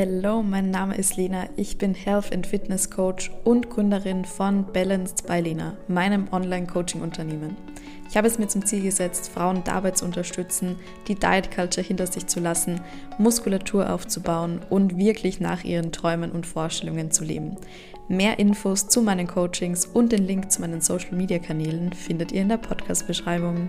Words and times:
Hello, 0.00 0.44
mein 0.44 0.70
Name 0.70 0.96
ist 0.96 1.16
Lena. 1.16 1.48
Ich 1.56 1.76
bin 1.76 1.92
Health 1.92 2.32
and 2.32 2.46
Fitness 2.46 2.88
Coach 2.88 3.32
und 3.42 3.68
Gründerin 3.68 4.24
von 4.24 4.64
Balanced 4.72 5.26
by 5.26 5.40
Lena, 5.40 5.76
meinem 5.88 6.28
Online-Coaching-Unternehmen. 6.30 7.56
Ich 8.08 8.16
habe 8.16 8.28
es 8.28 8.38
mir 8.38 8.46
zum 8.46 8.64
Ziel 8.64 8.84
gesetzt, 8.84 9.28
Frauen 9.28 9.64
dabei 9.64 9.90
zu 9.90 10.04
unterstützen, 10.04 10.76
die 11.08 11.16
Diet 11.16 11.50
Culture 11.50 11.84
hinter 11.84 12.06
sich 12.06 12.28
zu 12.28 12.38
lassen, 12.38 12.80
Muskulatur 13.18 13.92
aufzubauen 13.92 14.60
und 14.70 14.96
wirklich 14.96 15.40
nach 15.40 15.64
ihren 15.64 15.90
Träumen 15.90 16.30
und 16.30 16.46
Vorstellungen 16.46 17.10
zu 17.10 17.24
leben. 17.24 17.56
Mehr 18.06 18.38
Infos 18.38 18.86
zu 18.86 19.02
meinen 19.02 19.26
Coachings 19.26 19.84
und 19.84 20.12
den 20.12 20.24
Link 20.28 20.52
zu 20.52 20.60
meinen 20.60 20.80
Social-Media-Kanälen 20.80 21.92
findet 21.92 22.30
ihr 22.30 22.42
in 22.42 22.50
der 22.50 22.58
Podcast-Beschreibung. 22.58 23.68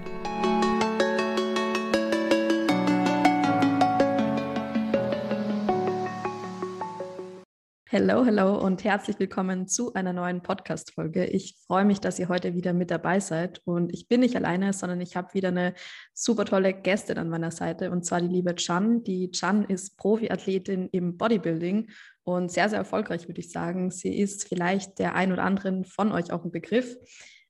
Hallo, 7.91 8.23
hallo 8.23 8.55
und 8.55 8.83
herzlich 8.83 9.17
willkommen 9.17 9.67
zu 9.67 9.95
einer 9.95 10.13
neuen 10.13 10.43
Podcast-Folge. 10.43 11.25
Ich 11.25 11.55
freue 11.65 11.85
mich, 11.85 11.99
dass 11.99 12.19
ihr 12.19 12.29
heute 12.29 12.53
wieder 12.53 12.71
mit 12.71 12.91
dabei 12.91 13.19
seid. 13.19 13.63
Und 13.65 13.91
ich 13.91 14.07
bin 14.07 14.19
nicht 14.19 14.35
alleine, 14.35 14.73
sondern 14.73 15.01
ich 15.01 15.15
habe 15.15 15.33
wieder 15.33 15.47
eine 15.47 15.73
super 16.13 16.45
tolle 16.45 16.75
Gästin 16.75 17.17
an 17.17 17.29
meiner 17.29 17.49
Seite 17.49 17.89
und 17.89 18.05
zwar 18.05 18.21
die 18.21 18.27
liebe 18.27 18.53
Chan. 18.53 19.03
Die 19.05 19.31
Chan 19.31 19.63
ist 19.63 19.97
Profiathletin 19.97 20.89
im 20.91 21.17
Bodybuilding 21.17 21.89
und 22.21 22.51
sehr, 22.51 22.69
sehr 22.69 22.77
erfolgreich, 22.77 23.27
würde 23.27 23.39
ich 23.39 23.49
sagen. 23.51 23.89
Sie 23.89 24.19
ist 24.19 24.47
vielleicht 24.47 24.99
der 24.99 25.15
ein 25.15 25.31
oder 25.31 25.41
anderen 25.41 25.83
von 25.83 26.11
euch 26.11 26.31
auch 26.31 26.45
ein 26.45 26.51
Begriff. 26.51 26.95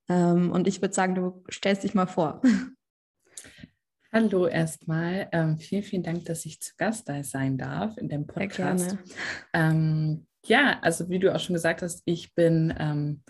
Ähm, 0.07 0.51
und 0.51 0.69
ich 0.69 0.81
würde 0.81 0.93
sagen, 0.93 1.15
du 1.15 1.43
stellst 1.51 1.83
dich 1.83 1.95
mal 1.95 2.07
vor. 2.07 2.41
Hallo 4.13 4.47
erstmal. 4.47 5.27
Ähm, 5.33 5.57
vielen, 5.57 5.83
vielen 5.83 6.03
Dank, 6.03 6.23
dass 6.25 6.45
ich 6.45 6.61
zu 6.61 6.71
Gast 6.77 7.09
da 7.09 7.21
sein 7.25 7.57
darf 7.57 7.97
in 7.97 8.07
dem 8.07 8.25
Podcast. 8.25 8.97
Ähm, 9.53 10.25
ja, 10.45 10.79
also 10.81 11.09
wie 11.09 11.19
du 11.19 11.33
auch 11.33 11.39
schon 11.39 11.53
gesagt 11.53 11.81
hast, 11.81 12.01
ich 12.05 12.33
bin 12.33 12.73
ähm, 12.77 13.23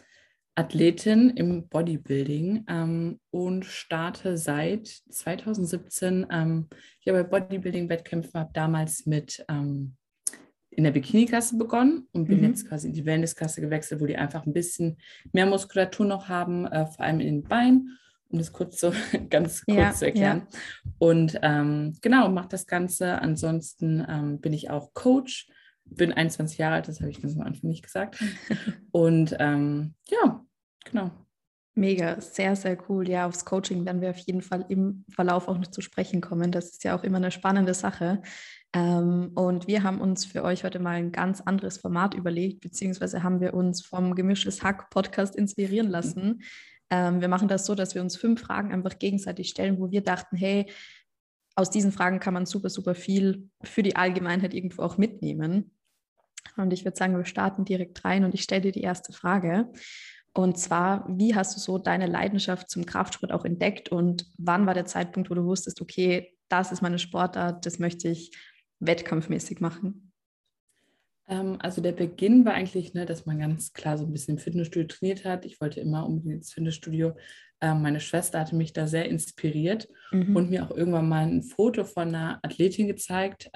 Athletin 0.60 1.30
im 1.30 1.70
Bodybuilding 1.70 2.66
ähm, 2.68 3.20
und 3.32 3.66
starte 3.66 4.38
seit 4.38 4.88
2017 4.88 6.28
ähm, 6.30 6.68
hier 7.00 7.14
bei 7.14 7.24
Bodybuilding-Wettkämpfen, 7.24 8.40
habe 8.40 8.52
damals 8.54 9.06
mit 9.06 9.46
ähm, 9.48 9.96
in 10.70 10.84
der 10.84 10.92
Bikini-Klasse 10.92 11.58
begonnen 11.58 12.08
und 12.12 12.28
bin 12.28 12.40
mhm. 12.40 12.48
jetzt 12.48 12.68
quasi 12.68 12.88
in 12.88 12.94
die 12.94 13.06
Wellness-Klasse 13.06 13.62
gewechselt, 13.62 14.02
wo 14.02 14.06
die 14.06 14.18
einfach 14.18 14.46
ein 14.46 14.54
bisschen 14.54 14.98
mehr 15.32 15.46
Muskulatur 15.46 16.06
noch 16.06 16.28
haben, 16.28 16.66
äh, 16.68 16.86
vor 16.88 17.06
allem 17.06 17.22
in 17.22 17.42
den 17.42 17.44
Beinen, 17.44 17.98
um 18.28 18.40
das 18.40 18.52
kurz 18.52 18.80
so 18.80 18.92
ganz 19.30 19.66
kurz 19.66 19.78
ja, 19.78 19.94
zu 19.94 20.06
erklären. 20.06 20.48
Ja. 20.52 20.92
Und 20.98 21.40
ähm, 21.42 21.98
genau, 22.02 22.30
mache 22.30 22.50
das 22.50 22.68
Ganze. 22.68 23.22
Ansonsten 23.22 24.06
ähm, 24.08 24.42
bin 24.42 24.54
ich 24.54 24.70
auch 24.70 24.94
Coach 24.94 25.48
bin 25.92 26.14
21 26.14 26.58
Jahre 26.58 26.76
alt, 26.76 26.88
das 26.88 27.02
habe 27.02 27.12
ich 27.12 27.22
ganz 27.22 27.36
am 27.36 27.42
Anfang 27.42 27.70
nicht 27.70 27.84
gesagt. 27.84 28.24
Und 28.92 29.36
ähm, 29.40 29.94
ja, 30.10 30.46
genau. 30.86 31.12
Mega, 31.76 32.20
sehr, 32.20 32.56
sehr 32.58 32.78
cool. 32.90 33.08
Ja, 33.08 33.26
aufs 33.26 33.46
Coaching 33.46 33.86
werden 33.86 34.02
wir 34.02 34.10
auf 34.10 34.18
jeden 34.18 34.42
Fall 34.42 34.66
im 34.68 35.06
Verlauf 35.10 35.48
auch 35.48 35.58
noch 35.58 35.68
zu 35.68 35.82
sprechen 35.82 36.20
kommen. 36.20 36.52
Das 36.52 36.72
ist 36.72 36.84
ja 36.84 36.98
auch 36.98 37.04
immer 37.04 37.18
eine 37.18 37.32
spannende 37.32 37.74
Sache. 37.74 38.22
Ähm, 38.74 39.32
und 39.36 39.68
wir 39.68 39.84
haben 39.84 40.02
uns 40.02 40.26
für 40.26 40.44
euch 40.44 40.64
heute 40.64 40.80
mal 40.80 40.96
ein 40.96 41.12
ganz 41.12 41.42
anderes 41.42 41.78
Format 41.78 42.14
überlegt, 42.16 42.60
beziehungsweise 42.62 43.24
haben 43.24 43.40
wir 43.40 43.54
uns 43.54 43.86
vom 43.86 44.14
Gemischtes 44.14 44.62
Hack 44.62 44.90
Podcast 44.90 45.36
inspirieren 45.36 45.88
lassen. 45.88 46.42
Ähm, 46.90 47.22
wir 47.22 47.30
machen 47.30 47.48
das 47.48 47.66
so, 47.66 47.76
dass 47.76 47.96
wir 47.96 48.02
uns 48.02 48.18
fünf 48.18 48.42
Fragen 48.42 48.74
einfach 48.74 49.00
gegenseitig 49.00 49.50
stellen, 49.50 49.80
wo 49.80 49.90
wir 49.90 50.02
dachten, 50.02 50.36
hey, 50.36 50.70
aus 51.56 51.70
diesen 51.70 51.92
Fragen 51.92 52.20
kann 52.20 52.34
man 52.34 52.46
super, 52.46 52.70
super 52.70 52.96
viel 52.96 53.50
für 53.64 53.84
die 53.84 53.96
Allgemeinheit 53.96 54.54
irgendwo 54.54 54.82
auch 54.82 54.98
mitnehmen. 54.98 55.72
Und 56.58 56.74
ich 56.74 56.86
würde 56.86 56.98
sagen, 56.98 57.16
wir 57.16 57.26
starten 57.26 57.66
direkt 57.66 58.04
rein 58.06 58.24
und 58.24 58.34
ich 58.34 58.44
stelle 58.44 58.62
dir 58.62 58.72
die 58.72 58.82
erste 58.82 59.14
Frage. 59.14 59.72
Und 60.34 60.58
zwar, 60.58 61.06
wie 61.10 61.36
hast 61.36 61.56
du 61.56 61.60
so 61.60 61.78
deine 61.78 62.06
Leidenschaft 62.06 62.70
zum 62.70 62.86
Kraftsport 62.86 63.32
auch 63.32 63.46
entdeckt 63.46 63.90
und 63.90 64.26
wann 64.38 64.66
war 64.66 64.74
der 64.74 64.86
Zeitpunkt, 64.86 65.30
wo 65.30 65.36
du 65.36 65.44
wusstest, 65.46 65.82
okay, 65.82 66.36
das 66.50 66.72
ist 66.72 66.82
meine 66.82 67.00
Sportart, 67.00 67.66
das 67.66 67.80
möchte 67.80 68.10
ich 68.10 68.32
wettkampfmäßig 68.80 69.60
machen? 69.60 70.12
Ähm, 71.28 71.58
also 71.60 71.82
der 71.82 71.92
Beginn 71.94 72.46
war 72.46 72.54
eigentlich, 72.54 72.94
ne, 72.94 73.06
dass 73.06 73.26
man 73.26 73.40
ganz 73.40 73.74
klar 73.74 73.98
so 73.98 74.06
ein 74.06 74.12
bisschen 74.12 74.36
im 74.36 74.44
Fitnessstudio 74.44 74.88
trainiert 74.88 75.26
hat. 75.26 75.46
Ich 75.46 75.62
wollte 75.62 75.80
immer 75.80 76.06
unbedingt 76.06 76.36
ins 76.36 76.54
Fitnessstudio. 76.54 77.16
Ähm, 77.62 77.82
meine 77.82 78.00
Schwester 78.00 78.40
hatte 78.40 78.56
mich 78.56 78.74
da 78.74 78.88
sehr 78.88 79.06
inspiriert 79.10 79.88
mhm. 80.12 80.36
und 80.36 80.50
mir 80.50 80.64
auch 80.64 80.72
irgendwann 80.72 81.10
mal 81.10 81.26
ein 81.26 81.44
Foto 81.44 81.84
von 81.84 82.10
einer 82.10 82.40
Athletin 82.44 82.88
gezeigt. 82.88 83.50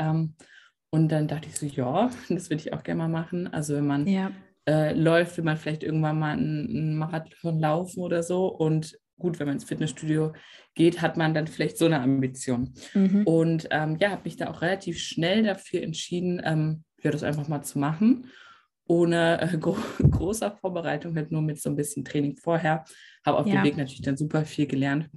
Und 0.93 1.11
dann 1.11 1.27
dachte 1.27 1.47
ich 1.49 1.57
so, 1.57 1.65
ja, 1.65 2.11
das 2.29 2.51
würde 2.51 2.61
ich 2.61 2.71
auch 2.71 2.83
gerne 2.83 2.99
mal 2.99 3.07
machen. 3.07 3.51
Also 3.51 3.73
wenn 3.75 3.87
man 3.87 4.05
ja. 4.05 4.31
äh, 4.69 4.93
läuft, 4.93 5.37
will 5.37 5.43
man 5.43 5.57
vielleicht 5.57 5.81
irgendwann 5.81 6.19
mal 6.19 6.33
einen, 6.37 6.95
Marathon 6.97 7.59
laufen 7.59 7.99
oder 8.01 8.21
so. 8.21 8.45
Und 8.45 8.99
gut, 9.17 9.39
wenn 9.39 9.47
man 9.47 9.55
ins 9.55 9.63
Fitnessstudio 9.63 10.33
geht, 10.75 11.01
hat 11.01 11.17
man 11.17 11.33
dann 11.33 11.47
vielleicht 11.47 11.79
so 11.79 11.87
eine 11.87 11.99
Ambition. 11.99 12.75
Mhm. 12.93 13.23
Und 13.25 13.67
ähm, 13.71 13.97
ja, 13.99 14.11
habe 14.11 14.21
mich 14.25 14.37
da 14.37 14.51
auch 14.51 14.61
relativ 14.61 14.99
schnell 14.99 15.41
dafür 15.41 15.81
entschieden, 15.81 16.39
ähm, 16.45 16.83
ja, 17.01 17.09
das 17.09 17.23
einfach 17.23 17.47
mal 17.47 17.63
zu 17.63 17.79
machen. 17.79 18.27
Ohne 18.85 19.41
äh, 19.41 19.57
gro 19.57 19.75
großer 19.99 20.51
Vorbereitung, 20.51 21.15
halt 21.15 21.31
nur 21.31 21.41
mit 21.41 21.59
so 21.59 21.71
ein 21.71 21.75
bisschen 21.75 22.05
Training 22.05 22.37
vorher. 22.37 22.85
Habe 23.25 23.39
auf 23.39 23.47
ja. 23.47 23.55
dem 23.55 23.63
Weg 23.63 23.77
natürlich 23.77 24.03
dann 24.03 24.15
super 24.17 24.45
viel 24.45 24.67
gelernt. 24.67 25.09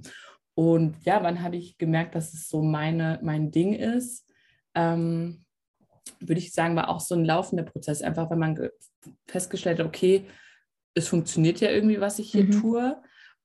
Und 0.55 0.95
ja, 1.05 1.21
wann 1.21 1.43
habe 1.43 1.57
ich 1.57 1.77
gemerkt, 1.77 2.15
dass 2.15 2.33
es 2.33 2.49
so 2.49 2.63
meine, 2.63 3.19
mein 3.21 3.51
Ding 3.51 3.73
ist? 3.73 4.25
Ähm, 4.73 5.43
würde 6.19 6.39
ich 6.39 6.53
sagen, 6.53 6.75
war 6.75 6.89
auch 6.89 6.99
so 6.99 7.15
ein 7.15 7.25
laufender 7.25 7.63
Prozess. 7.63 8.01
Einfach, 8.01 8.29
wenn 8.29 8.39
man 8.39 8.69
festgestellt 9.27 9.79
hat, 9.79 9.85
okay, 9.85 10.25
es 10.93 11.07
funktioniert 11.07 11.59
ja 11.59 11.69
irgendwie, 11.69 12.01
was 12.01 12.19
ich 12.19 12.31
hier 12.31 12.45
mhm. 12.45 12.51
tue. 12.51 13.01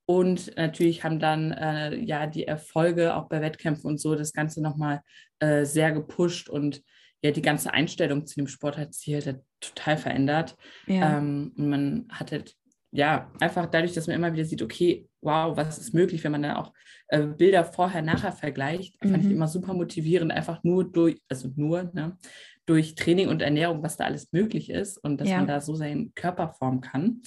Und 0.06 0.56
natürlich 0.56 1.04
haben 1.04 1.20
dann 1.20 1.52
äh, 1.52 1.96
ja 1.96 2.26
die 2.26 2.46
Erfolge 2.46 3.14
auch 3.14 3.28
bei 3.28 3.40
Wettkämpfen 3.40 3.88
und 3.88 3.98
so 3.98 4.14
das 4.14 4.32
Ganze 4.32 4.62
nochmal 4.62 5.00
äh, 5.38 5.64
sehr 5.64 5.92
gepusht 5.92 6.48
und 6.48 6.82
ja, 7.24 7.30
die 7.30 7.42
ganze 7.42 7.72
Einstellung 7.72 8.26
zu 8.26 8.34
dem 8.34 8.48
Sport 8.48 8.76
hat 8.76 8.94
sich 8.94 9.14
halt 9.14 9.40
total 9.60 9.96
verändert. 9.96 10.56
Ja. 10.88 11.18
Ähm, 11.18 11.52
und 11.56 11.68
man 11.68 12.08
hat 12.10 12.32
halt 12.32 12.56
ja, 12.92 13.30
einfach 13.40 13.66
dadurch, 13.66 13.94
dass 13.94 14.06
man 14.06 14.16
immer 14.16 14.32
wieder 14.32 14.44
sieht, 14.44 14.60
okay, 14.60 15.08
wow, 15.22 15.56
was 15.56 15.78
ist 15.78 15.94
möglich, 15.94 16.22
wenn 16.24 16.32
man 16.32 16.42
dann 16.42 16.56
auch 16.56 16.74
äh, 17.08 17.22
Bilder 17.26 17.64
vorher, 17.64 18.02
nachher 18.02 18.32
vergleicht, 18.32 19.02
mhm. 19.02 19.10
fand 19.10 19.22
ich 19.22 19.30
mhm. 19.30 19.36
immer 19.36 19.48
super 19.48 19.72
motivierend, 19.72 20.30
einfach 20.30 20.62
nur 20.62 20.84
durch, 20.84 21.20
also 21.28 21.50
nur, 21.56 21.90
ne, 21.94 22.18
durch 22.66 22.94
Training 22.94 23.28
und 23.28 23.42
Ernährung, 23.42 23.82
was 23.82 23.96
da 23.96 24.04
alles 24.04 24.32
möglich 24.32 24.70
ist 24.70 24.98
und 24.98 25.20
dass 25.20 25.28
ja. 25.28 25.38
man 25.38 25.46
da 25.46 25.60
so 25.60 25.74
seinen 25.74 26.14
Körper 26.14 26.50
formen 26.50 26.80
kann. 26.80 27.22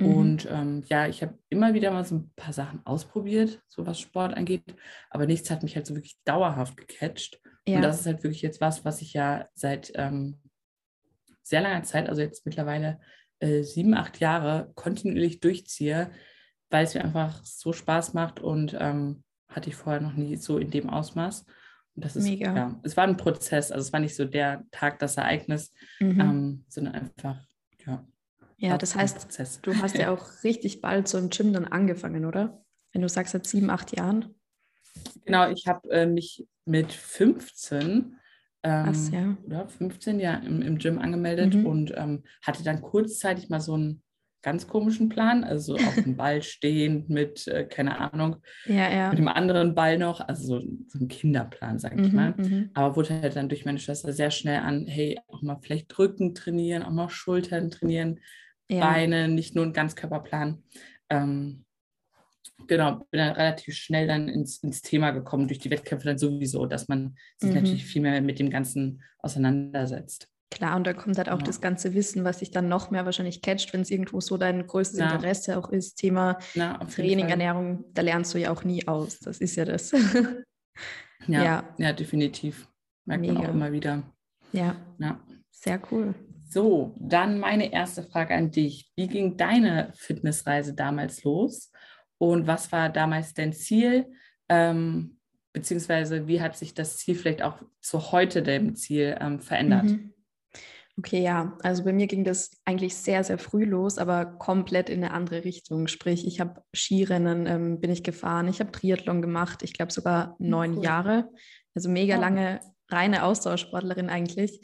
Mhm. 0.00 0.06
Und 0.06 0.48
ähm, 0.50 0.82
ja, 0.86 1.06
ich 1.06 1.22
habe 1.22 1.38
immer 1.48 1.74
wieder 1.74 1.90
mal 1.90 2.04
so 2.04 2.16
ein 2.16 2.32
paar 2.34 2.52
Sachen 2.52 2.84
ausprobiert, 2.86 3.60
so 3.68 3.86
was 3.86 4.00
Sport 4.00 4.34
angeht, 4.34 4.62
aber 5.10 5.26
nichts 5.26 5.50
hat 5.50 5.62
mich 5.62 5.76
halt 5.76 5.86
so 5.86 5.94
wirklich 5.94 6.18
dauerhaft 6.24 6.76
gecatcht. 6.76 7.40
Ja. 7.66 7.76
Und 7.76 7.82
das 7.82 8.00
ist 8.00 8.06
halt 8.06 8.22
wirklich 8.22 8.42
jetzt 8.42 8.60
was, 8.60 8.84
was 8.84 9.02
ich 9.02 9.12
ja 9.12 9.48
seit 9.54 9.92
ähm, 9.94 10.38
sehr 11.42 11.60
langer 11.60 11.82
Zeit, 11.82 12.08
also 12.08 12.22
jetzt 12.22 12.46
mittlerweile 12.46 13.00
äh, 13.40 13.62
sieben, 13.62 13.94
acht 13.94 14.20
Jahre 14.20 14.70
kontinuierlich 14.74 15.40
durchziehe, 15.40 16.10
weil 16.70 16.84
es 16.84 16.94
mir 16.94 17.04
einfach 17.04 17.44
so 17.44 17.72
Spaß 17.72 18.14
macht 18.14 18.40
und 18.40 18.76
ähm, 18.78 19.24
hatte 19.48 19.68
ich 19.68 19.76
vorher 19.76 20.00
noch 20.00 20.14
nie 20.14 20.36
so 20.36 20.58
in 20.58 20.70
dem 20.70 20.88
Ausmaß. 20.88 21.44
Das 21.94 22.16
ist, 22.16 22.24
Mega. 22.24 22.54
ja, 22.54 22.80
es 22.82 22.96
war 22.96 23.04
ein 23.04 23.16
Prozess, 23.16 23.70
also 23.70 23.86
es 23.86 23.92
war 23.92 24.00
nicht 24.00 24.14
so 24.14 24.24
der 24.24 24.64
Tag, 24.70 24.98
das 25.00 25.16
Ereignis, 25.16 25.72
mhm. 25.98 26.20
ähm, 26.20 26.64
sondern 26.68 26.94
einfach, 26.94 27.38
ja. 27.86 28.06
Ja, 28.56 28.76
das 28.76 28.94
heißt, 28.94 29.18
Prozess. 29.18 29.60
du 29.62 29.74
hast 29.76 29.96
ja 29.96 30.10
auch 30.12 30.44
richtig 30.44 30.80
bald 30.80 31.08
so 31.08 31.18
im 31.18 31.30
Gym 31.30 31.52
dann 31.52 31.66
angefangen, 31.66 32.24
oder? 32.26 32.62
Wenn 32.92 33.02
du 33.02 33.08
sagst, 33.08 33.32
seit 33.32 33.46
sieben, 33.46 33.70
acht 33.70 33.96
Jahren. 33.96 34.34
Genau, 35.24 35.50
ich 35.50 35.66
habe 35.66 35.88
äh, 35.90 36.06
mich 36.06 36.46
mit 36.64 36.92
15 36.92 38.16
ähm, 38.62 38.92
Ach, 38.92 39.12
ja. 39.12 39.36
oder 39.44 39.68
15 39.68 40.20
ja 40.20 40.34
im, 40.34 40.60
im 40.60 40.78
Gym 40.78 40.98
angemeldet 40.98 41.54
mhm. 41.54 41.66
und 41.66 41.92
ähm, 41.96 42.24
hatte 42.42 42.62
dann 42.62 42.82
kurzzeitig 42.82 43.48
mal 43.48 43.60
so 43.60 43.74
einen 43.74 44.02
ganz 44.42 44.66
komischen 44.66 45.08
Plan, 45.08 45.44
also 45.44 45.74
auf 45.74 45.94
dem 45.96 46.16
Ball 46.16 46.42
stehen 46.42 47.04
mit, 47.08 47.46
äh, 47.48 47.64
keine 47.64 47.98
Ahnung, 48.12 48.36
ja, 48.66 48.90
ja. 48.90 49.10
mit 49.10 49.18
dem 49.18 49.28
anderen 49.28 49.74
Ball 49.74 49.98
noch, 49.98 50.20
also 50.20 50.60
so, 50.60 50.66
so 50.88 50.98
ein 50.98 51.08
Kinderplan, 51.08 51.78
sag 51.78 51.98
ich 51.98 52.10
mhm, 52.10 52.16
mal. 52.16 52.34
Mhm. 52.36 52.70
Aber 52.74 52.96
wurde 52.96 53.20
halt 53.20 53.36
dann 53.36 53.48
durch 53.48 53.64
meine 53.64 53.78
Schwester 53.78 54.12
sehr 54.12 54.30
schnell 54.30 54.60
an, 54.60 54.86
hey, 54.86 55.18
auch 55.28 55.42
mal 55.42 55.58
vielleicht 55.60 55.96
Rücken 55.98 56.34
trainieren, 56.34 56.82
auch 56.82 56.90
mal 56.90 57.10
Schultern 57.10 57.70
trainieren, 57.70 58.20
ja. 58.70 58.80
Beine, 58.80 59.28
nicht 59.28 59.54
nur 59.54 59.64
ein 59.64 59.72
Ganzkörperplan. 59.72 60.62
Ähm, 61.08 61.64
genau, 62.66 63.04
bin 63.10 63.18
dann 63.18 63.32
relativ 63.32 63.74
schnell 63.74 64.06
dann 64.06 64.28
ins, 64.28 64.62
ins 64.62 64.80
Thema 64.80 65.10
gekommen, 65.10 65.48
durch 65.48 65.58
die 65.58 65.70
Wettkämpfe 65.70 66.06
dann 66.06 66.18
sowieso, 66.18 66.66
dass 66.66 66.88
man 66.88 67.16
sich 67.36 67.50
mhm. 67.50 67.56
natürlich 67.56 67.84
viel 67.84 68.02
mehr 68.02 68.20
mit 68.20 68.38
dem 68.38 68.50
Ganzen 68.50 69.02
auseinandersetzt. 69.18 70.28
Klar, 70.50 70.76
und 70.76 70.86
da 70.86 70.92
kommt 70.92 71.16
halt 71.16 71.28
auch 71.28 71.38
ja. 71.38 71.44
das 71.44 71.60
ganze 71.60 71.94
Wissen, 71.94 72.24
was 72.24 72.40
sich 72.40 72.50
dann 72.50 72.68
noch 72.68 72.90
mehr 72.90 73.04
wahrscheinlich 73.04 73.40
catcht, 73.40 73.72
wenn 73.72 73.82
es 73.82 73.90
irgendwo 73.90 74.20
so 74.20 74.36
dein 74.36 74.66
größtes 74.66 74.98
ja. 74.98 75.12
Interesse 75.12 75.56
auch 75.56 75.70
ist. 75.70 75.94
Thema 75.94 76.38
ja, 76.54 76.78
Training, 76.78 77.28
Ernährung, 77.28 77.84
da 77.94 78.02
lernst 78.02 78.34
du 78.34 78.38
ja 78.38 78.50
auch 78.50 78.64
nie 78.64 78.86
aus. 78.88 79.20
Das 79.20 79.38
ist 79.38 79.54
ja 79.54 79.64
das. 79.64 79.92
ja, 81.28 81.64
ja. 81.78 81.92
definitiv. 81.92 82.68
Merkt 83.04 83.22
Mega. 83.22 83.34
man 83.34 83.46
auch 83.46 83.50
immer 83.50 83.72
wieder. 83.72 84.02
Ja. 84.52 84.74
ja. 84.98 85.20
Sehr 85.50 85.80
cool. 85.92 86.14
So, 86.48 86.96
dann 86.98 87.38
meine 87.38 87.72
erste 87.72 88.02
Frage 88.02 88.34
an 88.34 88.50
dich. 88.50 88.90
Wie 88.96 89.06
ging 89.06 89.36
deine 89.36 89.92
Fitnessreise 89.94 90.74
damals 90.74 91.22
los? 91.22 91.70
Und 92.18 92.48
was 92.48 92.72
war 92.72 92.88
damals 92.88 93.34
dein 93.34 93.52
Ziel? 93.52 94.06
Ähm, 94.48 95.18
beziehungsweise 95.52 96.26
wie 96.26 96.40
hat 96.40 96.56
sich 96.56 96.74
das 96.74 96.98
Ziel 96.98 97.14
vielleicht 97.14 97.42
auch 97.42 97.62
zu 97.80 98.10
heute 98.10 98.42
dem 98.42 98.74
Ziel 98.74 99.16
ähm, 99.20 99.38
verändert? 99.38 99.84
Mhm. 99.84 100.12
Okay, 101.00 101.22
ja, 101.22 101.56
also 101.62 101.84
bei 101.84 101.94
mir 101.94 102.06
ging 102.06 102.24
das 102.24 102.50
eigentlich 102.66 102.94
sehr, 102.94 103.24
sehr 103.24 103.38
früh 103.38 103.64
los, 103.64 103.96
aber 103.96 104.26
komplett 104.26 104.90
in 104.90 105.02
eine 105.02 105.14
andere 105.14 105.44
Richtung. 105.44 105.86
Sprich, 105.86 106.26
ich 106.26 106.40
habe 106.40 106.62
Skirennen, 106.74 107.46
ähm, 107.46 107.80
bin 107.80 107.90
ich 107.90 108.02
gefahren, 108.02 108.48
ich 108.48 108.60
habe 108.60 108.70
Triathlon 108.70 109.22
gemacht, 109.22 109.62
ich 109.62 109.72
glaube 109.72 109.92
sogar 109.92 110.36
hm, 110.38 110.50
neun 110.50 110.76
cool. 110.76 110.84
Jahre. 110.84 111.30
Also 111.74 111.88
mega 111.88 112.18
oh. 112.18 112.20
lange 112.20 112.60
reine 112.90 113.24
Ausdauersportlerin 113.24 114.10
eigentlich. 114.10 114.60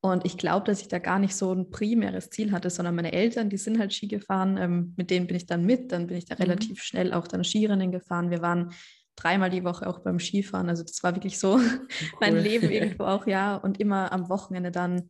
Und 0.00 0.24
ich 0.24 0.38
glaube, 0.38 0.64
dass 0.64 0.80
ich 0.80 0.86
da 0.86 1.00
gar 1.00 1.18
nicht 1.18 1.34
so 1.34 1.52
ein 1.52 1.70
primäres 1.70 2.30
Ziel 2.30 2.52
hatte, 2.52 2.70
sondern 2.70 2.94
meine 2.94 3.12
Eltern, 3.12 3.50
die 3.50 3.56
sind 3.56 3.80
halt 3.80 3.92
Ski 3.92 4.06
gefahren, 4.06 4.58
ähm, 4.58 4.94
mit 4.96 5.10
denen 5.10 5.26
bin 5.26 5.36
ich 5.36 5.46
dann 5.46 5.66
mit, 5.66 5.90
dann 5.90 6.06
bin 6.06 6.18
ich 6.18 6.26
da 6.26 6.36
mhm. 6.36 6.42
relativ 6.42 6.84
schnell 6.84 7.12
auch 7.12 7.26
dann 7.26 7.42
Skirennen 7.42 7.90
gefahren. 7.90 8.30
Wir 8.30 8.42
waren 8.42 8.72
dreimal 9.16 9.50
die 9.50 9.64
Woche 9.64 9.88
auch 9.88 9.98
beim 9.98 10.20
Skifahren. 10.20 10.68
Also 10.68 10.84
das 10.84 11.02
war 11.02 11.16
wirklich 11.16 11.40
so 11.40 11.54
cool. 11.56 11.80
mein 12.20 12.36
Leben 12.36 12.70
irgendwo 12.70 13.06
auch, 13.06 13.26
ja. 13.26 13.56
Und 13.56 13.80
immer 13.80 14.12
am 14.12 14.28
Wochenende 14.28 14.70
dann 14.70 15.08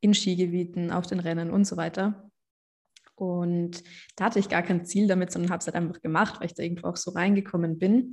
in 0.00 0.14
Skigebieten, 0.14 0.90
auf 0.90 1.06
den 1.06 1.20
Rennen 1.20 1.50
und 1.50 1.66
so 1.66 1.76
weiter. 1.76 2.30
Und 3.14 3.84
da 4.16 4.24
hatte 4.26 4.38
ich 4.38 4.48
gar 4.48 4.62
kein 4.62 4.86
Ziel 4.86 5.06
damit, 5.06 5.30
sondern 5.30 5.50
habe 5.50 5.60
es 5.60 5.66
halt 5.66 5.76
einfach 5.76 6.00
gemacht, 6.00 6.40
weil 6.40 6.46
ich 6.46 6.54
da 6.54 6.62
irgendwo 6.62 6.88
auch 6.88 6.96
so 6.96 7.10
reingekommen 7.10 7.78
bin. 7.78 8.12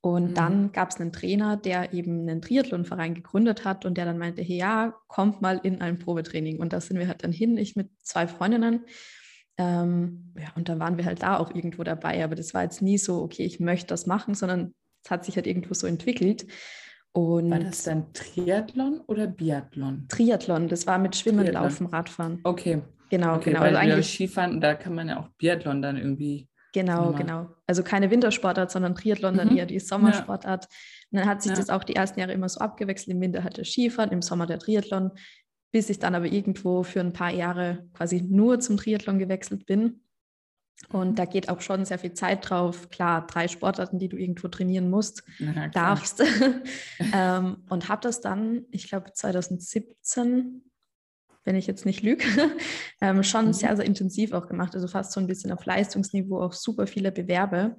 Und 0.00 0.30
mhm. 0.30 0.34
dann 0.34 0.72
gab 0.72 0.90
es 0.90 1.00
einen 1.00 1.12
Trainer, 1.12 1.56
der 1.56 1.92
eben 1.92 2.22
einen 2.22 2.42
Triathlonverein 2.42 3.14
gegründet 3.14 3.64
hat 3.64 3.84
und 3.84 3.96
der 3.96 4.04
dann 4.04 4.18
meinte, 4.18 4.42
hey, 4.42 4.56
ja, 4.56 4.94
kommt 5.06 5.42
mal 5.42 5.60
in 5.62 5.80
ein 5.80 5.98
Probetraining. 5.98 6.58
Und 6.58 6.72
da 6.72 6.80
sind 6.80 6.98
wir 6.98 7.08
halt 7.08 7.22
dann 7.24 7.32
hin, 7.32 7.56
ich 7.56 7.76
mit 7.76 7.88
zwei 8.02 8.26
Freundinnen. 8.26 8.84
Ähm, 9.58 10.34
ja, 10.38 10.52
und 10.54 10.68
dann 10.68 10.78
waren 10.78 10.96
wir 10.98 11.04
halt 11.04 11.22
da 11.22 11.38
auch 11.38 11.54
irgendwo 11.54 11.82
dabei. 11.82 12.22
Aber 12.22 12.34
das 12.34 12.54
war 12.54 12.62
jetzt 12.62 12.82
nie 12.82 12.98
so, 12.98 13.22
okay, 13.22 13.44
ich 13.44 13.60
möchte 13.60 13.88
das 13.88 14.06
machen, 14.06 14.34
sondern 14.34 14.74
es 15.04 15.10
hat 15.10 15.24
sich 15.24 15.36
halt 15.36 15.46
irgendwo 15.46 15.74
so 15.74 15.86
entwickelt. 15.86 16.46
Und 17.12 17.50
war 17.50 17.58
das 17.58 17.82
dann 17.84 18.12
Triathlon 18.12 19.00
oder 19.06 19.26
Biathlon? 19.26 20.06
Triathlon, 20.08 20.68
das 20.68 20.86
war 20.86 20.98
mit 20.98 21.16
Schwimmen, 21.16 21.44
Triathlon. 21.44 21.62
Laufen, 21.62 21.86
Radfahren. 21.86 22.40
Okay. 22.44 22.82
Genau, 23.10 23.36
okay, 23.36 23.50
genau. 23.50 23.60
Weil 23.62 23.76
also 23.76 23.92
eigentlich 23.92 24.08
Skifahren, 24.12 24.60
da 24.60 24.74
kann 24.74 24.94
man 24.94 25.08
ja 25.08 25.18
auch 25.18 25.28
Biathlon 25.38 25.80
dann 25.80 25.96
irgendwie 25.96 26.48
Genau, 26.74 27.12
genau. 27.12 27.48
Also 27.66 27.82
keine 27.82 28.10
Wintersportart, 28.10 28.70
sondern 28.70 28.94
Triathlon 28.94 29.36
dann 29.36 29.50
mhm. 29.50 29.56
eher 29.56 29.66
die 29.66 29.80
Sommersportart. 29.80 30.64
Ja. 30.64 30.70
Und 31.10 31.18
dann 31.20 31.28
hat 31.28 31.42
sich 31.42 31.52
ja. 31.52 31.56
das 31.56 31.70
auch 31.70 31.82
die 31.82 31.96
ersten 31.96 32.20
Jahre 32.20 32.32
immer 32.32 32.48
so 32.48 32.60
abgewechselt. 32.60 33.14
Im 33.14 33.20
Winter 33.20 33.42
hatte 33.42 33.64
Skifahren, 33.64 34.10
im 34.10 34.22
Sommer 34.22 34.46
der 34.46 34.58
Triathlon, 34.58 35.12
bis 35.72 35.88
ich 35.88 35.98
dann 35.98 36.14
aber 36.14 36.26
irgendwo 36.26 36.82
für 36.82 37.00
ein 37.00 37.12
paar 37.12 37.32
Jahre 37.32 37.88
quasi 37.94 38.22
nur 38.22 38.60
zum 38.60 38.76
Triathlon 38.76 39.18
gewechselt 39.18 39.66
bin. 39.66 40.02
Und 40.90 41.18
da 41.18 41.24
geht 41.24 41.48
auch 41.48 41.60
schon 41.60 41.84
sehr 41.84 41.98
viel 41.98 42.14
Zeit 42.14 42.48
drauf. 42.48 42.88
Klar, 42.88 43.26
drei 43.26 43.48
Sportarten, 43.48 43.98
die 43.98 44.08
du 44.08 44.16
irgendwo 44.16 44.48
trainieren 44.48 44.88
musst, 44.88 45.22
ja, 45.38 45.68
darfst. 45.68 46.22
ähm, 47.12 47.58
und 47.68 47.88
habe 47.88 48.00
das 48.00 48.20
dann, 48.20 48.64
ich 48.70 48.88
glaube, 48.88 49.12
2017 49.12 50.62
wenn 51.48 51.56
ich 51.56 51.66
jetzt 51.66 51.86
nicht 51.86 52.02
lüge, 52.02 52.24
ähm, 53.00 53.22
schon 53.22 53.46
mhm. 53.46 53.52
sehr, 53.54 53.74
sehr 53.74 53.86
intensiv 53.86 54.32
auch 54.32 54.48
gemacht. 54.48 54.74
Also 54.74 54.86
fast 54.86 55.12
so 55.12 55.20
ein 55.20 55.26
bisschen 55.26 55.50
auf 55.50 55.64
Leistungsniveau, 55.64 56.42
auch 56.42 56.52
super 56.52 56.86
viele 56.86 57.10
Bewerbe. 57.10 57.74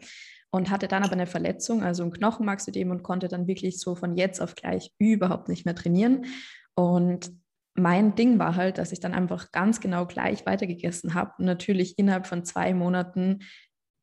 Und 0.49 0.71
hatte 0.71 0.87
dann 0.87 1.03
aber 1.03 1.13
eine 1.13 1.27
Verletzung, 1.27 1.83
also 1.83 2.01
ein 2.01 2.09
Knochenmarksödem 2.09 2.89
und 2.89 3.03
konnte 3.03 3.27
dann 3.27 3.45
wirklich 3.45 3.79
so 3.79 3.93
von 3.93 4.17
jetzt 4.17 4.41
auf 4.41 4.55
gleich 4.55 4.91
überhaupt 4.97 5.47
nicht 5.47 5.65
mehr 5.65 5.75
trainieren. 5.75 6.25
Und 6.73 7.31
mein 7.79 8.15
Ding 8.15 8.39
war 8.39 8.55
halt, 8.55 8.77
dass 8.77 8.91
ich 8.91 8.99
dann 8.99 9.13
einfach 9.13 9.51
ganz 9.51 9.79
genau 9.79 10.05
gleich 10.05 10.45
weitergegessen 10.45 11.13
habe 11.13 11.33
und 11.37 11.45
natürlich 11.45 11.97
innerhalb 11.97 12.27
von 12.27 12.43
zwei 12.43 12.73
Monaten 12.73 13.39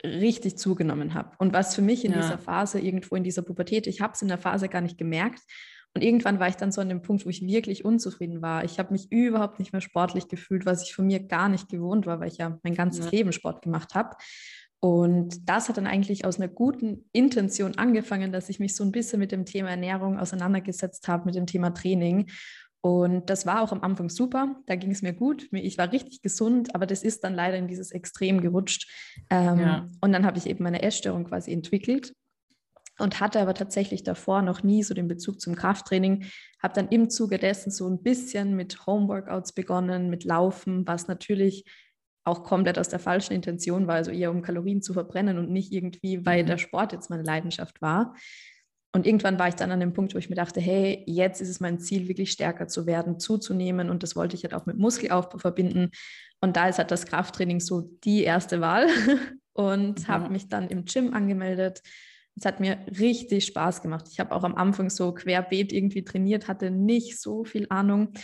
richtig 0.05 0.59
zugenommen 0.59 1.15
habe. 1.15 1.33
Und 1.39 1.53
was 1.53 1.75
für 1.75 1.83
mich 1.83 2.05
in 2.05 2.13
ja. 2.13 2.19
dieser 2.21 2.39
Phase, 2.39 2.81
irgendwo 2.81 3.17
in 3.17 3.25
dieser 3.25 3.43
Pubertät, 3.43 3.87
ich 3.87 4.01
habe 4.01 4.13
es 4.15 4.23
in 4.23 4.29
der 4.29 4.39
Phase 4.39 4.69
gar 4.69 4.81
nicht 4.81 4.99
gemerkt, 4.99 5.43
und 5.97 6.03
irgendwann 6.03 6.39
war 6.39 6.49
ich 6.49 6.57
dann 6.57 6.73
so 6.73 6.83
an 6.83 6.91
dem 6.91 7.01
Punkt, 7.01 7.25
wo 7.25 7.31
ich 7.31 7.41
wirklich 7.41 7.83
unzufrieden 7.83 8.43
war. 8.43 8.65
Ich 8.65 8.79
habe 8.79 8.93
mich 8.93 9.11
überhaupt 9.11 9.59
nicht 9.59 9.73
mehr 9.73 9.81
sportlich 9.81 10.29
gefühlt, 10.29 10.67
was 10.67 10.83
ich 10.83 10.95
von 10.95 11.07
mir 11.07 11.21
gar 11.21 11.49
nicht 11.49 11.71
gewohnt 11.71 12.05
war, 12.05 12.21
weil 12.21 12.29
ich 12.29 12.37
ja 12.37 12.59
mein 12.63 12.75
ganzes 12.75 13.07
ja. 13.07 13.13
Leben 13.13 13.33
Sport 13.33 13.63
gemacht 13.63 13.95
habe. 13.95 14.15
Und 14.79 15.49
das 15.49 15.71
hat 15.71 15.79
dann 15.79 15.87
eigentlich 15.87 16.27
aus 16.27 16.39
einer 16.39 16.49
guten 16.49 17.09
Intention 17.13 17.79
angefangen, 17.79 18.31
dass 18.31 18.51
ich 18.51 18.61
mich 18.61 18.77
so 18.77 18.85
ein 18.85 18.93
bisschen 18.93 19.19
mit 19.19 19.33
dem 19.33 19.47
Thema 19.47 19.71
Ernährung 19.71 20.19
auseinandergesetzt 20.19 21.09
habe, 21.09 21.25
mit 21.25 21.35
dem 21.35 21.47
Thema 21.47 21.71
Training. 21.71 22.29
Und 22.87 23.29
das 23.31 23.47
war 23.47 23.63
auch 23.63 23.73
am 23.73 23.83
Anfang 23.83 24.09
super, 24.09 24.55
da 24.67 24.77
ging 24.77 24.93
es 24.93 25.03
mir 25.03 25.13
gut, 25.13 25.49
ich 25.51 25.77
war 25.77 25.91
richtig 25.91 26.23
gesund, 26.23 26.73
aber 26.73 26.87
das 26.87 27.03
ist 27.03 27.25
dann 27.25 27.35
leider 27.35 27.57
in 27.57 27.67
dieses 27.67 27.91
Extrem 27.91 28.41
gerutscht. 28.41 28.89
Ähm, 29.29 29.59
ja. 29.59 29.89
Und 30.01 30.13
dann 30.13 30.25
habe 30.25 30.39
ich 30.39 30.47
eben 30.47 30.63
meine 30.63 30.83
Essstörung 30.83 31.25
quasi 31.25 31.53
entwickelt 31.53 32.13
und 32.99 33.19
hatte 33.19 33.41
aber 33.41 33.55
tatsächlich 33.55 34.05
davor 34.05 34.41
noch 34.41 34.63
nie 34.63 34.85
so 34.85 34.95
den 34.95 35.09
Bezug 35.09 35.41
zum 35.41 35.57
Krafttraining. 35.57 36.27
Habe 36.63 36.75
dann 36.75 36.87
im 36.89 37.11
Zuge 37.11 37.39
dessen 37.39 37.73
so 37.73 37.89
ein 37.89 38.05
bisschen 38.05 38.55
mit 38.55 38.87
Homeworkouts 38.87 39.53
begonnen, 39.53 40.09
mit 40.09 40.23
Laufen, 40.23 40.87
was 40.87 41.09
natürlich 41.09 41.65
auch 42.23 42.45
komplett 42.45 42.79
aus 42.79 42.89
der 42.89 43.01
falschen 43.01 43.33
Intention 43.33 43.89
war, 43.89 43.97
also 43.97 44.13
eher 44.13 44.31
um 44.31 44.43
Kalorien 44.43 44.81
zu 44.81 44.93
verbrennen 44.93 45.39
und 45.39 45.51
nicht 45.51 45.73
irgendwie, 45.73 46.25
weil 46.25 46.45
mhm. 46.45 46.47
der 46.47 46.59
Sport 46.59 46.93
jetzt 46.93 47.11
meine 47.11 47.25
Leidenschaft 47.25 47.83
war. 47.83 48.15
Und 48.97 49.07
irgendwann 49.07 49.39
war 49.39 49.47
ich 49.47 49.55
dann 49.55 49.71
an 49.73 49.81
dem 49.81 49.93
Punkt, 49.93 50.15
wo 50.15 50.19
ich 50.19 50.31
mir 50.31 50.37
dachte, 50.37 50.59
hey, 50.59 51.05
jetzt 51.07 51.43
ist 51.43 51.51
es 51.51 51.61
mein 51.61 51.79
Ziel, 51.79 52.09
wirklich 52.09 52.33
stärker 52.33 52.67
zu 52.67 52.87
werden, 52.87 53.21
zuzunehmen. 53.21 53.91
Und 53.91 54.03
das 54.03 54.17
wollte 54.17 54.35
ich 54.35 54.43
halt 54.43 54.55
auch 54.55 54.65
mit 54.65 54.79
Muskelaufbau 54.79 55.37
verbinden. 55.37 55.91
Und 56.41 56.57
da 56.57 56.67
ist 56.67 56.79
halt 56.79 56.91
das 56.91 57.05
Krafttraining 57.05 57.61
so 57.61 57.83
die 58.05 58.25
erste 58.25 58.63
Wahl. 58.63 58.87
und 59.53 60.01
ja. 60.01 60.09
habe 60.09 60.31
mich 60.31 60.49
dann 60.49 60.69
im 60.69 60.87
Gym 60.87 61.13
angemeldet, 61.13 61.83
es 62.37 62.47
hat 62.47 62.59
mir 62.59 62.79
richtig 62.99 63.45
Spaß 63.45 63.83
gemacht. 63.83 64.07
Ich 64.11 64.19
habe 64.19 64.35
auch 64.35 64.45
am 64.45 64.55
Anfang 64.55 64.89
so 64.89 65.13
querbeet 65.13 65.75
irgendwie 65.75 66.03
trainiert, 66.03 66.49
hatte 66.49 66.71
nicht 66.71 67.21
so 67.21 67.45
viel 67.45 67.67
Ahnung. 67.69 68.15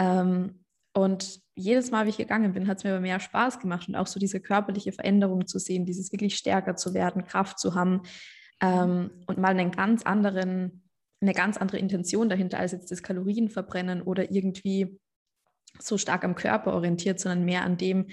Ähm, 0.00 0.64
und 0.92 1.38
jedes 1.54 1.92
Mal, 1.92 2.06
wie 2.06 2.10
ich 2.10 2.16
gegangen 2.16 2.52
bin, 2.52 2.66
hat 2.66 2.78
es 2.78 2.84
mir 2.84 2.90
aber 2.90 3.00
mehr 3.00 3.20
Spaß 3.20 3.60
gemacht 3.60 3.86
und 3.86 3.94
auch 3.94 4.08
so 4.08 4.18
diese 4.18 4.40
körperliche 4.40 4.90
Veränderung 4.90 5.46
zu 5.46 5.60
sehen, 5.60 5.84
dieses 5.84 6.10
wirklich 6.10 6.34
stärker 6.34 6.74
zu 6.74 6.94
werden, 6.94 7.22
Kraft 7.22 7.60
zu 7.60 7.76
haben 7.76 8.02
ähm, 8.60 9.10
und 9.26 9.38
mal 9.38 9.48
einen 9.48 9.70
ganz 9.70 10.02
anderen, 10.02 10.88
eine 11.20 11.34
ganz 11.34 11.56
andere 11.56 11.78
Intention 11.78 12.28
dahinter 12.28 12.58
als 12.58 12.72
jetzt 12.72 12.90
das 12.90 13.02
Kalorienverbrennen 13.02 14.02
oder 14.02 14.30
irgendwie 14.30 14.98
so 15.78 15.98
stark 15.98 16.24
am 16.24 16.34
Körper 16.34 16.72
orientiert, 16.72 17.20
sondern 17.20 17.44
mehr 17.44 17.62
an 17.62 17.76
dem 17.76 18.06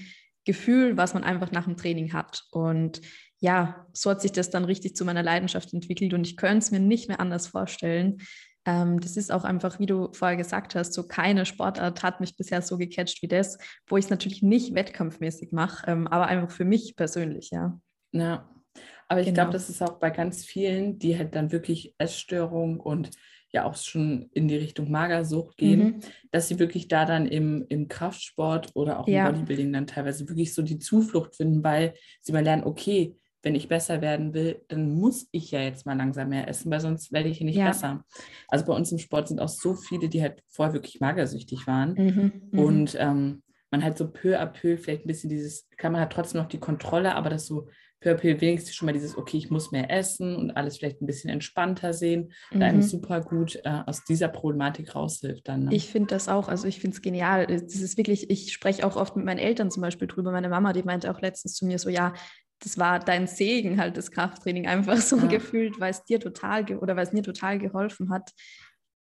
Gefühl, 0.46 0.98
was 0.98 1.14
man 1.14 1.24
einfach 1.24 1.52
nach 1.52 1.66
dem 1.66 1.78
Training 1.78 2.14
hat. 2.14 2.44
Und 2.52 3.02
ja, 3.40 3.88
so 3.94 4.10
hat 4.10 4.22
sich 4.22 4.32
das 4.32 4.50
dann 4.50 4.66
richtig 4.66 4.96
zu 4.96 5.06
meiner 5.06 5.24
Leidenschaft 5.24 5.74
entwickelt 5.74 6.14
und 6.14 6.26
ich 6.26 6.38
könnte 6.38 6.60
es 6.60 6.72
mir 6.72 6.80
nicht 6.80 7.08
mehr 7.08 7.20
anders 7.20 7.48
vorstellen. 7.48 8.20
Ähm, 8.66 9.00
das 9.00 9.18
ist 9.18 9.32
auch 9.32 9.44
einfach, 9.44 9.80
wie 9.80 9.86
du 9.86 10.10
vorher 10.14 10.38
gesagt 10.38 10.76
hast, 10.76 10.94
so 10.94 11.08
keine 11.08 11.46
Sportart 11.46 12.04
hat 12.04 12.22
mich 12.22 12.38
bisher 12.38 12.62
so 12.62 12.78
gecatcht 12.78 13.22
wie 13.22 13.28
das, 13.28 13.58
wo 13.88 13.98
ich 13.98 14.06
es 14.06 14.12
natürlich 14.12 14.42
nicht 14.42 14.74
wettkampfmäßig 14.74 15.52
mache, 15.52 15.90
ähm, 15.92 16.08
aber 16.08 16.28
einfach 16.28 16.52
für 16.52 16.66
mich 16.66 16.96
persönlich, 16.96 17.50
ja. 17.52 17.78
Ja, 18.14 18.50
aber 19.08 19.22
ich 19.22 19.28
genau. 19.28 19.36
glaube, 19.36 19.52
das 19.52 19.70
ist 19.70 19.82
auch 19.82 20.00
bei 20.00 20.10
ganz 20.10 20.44
vielen, 20.46 21.00
die 21.00 21.18
halt 21.18 21.36
dann 21.36 21.52
wirklich 21.52 21.96
Essstörung 21.98 22.80
und 22.80 23.12
ja 23.54 23.66
auch 23.66 23.76
schon 23.76 24.30
in 24.34 24.48
die 24.48 24.56
Richtung 24.56 24.90
Magersucht 24.90 25.58
gehen, 25.58 25.80
mhm. 25.80 26.00
dass 26.32 26.48
sie 26.48 26.58
wirklich 26.58 26.88
da 26.88 27.06
dann 27.06 27.28
im, 27.28 27.66
im 27.70 27.88
Kraftsport 27.88 28.72
oder 28.74 29.00
auch 29.00 29.08
im 29.08 29.14
ja. 29.14 29.30
Bodybuilding 29.30 29.72
dann 29.72 29.88
teilweise 29.88 30.28
wirklich 30.28 30.54
so 30.54 30.64
die 30.64 30.80
Zuflucht 30.80 31.36
finden, 31.36 31.64
weil 31.64 31.94
sie 32.20 32.34
mal 32.34 32.44
lernen, 32.44 32.64
okay, 32.64 33.16
wenn 33.44 33.56
ich 33.56 33.68
besser 33.68 34.02
werden 34.02 34.34
will, 34.34 34.62
dann 34.70 34.96
muss 34.96 35.28
ich 35.32 35.52
ja 35.52 35.60
jetzt 35.60 35.86
mal 35.86 35.98
langsam 35.98 36.30
mehr 36.30 36.48
essen, 36.48 36.72
weil 36.72 36.80
sonst 36.80 37.12
werde 37.12 37.30
ich 37.30 37.42
nicht 37.42 37.58
ja. 37.58 37.68
besser. 37.68 38.04
Also 38.48 38.66
bei 38.66 38.74
uns 38.74 38.92
im 38.92 38.98
Sport 38.98 39.28
sind 39.28 39.40
auch 39.40 39.50
so 39.50 39.76
viele, 39.76 40.10
die 40.10 40.22
halt 40.22 40.42
vorher 40.48 40.74
wirklich 40.74 41.02
magersüchtig 41.02 41.68
waren. 41.68 41.94
Mhm, 41.94 42.32
mhm, 42.52 42.60
und 42.60 42.98
ähm, 42.98 43.44
man 43.70 43.84
halt 43.84 43.98
so 43.98 44.10
peu 44.10 44.40
à 44.40 44.46
peu 44.46 44.78
vielleicht 44.78 45.04
ein 45.04 45.08
bisschen 45.08 45.30
dieses, 45.30 45.68
kann 45.78 45.92
man 45.92 46.02
halt 46.02 46.14
trotzdem 46.14 46.42
noch 46.42 46.48
die 46.48 46.60
Kontrolle, 46.60 47.16
aber 47.16 47.30
das 47.30 47.46
so 47.46 47.68
peu 48.04 48.12
à 48.12 48.16
peu 48.16 48.42
wenigstens 48.42 48.76
schon 48.76 48.86
mal 48.86 48.94
dieses, 48.94 49.18
okay, 49.18 49.38
ich 49.38 49.50
muss 49.50 49.72
mehr 49.72 49.90
essen 49.90 50.36
und 50.36 50.52
alles 50.52 50.78
vielleicht 50.78 51.02
ein 51.02 51.06
bisschen 51.06 51.30
entspannter 51.30 51.94
sehen, 51.94 52.34
mhm. 52.52 52.60
da 52.60 52.66
einem 52.68 52.82
super 52.82 53.22
gut 53.22 53.60
äh, 53.64 53.82
aus 53.86 54.04
dieser 54.04 54.28
Problematik 54.28 54.96
raushilft 54.96 55.48
dann. 55.48 55.66
Ne? 55.66 55.76
Ich 55.76 55.88
finde 55.88 56.08
das 56.08 56.28
auch, 56.28 56.50
also 56.50 56.68
ich 56.68 56.80
finde 56.80 56.96
es 56.96 57.02
genial. 57.02 57.48
Das 57.48 57.76
ist 57.76 57.98
wirklich, 57.98 58.30
ich 58.30 58.52
spreche 58.52 58.86
auch 58.86 58.96
oft 58.96 59.16
mit 59.16 59.26
meinen 59.26 59.40
Eltern 59.40 59.72
zum 59.72 59.82
Beispiel 59.82 60.08
drüber. 60.08 60.32
Meine 60.32 60.50
Mama, 60.50 60.74
die 60.74 60.84
meinte 60.84 61.10
auch 61.10 61.22
letztens 61.22 61.56
zu 61.56 61.66
mir 61.66 61.80
so, 61.80 61.90
ja, 61.90 62.14
das 62.60 62.78
war 62.78 63.00
dein 63.00 63.28
Segen 63.28 63.80
halt, 63.80 63.98
das 63.98 64.12
Krafttraining 64.12 64.68
einfach 64.68 64.98
so 64.98 65.18
ja. 65.18 65.26
gefühlt, 65.28 65.80
weil 65.80 65.92
es 65.92 66.04
dir 66.04 66.20
total 66.20 66.66
oder 66.78 66.96
weil 66.96 67.06
es 67.06 67.14
mir 67.14 67.24
total 67.24 67.58
geholfen 67.58 68.10
hat, 68.10 68.32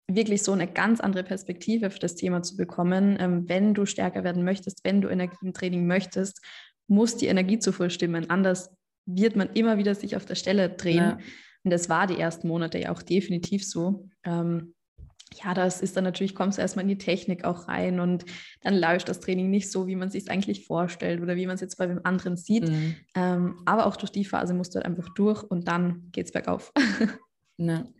wirklich 0.08 0.42
so 0.42 0.52
eine 0.52 0.66
ganz 0.66 1.00
andere 1.00 1.22
Perspektive 1.22 1.90
für 1.90 1.98
das 1.98 2.14
Thema 2.14 2.42
zu 2.42 2.56
bekommen. 2.56 3.16
Ähm, 3.20 3.48
wenn 3.48 3.74
du 3.74 3.86
stärker 3.86 4.24
werden 4.24 4.44
möchtest, 4.44 4.84
wenn 4.84 5.00
du 5.00 5.08
Energie 5.08 5.36
im 5.42 5.52
Training 5.52 5.86
möchtest, 5.86 6.40
muss 6.88 7.16
die 7.16 7.26
Energiezufuhr 7.26 7.90
stimmen. 7.90 8.30
Anders 8.30 8.70
wird 9.06 9.36
man 9.36 9.50
immer 9.54 9.78
wieder 9.78 9.94
sich 9.94 10.16
auf 10.16 10.24
der 10.24 10.34
Stelle 10.34 10.70
drehen. 10.70 10.96
Ja. 10.96 11.18
Und 11.64 11.70
das 11.70 11.88
war 11.88 12.06
die 12.06 12.18
ersten 12.18 12.48
Monate 12.48 12.78
ja 12.78 12.92
auch 12.92 13.02
definitiv 13.02 13.66
so. 13.66 14.08
Ähm, 14.24 14.74
ja, 15.42 15.54
das 15.54 15.80
ist 15.80 15.96
dann 15.96 16.04
natürlich, 16.04 16.34
kommst 16.34 16.58
du 16.58 16.62
erstmal 16.62 16.82
in 16.82 16.88
die 16.88 16.98
Technik 16.98 17.44
auch 17.44 17.68
rein 17.68 18.00
und 18.00 18.24
dann 18.60 18.76
läuft 18.76 19.08
das 19.08 19.20
Training 19.20 19.50
nicht 19.50 19.70
so, 19.70 19.86
wie 19.86 19.96
man 19.96 20.10
sich 20.10 20.24
es 20.24 20.28
eigentlich 20.28 20.66
vorstellt 20.66 21.22
oder 21.22 21.36
wie 21.36 21.46
man 21.46 21.54
es 21.54 21.60
jetzt 21.60 21.76
bei 21.76 21.86
dem 21.86 22.04
anderen 22.04 22.36
sieht. 22.36 22.68
Mhm. 22.68 22.96
Ähm, 23.14 23.62
aber 23.64 23.86
auch 23.86 23.96
durch 23.96 24.12
die 24.12 24.24
Phase 24.24 24.54
musst 24.54 24.74
du 24.74 24.76
halt 24.76 24.86
einfach 24.86 25.08
durch 25.14 25.42
und 25.42 25.68
dann 25.68 26.08
geht 26.12 26.26
es 26.26 26.32
bergauf. 26.32 26.72
Na. 27.56 27.86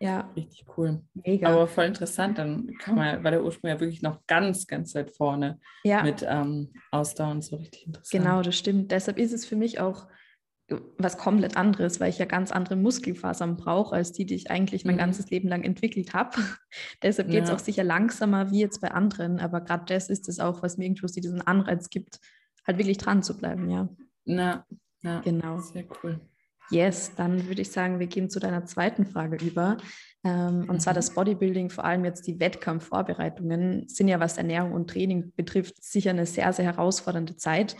Ja. 0.00 0.30
Richtig 0.36 0.64
cool. 0.76 1.02
Mega. 1.24 1.48
Aber 1.48 1.66
voll 1.66 1.86
interessant, 1.86 2.38
dann 2.38 2.72
kann 2.78 2.94
man, 2.94 3.24
war 3.24 3.32
der 3.32 3.42
Ursprung 3.42 3.70
ja 3.70 3.80
wirklich 3.80 4.00
noch 4.00 4.24
ganz, 4.28 4.68
ganz 4.68 4.94
weit 4.94 5.10
vorne 5.10 5.58
ja. 5.82 6.04
mit 6.04 6.24
ähm, 6.24 6.72
Ausdauer 6.92 7.32
und 7.32 7.42
so 7.42 7.56
richtig 7.56 7.86
interessant. 7.86 8.24
Genau, 8.24 8.42
das 8.42 8.56
stimmt. 8.56 8.92
Deshalb 8.92 9.18
ist 9.18 9.32
es 9.32 9.44
für 9.44 9.56
mich 9.56 9.80
auch 9.80 10.06
was 10.98 11.16
komplett 11.16 11.56
anderes, 11.56 11.98
weil 11.98 12.10
ich 12.10 12.18
ja 12.18 12.26
ganz 12.26 12.52
andere 12.52 12.76
Muskelfasern 12.76 13.56
brauche, 13.56 13.94
als 13.94 14.12
die, 14.12 14.26
die 14.26 14.34
ich 14.34 14.50
eigentlich 14.50 14.84
mein 14.84 14.96
mhm. 14.96 15.00
ganzes 15.00 15.30
Leben 15.30 15.48
lang 15.48 15.62
entwickelt 15.62 16.12
habe. 16.12 16.36
Deshalb 17.02 17.30
geht 17.30 17.44
es 17.44 17.48
ja. 17.48 17.54
auch 17.54 17.60
sicher 17.60 17.84
langsamer 17.84 18.50
wie 18.50 18.60
jetzt 18.60 18.80
bei 18.80 18.90
anderen, 18.90 19.40
aber 19.40 19.62
gerade 19.62 19.84
das 19.86 20.10
ist 20.10 20.28
es 20.28 20.40
auch, 20.40 20.62
was 20.62 20.76
mir 20.76 20.84
irgendwo 20.84 21.06
diesen 21.06 21.40
Anreiz 21.40 21.88
gibt, 21.88 22.20
halt 22.66 22.78
wirklich 22.78 22.98
dran 22.98 23.22
zu 23.22 23.36
bleiben, 23.36 23.70
ja. 23.70 23.88
Na, 24.24 24.66
ja, 25.02 25.20
genau. 25.20 25.58
Sehr 25.60 25.84
cool. 26.02 26.20
Yes, 26.70 27.14
dann 27.16 27.48
würde 27.48 27.62
ich 27.62 27.70
sagen, 27.70 27.98
wir 27.98 28.06
gehen 28.06 28.28
zu 28.28 28.40
deiner 28.40 28.66
zweiten 28.66 29.06
Frage 29.06 29.42
über. 29.42 29.78
Ähm, 30.22 30.60
mhm. 30.60 30.68
Und 30.68 30.82
zwar 30.82 30.92
mhm. 30.92 30.96
das 30.96 31.14
Bodybuilding, 31.14 31.70
vor 31.70 31.84
allem 31.84 32.04
jetzt 32.04 32.26
die 32.26 32.40
Wettkampfvorbereitungen, 32.40 33.88
sind 33.88 34.08
ja, 34.08 34.20
was 34.20 34.36
Ernährung 34.36 34.72
und 34.72 34.90
Training 34.90 35.32
betrifft, 35.34 35.82
sicher 35.82 36.10
eine 36.10 36.26
sehr, 36.26 36.52
sehr 36.52 36.66
herausfordernde 36.66 37.36
Zeit. 37.36 37.76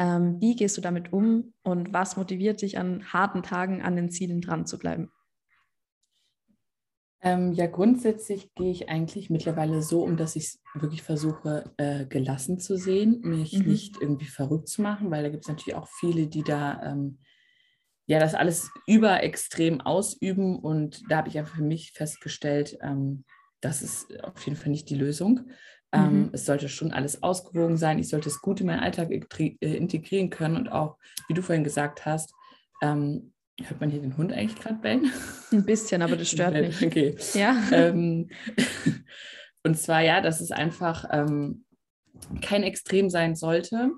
Ähm, 0.00 0.40
wie 0.40 0.56
gehst 0.56 0.78
du 0.78 0.80
damit 0.80 1.12
um 1.12 1.52
und 1.62 1.92
was 1.92 2.16
motiviert 2.16 2.62
dich 2.62 2.78
an 2.78 3.12
harten 3.12 3.42
Tagen 3.42 3.82
an 3.82 3.96
den 3.96 4.10
Zielen 4.10 4.40
dran 4.40 4.64
zu 4.64 4.78
bleiben? 4.78 5.12
Ähm, 7.22 7.52
ja, 7.52 7.66
grundsätzlich 7.66 8.54
gehe 8.54 8.70
ich 8.70 8.88
eigentlich 8.88 9.28
mittlerweile 9.28 9.82
so 9.82 10.02
um, 10.02 10.16
dass 10.16 10.36
ich 10.36 10.44
es 10.44 10.62
wirklich 10.72 11.02
versuche, 11.02 11.70
äh, 11.76 12.06
gelassen 12.06 12.58
zu 12.58 12.78
sehen, 12.78 13.20
mich 13.22 13.58
mhm. 13.58 13.66
nicht 13.66 14.00
irgendwie 14.00 14.24
verrückt 14.24 14.68
zu 14.68 14.80
machen, 14.80 15.10
weil 15.10 15.22
da 15.22 15.28
gibt 15.28 15.44
es 15.44 15.48
natürlich 15.48 15.76
auch 15.76 15.86
viele, 15.86 16.28
die 16.28 16.44
da 16.44 16.80
ähm, 16.82 17.18
ja 18.06 18.18
das 18.20 18.34
alles 18.34 18.70
überextrem 18.86 19.82
ausüben 19.82 20.58
und 20.58 21.02
da 21.10 21.18
habe 21.18 21.28
ich 21.28 21.38
einfach 21.38 21.56
für 21.56 21.62
mich 21.62 21.92
festgestellt, 21.92 22.78
ähm, 22.80 23.26
das 23.60 23.82
ist 23.82 24.18
auf 24.24 24.42
jeden 24.46 24.56
Fall 24.56 24.70
nicht 24.70 24.88
die 24.88 24.94
Lösung. 24.94 25.50
Ähm, 25.92 26.22
mhm. 26.22 26.30
Es 26.32 26.46
sollte 26.46 26.68
schon 26.68 26.92
alles 26.92 27.22
ausgewogen 27.22 27.76
sein. 27.76 27.98
Ich 27.98 28.08
sollte 28.08 28.28
es 28.28 28.40
gut 28.40 28.60
in 28.60 28.66
meinen 28.66 28.80
Alltag 28.80 29.10
äh, 29.10 29.54
integrieren 29.60 30.30
können 30.30 30.56
und 30.56 30.70
auch, 30.70 30.98
wie 31.28 31.34
du 31.34 31.42
vorhin 31.42 31.64
gesagt 31.64 32.06
hast, 32.06 32.32
ähm, 32.82 33.32
hört 33.60 33.80
man 33.80 33.90
hier 33.90 34.00
den 34.00 34.16
Hund 34.16 34.32
eigentlich 34.32 34.58
gerade 34.58 34.76
bellen? 34.76 35.12
Ein 35.52 35.64
bisschen, 35.64 36.02
aber 36.02 36.16
das 36.16 36.30
stört 36.30 36.54
nicht. 36.54 36.82
Okay. 36.82 37.16
Ja. 37.34 37.56
Ähm, 37.72 38.28
und 39.64 39.76
zwar 39.78 40.00
ja, 40.02 40.20
dass 40.20 40.40
es 40.40 40.52
einfach 40.52 41.04
ähm, 41.10 41.64
kein 42.40 42.62
Extrem 42.62 43.10
sein 43.10 43.34
sollte. 43.34 43.90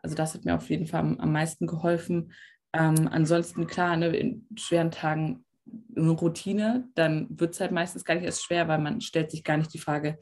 Also 0.00 0.14
das 0.14 0.34
hat 0.34 0.44
mir 0.44 0.54
auf 0.54 0.68
jeden 0.70 0.86
Fall 0.86 1.00
am, 1.00 1.18
am 1.18 1.32
meisten 1.32 1.66
geholfen. 1.66 2.32
Ähm, 2.72 3.08
ansonsten 3.10 3.66
klar, 3.66 3.96
ne, 3.96 4.08
in 4.08 4.46
schweren 4.56 4.90
Tagen 4.90 5.44
eine 5.96 6.10
Routine, 6.10 6.88
dann 6.94 7.26
wird 7.30 7.54
es 7.54 7.60
halt 7.60 7.72
meistens 7.72 8.04
gar 8.04 8.14
nicht 8.14 8.24
erst 8.24 8.44
schwer, 8.44 8.68
weil 8.68 8.78
man 8.78 9.00
stellt 9.00 9.30
sich 9.30 9.44
gar 9.44 9.56
nicht 9.56 9.72
die 9.72 9.78
Frage, 9.78 10.18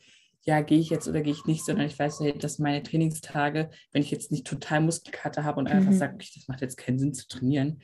ja, 0.47 0.61
gehe 0.61 0.79
ich 0.79 0.91
jetzt 0.91 1.09
oder 1.09 1.23
gehe 1.23 1.33
ich 1.33 1.45
nicht, 1.45 1.65
sondern 1.65 1.87
ich 1.87 1.99
weiß, 1.99 2.21
hey, 2.21 2.39
dass 2.39 2.61
meine 2.61 2.83
Trainingstage, 2.83 3.69
wenn 3.93 4.03
ich 4.03 4.13
jetzt 4.13 4.31
nicht 4.31 4.47
total 4.47 4.81
Muskelkater 4.81 5.43
habe 5.43 5.59
und 5.59 5.67
einfach 5.67 5.91
mhm. 5.91 5.97
sage, 5.97 6.15
okay, 6.15 6.31
das 6.37 6.47
macht 6.47 6.61
jetzt 6.61 6.77
keinen 6.77 7.01
Sinn 7.01 7.15
zu 7.15 7.27
trainieren, 7.27 7.81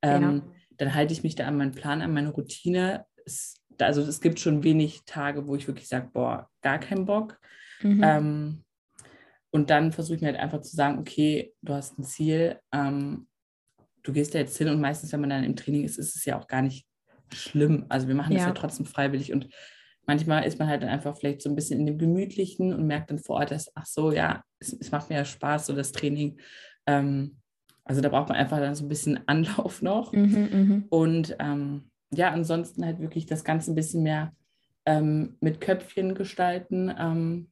ähm, 0.00 0.22
ja. 0.22 0.42
dann 0.78 0.94
halte 0.94 1.12
ich 1.12 1.22
mich 1.22 1.34
da 1.34 1.46
an 1.46 1.58
meinen 1.58 1.72
Plan, 1.72 2.00
an 2.00 2.14
meine 2.14 2.30
Routine. 2.30 3.04
Es, 3.26 3.62
also 3.78 4.00
es 4.00 4.22
gibt 4.22 4.40
schon 4.40 4.64
wenig 4.64 5.02
Tage, 5.04 5.46
wo 5.46 5.56
ich 5.56 5.66
wirklich 5.66 5.88
sage, 5.88 6.08
boah, 6.10 6.48
gar 6.62 6.78
keinen 6.78 7.04
Bock. 7.04 7.38
Mhm. 7.82 8.00
Ähm, 8.02 8.64
und 9.50 9.68
dann 9.68 9.92
versuche 9.92 10.16
ich 10.16 10.22
mir 10.22 10.28
halt 10.28 10.40
einfach 10.40 10.62
zu 10.62 10.74
sagen, 10.74 10.98
okay, 10.98 11.52
du 11.60 11.74
hast 11.74 11.98
ein 11.98 12.04
Ziel, 12.04 12.58
ähm, 12.72 13.28
du 14.02 14.12
gehst 14.14 14.34
da 14.34 14.38
jetzt 14.38 14.56
hin 14.56 14.70
und 14.70 14.80
meistens, 14.80 15.12
wenn 15.12 15.20
man 15.20 15.30
dann 15.30 15.44
im 15.44 15.56
Training 15.56 15.84
ist, 15.84 15.98
ist 15.98 16.16
es 16.16 16.24
ja 16.24 16.38
auch 16.38 16.46
gar 16.46 16.62
nicht 16.62 16.86
schlimm. 17.30 17.84
Also 17.90 18.08
wir 18.08 18.14
machen 18.14 18.32
ja. 18.32 18.38
das 18.38 18.46
ja 18.46 18.52
trotzdem 18.54 18.86
freiwillig 18.86 19.34
und 19.34 19.48
manchmal 20.06 20.44
ist 20.44 20.58
man 20.58 20.68
halt 20.68 20.82
dann 20.82 20.88
einfach 20.88 21.16
vielleicht 21.16 21.42
so 21.42 21.50
ein 21.50 21.56
bisschen 21.56 21.80
in 21.80 21.86
dem 21.86 21.98
Gemütlichen 21.98 22.72
und 22.72 22.86
merkt 22.86 23.10
dann 23.10 23.18
vor 23.18 23.36
Ort, 23.36 23.50
dass, 23.50 23.70
ach 23.74 23.86
so, 23.86 24.12
ja, 24.12 24.42
es, 24.58 24.72
es 24.72 24.90
macht 24.90 25.10
mir 25.10 25.16
ja 25.16 25.24
Spaß, 25.24 25.66
so 25.66 25.74
das 25.74 25.92
Training. 25.92 26.38
Ähm, 26.86 27.36
also 27.84 28.00
da 28.00 28.08
braucht 28.08 28.28
man 28.28 28.38
einfach 28.38 28.58
dann 28.58 28.74
so 28.74 28.84
ein 28.84 28.88
bisschen 28.88 29.20
Anlauf 29.26 29.82
noch. 29.82 30.12
Mhm, 30.12 30.48
mhm, 30.52 30.84
und 30.88 31.36
ähm, 31.38 31.90
ja, 32.12 32.30
ansonsten 32.30 32.84
halt 32.84 33.00
wirklich 33.00 33.26
das 33.26 33.44
Ganze 33.44 33.72
ein 33.72 33.74
bisschen 33.74 34.02
mehr 34.02 34.32
ähm, 34.84 35.36
mit 35.40 35.60
Köpfchen 35.60 36.14
gestalten. 36.14 36.92
Ähm, 36.96 37.50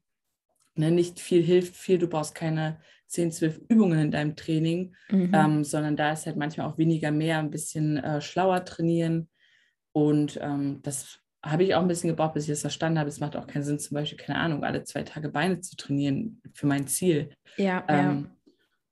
ne, 0.76 0.90
nicht 0.90 1.20
viel 1.20 1.42
hilft 1.42 1.76
viel, 1.76 1.98
du 1.98 2.06
brauchst 2.06 2.34
keine 2.34 2.78
10, 3.08 3.32
12 3.32 3.60
Übungen 3.68 3.98
in 3.98 4.10
deinem 4.10 4.36
Training, 4.36 4.94
mhm. 5.10 5.30
Ähm, 5.32 5.64
sondern 5.64 5.96
da 5.96 6.12
ist 6.12 6.26
halt 6.26 6.36
manchmal 6.36 6.68
auch 6.68 6.78
weniger 6.78 7.10
mehr, 7.10 7.38
ein 7.38 7.50
bisschen 7.50 7.96
äh, 7.96 8.20
schlauer 8.20 8.64
trainieren. 8.64 9.28
Und 9.92 10.38
ähm, 10.42 10.80
das 10.82 11.20
habe 11.44 11.64
ich 11.64 11.74
auch 11.74 11.82
ein 11.82 11.88
bisschen 11.88 12.10
gebraucht, 12.10 12.34
bis 12.34 12.44
ich 12.44 12.50
das 12.50 12.62
verstanden 12.62 12.98
habe. 12.98 13.08
Es 13.08 13.20
macht 13.20 13.36
auch 13.36 13.46
keinen 13.46 13.64
Sinn, 13.64 13.78
zum 13.78 13.94
Beispiel, 13.94 14.18
keine 14.18 14.38
Ahnung, 14.38 14.64
alle 14.64 14.84
zwei 14.84 15.02
Tage 15.02 15.28
Beine 15.28 15.60
zu 15.60 15.76
trainieren 15.76 16.40
für 16.54 16.66
mein 16.66 16.86
Ziel. 16.86 17.30
Ja, 17.56 17.84
ähm, 17.88 18.24
ja. 18.24 18.30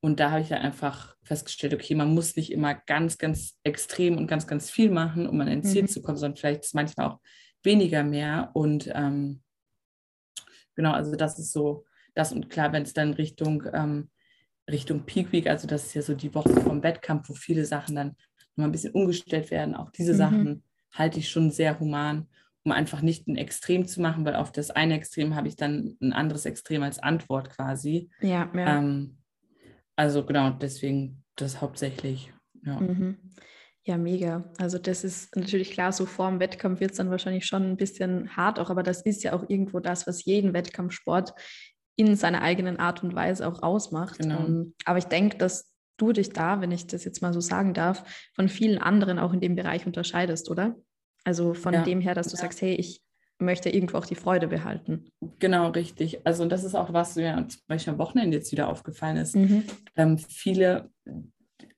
Und 0.00 0.20
da 0.20 0.32
habe 0.32 0.42
ich 0.42 0.48
dann 0.48 0.62
einfach 0.62 1.16
festgestellt, 1.22 1.74
okay, 1.74 1.94
man 1.94 2.12
muss 2.12 2.36
nicht 2.36 2.52
immer 2.52 2.74
ganz, 2.74 3.18
ganz 3.18 3.58
extrem 3.62 4.18
und 4.18 4.26
ganz, 4.26 4.46
ganz 4.46 4.68
viel 4.68 4.90
machen, 4.90 5.28
um 5.28 5.40
an 5.40 5.48
ein 5.48 5.62
Ziel 5.62 5.82
mhm. 5.82 5.88
zu 5.88 6.02
kommen, 6.02 6.18
sondern 6.18 6.36
vielleicht 6.36 6.64
ist 6.64 6.74
manchmal 6.74 7.06
auch 7.06 7.20
weniger 7.62 8.02
mehr. 8.02 8.50
Und 8.54 8.90
ähm, 8.94 9.42
genau, 10.74 10.92
also 10.92 11.14
das 11.16 11.38
ist 11.38 11.52
so 11.52 11.84
das. 12.14 12.32
Und 12.32 12.50
klar, 12.50 12.72
wenn 12.72 12.82
es 12.82 12.92
dann 12.92 13.14
Richtung, 13.14 13.62
ähm, 13.72 14.10
Richtung 14.70 15.04
Peak 15.04 15.32
Week, 15.32 15.46
also 15.46 15.66
das 15.66 15.86
ist 15.86 15.94
ja 15.94 16.02
so 16.02 16.14
die 16.14 16.34
Woche 16.34 16.50
vom 16.60 16.82
Wettkampf, 16.82 17.28
wo 17.28 17.34
viele 17.34 17.64
Sachen 17.64 17.94
dann 17.94 18.16
nochmal 18.50 18.68
ein 18.68 18.72
bisschen 18.72 18.92
umgestellt 18.92 19.50
werden, 19.50 19.74
auch 19.74 19.90
diese 19.90 20.12
mhm. 20.14 20.18
Sachen 20.18 20.64
halte 20.92 21.20
ich 21.20 21.30
schon 21.30 21.50
sehr 21.50 21.78
human 21.80 22.26
um 22.64 22.72
einfach 22.72 23.02
nicht 23.02 23.26
ein 23.26 23.36
Extrem 23.36 23.86
zu 23.86 24.00
machen, 24.00 24.24
weil 24.24 24.36
auf 24.36 24.52
das 24.52 24.70
eine 24.70 24.94
Extrem 24.94 25.34
habe 25.34 25.48
ich 25.48 25.56
dann 25.56 25.96
ein 26.00 26.12
anderes 26.12 26.46
Extrem 26.46 26.82
als 26.82 26.98
Antwort 26.98 27.50
quasi. 27.50 28.10
Ja, 28.20 28.50
ja. 28.54 28.78
Ähm, 28.78 29.18
also 29.96 30.24
genau, 30.24 30.50
deswegen 30.50 31.24
das 31.36 31.60
hauptsächlich. 31.60 32.32
Ja. 32.64 32.80
Mhm. 32.80 33.16
Ja, 33.84 33.98
mega. 33.98 34.44
Also 34.58 34.78
das 34.78 35.02
ist 35.02 35.34
natürlich 35.34 35.72
klar, 35.72 35.90
so 35.90 36.06
vor 36.06 36.30
dem 36.30 36.38
Wettkampf 36.38 36.78
wird 36.78 36.92
es 36.92 36.98
dann 36.98 37.10
wahrscheinlich 37.10 37.46
schon 37.46 37.64
ein 37.64 37.76
bisschen 37.76 38.36
hart 38.36 38.60
auch, 38.60 38.70
aber 38.70 38.84
das 38.84 39.02
ist 39.02 39.24
ja 39.24 39.32
auch 39.32 39.44
irgendwo 39.48 39.80
das, 39.80 40.06
was 40.06 40.24
jeden 40.24 40.54
Wettkampfsport 40.54 41.34
in 41.96 42.14
seiner 42.14 42.42
eigenen 42.42 42.78
Art 42.78 43.02
und 43.02 43.14
Weise 43.16 43.46
auch 43.46 43.62
ausmacht. 43.62 44.20
Genau. 44.20 44.44
Ähm, 44.44 44.74
aber 44.84 44.98
ich 44.98 45.06
denke, 45.06 45.36
dass 45.36 45.72
du 45.96 46.12
dich 46.12 46.30
da, 46.30 46.60
wenn 46.60 46.70
ich 46.70 46.86
das 46.86 47.04
jetzt 47.04 47.22
mal 47.22 47.32
so 47.32 47.40
sagen 47.40 47.74
darf, 47.74 48.04
von 48.34 48.48
vielen 48.48 48.78
anderen 48.78 49.18
auch 49.18 49.32
in 49.32 49.40
dem 49.40 49.56
Bereich 49.56 49.84
unterscheidest, 49.84 50.48
oder? 50.48 50.76
Also 51.24 51.54
von 51.54 51.74
ja. 51.74 51.82
dem 51.82 52.00
her, 52.00 52.14
dass 52.14 52.28
du 52.28 52.36
ja. 52.36 52.42
sagst, 52.42 52.60
hey, 52.62 52.74
ich 52.74 53.02
möchte 53.38 53.70
irgendwo 53.70 53.98
auch 53.98 54.06
die 54.06 54.14
Freude 54.14 54.48
behalten. 54.48 55.10
Genau, 55.38 55.70
richtig. 55.70 56.24
Also 56.24 56.46
das 56.46 56.64
ist 56.64 56.74
auch 56.74 56.92
was, 56.92 57.16
mir 57.16 57.46
zum 57.48 57.60
Beispiel 57.66 57.92
am 57.92 57.98
Wochenende 57.98 58.36
jetzt 58.36 58.52
wieder 58.52 58.68
aufgefallen 58.68 59.16
ist. 59.16 59.34
Mhm. 59.34 59.64
Ähm, 59.96 60.18
viele, 60.18 60.90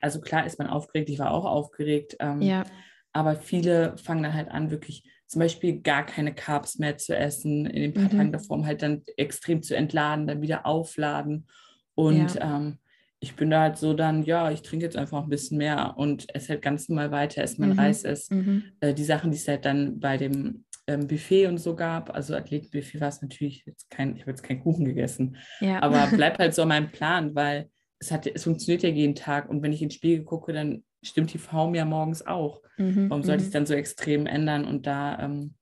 also 0.01 0.21
klar 0.21 0.47
ist 0.47 0.59
man 0.59 0.69
aufgeregt, 0.69 1.09
ich 1.09 1.19
war 1.19 1.33
auch 1.33 1.45
aufgeregt, 1.45 2.17
ähm, 2.21 2.43
ja. 2.43 2.65
aber 3.13 3.37
viele 3.37 3.97
fangen 3.99 4.23
dann 4.23 4.35
halt 4.35 4.51
an, 4.51 4.71
wirklich 4.71 5.09
zum 5.27 5.41
Beispiel 5.41 5.81
gar 5.81 6.05
keine 6.05 6.35
Carbs 6.35 6.79
mehr 6.79 6.97
zu 6.99 7.17
essen, 7.17 7.67
in 7.67 7.83
den 7.83 7.95
paar 7.95 8.05
mhm. 8.05 8.17
Tagen 8.19 8.33
davor, 8.33 8.59
um 8.59 8.67
halt 8.67 8.83
dann 8.83 9.03
extrem 9.17 9.63
zu 9.63 9.75
entladen, 9.75 10.27
dann 10.27 10.43
wieder 10.43 10.67
aufladen. 10.67 11.47
Und 11.95 12.35
ja. 12.35 12.57
ähm, 12.57 12.79
ich 13.25 13.37
bin 13.37 13.49
da 13.49 13.63
halt 13.63 13.79
so 13.79 13.95
dann, 13.95 14.23
ja, 14.23 14.51
ich 14.51 14.61
trinke 14.61 14.85
jetzt 14.85 14.99
einfach 14.99 15.23
ein 15.23 15.31
bisschen 15.31 15.57
mehr 15.57 15.95
und 15.97 16.35
esse 16.35 16.51
halt 16.51 16.63
ganz 16.63 16.91
normal 16.91 17.11
weiter, 17.11 17.43
esse 17.43 17.59
mein 17.59 17.71
mhm. 17.71 17.79
Reis, 17.79 18.05
esse 18.05 18.35
mhm. 18.35 18.65
äh, 18.81 18.93
die 18.93 19.03
Sachen, 19.03 19.31
die 19.31 19.39
es 19.39 19.49
halt 19.49 19.65
dann 19.65 19.99
bei 19.99 20.19
dem 20.19 20.67
ähm, 20.87 21.07
Buffet 21.07 21.47
und 21.47 21.57
so 21.57 21.75
gab. 21.75 22.15
Also 22.15 22.37
Athletenbuffet 22.37 23.01
war 23.01 23.09
es 23.09 23.23
natürlich 23.23 23.65
jetzt 23.65 23.89
kein, 23.89 24.15
ich 24.15 24.21
habe 24.21 24.33
jetzt 24.33 24.43
keinen 24.43 24.61
Kuchen 24.61 24.85
gegessen, 24.85 25.39
ja. 25.61 25.83
aber 25.83 26.07
bleibt 26.15 26.39
halt 26.39 26.55
so 26.55 26.63
an 26.63 26.69
meinem 26.69 26.91
Plan, 26.91 27.35
weil 27.35 27.71
es, 27.99 28.13
hat, 28.13 28.27
es 28.27 28.45
funktioniert 28.45 28.83
ja 28.83 28.91
jeden 28.91 29.15
Tag 29.15 29.49
und 29.49 29.63
wenn 29.63 29.73
ich 29.73 29.81
ins 29.81 29.95
Spiegel 29.95 30.23
gucke, 30.25 30.53
dann 30.53 30.85
stimmt 31.03 31.33
die 31.33 31.39
Form 31.39 31.75
ja 31.75 31.87
morgens 31.87 32.27
auch. 32.27 32.61
Mhm. 32.77 33.09
Warum 33.09 33.23
sollte 33.23 33.41
ich 33.41 33.49
es 33.49 33.55
mhm. 33.55 33.59
dann 33.59 33.67
so 33.67 33.75
extrem 33.75 34.27
ändern 34.27 34.67
und 34.67 34.87
da 34.87 35.19
ähm, 35.19 35.55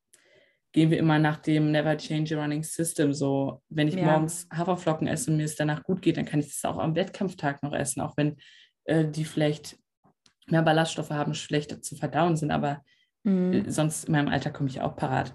gehen 0.72 0.90
wir 0.90 0.98
immer 0.98 1.18
nach 1.18 1.36
dem 1.36 1.70
Never 1.70 1.96
Change 1.96 2.36
a 2.36 2.42
Running 2.42 2.62
System. 2.62 3.12
So, 3.12 3.62
wenn 3.68 3.88
ich 3.88 3.94
ja. 3.94 4.04
morgens 4.04 4.48
Haferflocken 4.52 5.06
esse 5.06 5.30
und 5.30 5.36
mir 5.36 5.44
es 5.44 5.56
danach 5.56 5.82
gut 5.84 6.02
geht, 6.02 6.16
dann 6.16 6.24
kann 6.24 6.40
ich 6.40 6.48
das 6.48 6.64
auch 6.64 6.78
am 6.78 6.94
Wettkampftag 6.94 7.62
noch 7.62 7.74
essen, 7.74 8.00
auch 8.00 8.16
wenn 8.16 8.36
äh, 8.84 9.06
die 9.06 9.24
vielleicht 9.24 9.78
mehr 10.46 10.62
Ballaststoffe 10.62 11.10
haben, 11.10 11.34
schlechter 11.34 11.82
zu 11.82 11.96
verdauen 11.96 12.36
sind. 12.36 12.50
Aber 12.50 12.82
mhm. 13.22 13.52
Äh, 13.52 13.70
sonst 13.70 14.04
in 14.04 14.12
meinem 14.12 14.28
Alter 14.28 14.50
komme 14.50 14.68
ich 14.68 14.80
auch 14.80 14.96
parat. 14.96 15.34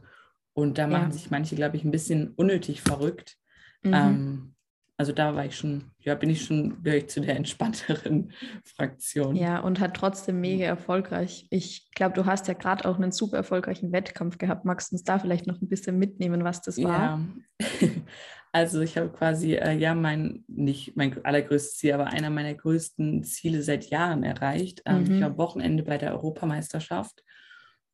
Und 0.53 0.79
da 0.79 0.88
machen 0.88 1.12
ja. 1.12 1.12
sich 1.12 1.29
manche, 1.29 1.56
glaube 1.56 1.77
ich, 1.77 1.84
ein 1.84 1.91
bisschen 1.91 2.34
unnötig 2.34 2.82
verrückt. 2.82 3.38
Mhm. 3.84 3.94
Ähm, 3.94 4.56
also 5.00 5.12
da 5.12 5.36
war 5.36 5.46
ich 5.46 5.56
schon, 5.56 5.92
ja, 6.00 6.16
bin 6.16 6.32
ich 6.32 6.44
schon 6.44 6.82
gehöre 6.82 7.08
zu 7.08 7.22
der 7.22 7.36
entspannteren 7.36 8.34
Fraktion. 8.63 9.36
Ja, 9.36 9.60
und 9.60 9.80
hat 9.80 9.96
trotzdem 9.96 10.42
mega 10.42 10.66
erfolgreich. 10.66 11.46
Ich 11.51 11.92
glaube, 11.92 12.16
du 12.16 12.25
hast 12.25 12.48
ja 12.48 12.56
gerade 12.56 12.89
auch 12.89 12.96
einen 12.96 13.12
super 13.12 13.38
erfolgreichen 13.38 13.92
Wettkampf 13.92 14.39
gehabt. 14.39 14.66
Magst 14.66 14.92
du 14.92 14.96
uns 14.96 15.04
da 15.04 15.20
vielleicht 15.20 15.46
noch 15.46 15.62
ein 15.62 15.70
bisschen 15.70 16.00
mitnehmen, 16.00 16.44
was 16.44 16.63
das 16.63 16.82
war? 16.82 17.22
Ja, 17.62 17.68
also 18.51 18.82
ich 18.82 18.98
habe 18.98 19.10
quasi, 19.10 19.54
äh, 19.54 19.77
ja, 19.77 19.94
mein, 19.94 20.44
nicht 20.48 20.98
mein 20.98 21.24
allergrößtes 21.24 21.77
Ziel, 21.77 21.94
aber 21.94 22.08
einer 22.08 22.32
meiner 22.32 22.56
größten 22.56 23.24
Ziele 23.24 23.62
seit 23.62 23.92
Jahren 23.92 24.24
erreicht. 24.24 24.82
Ähm, 24.86 25.04
mhm. 25.04 25.16
Ich 25.16 25.22
war 25.22 25.38
Wochenende 25.38 25.84
bei 25.84 26.00
der 26.00 26.13
Europameisterschaft 26.13 27.24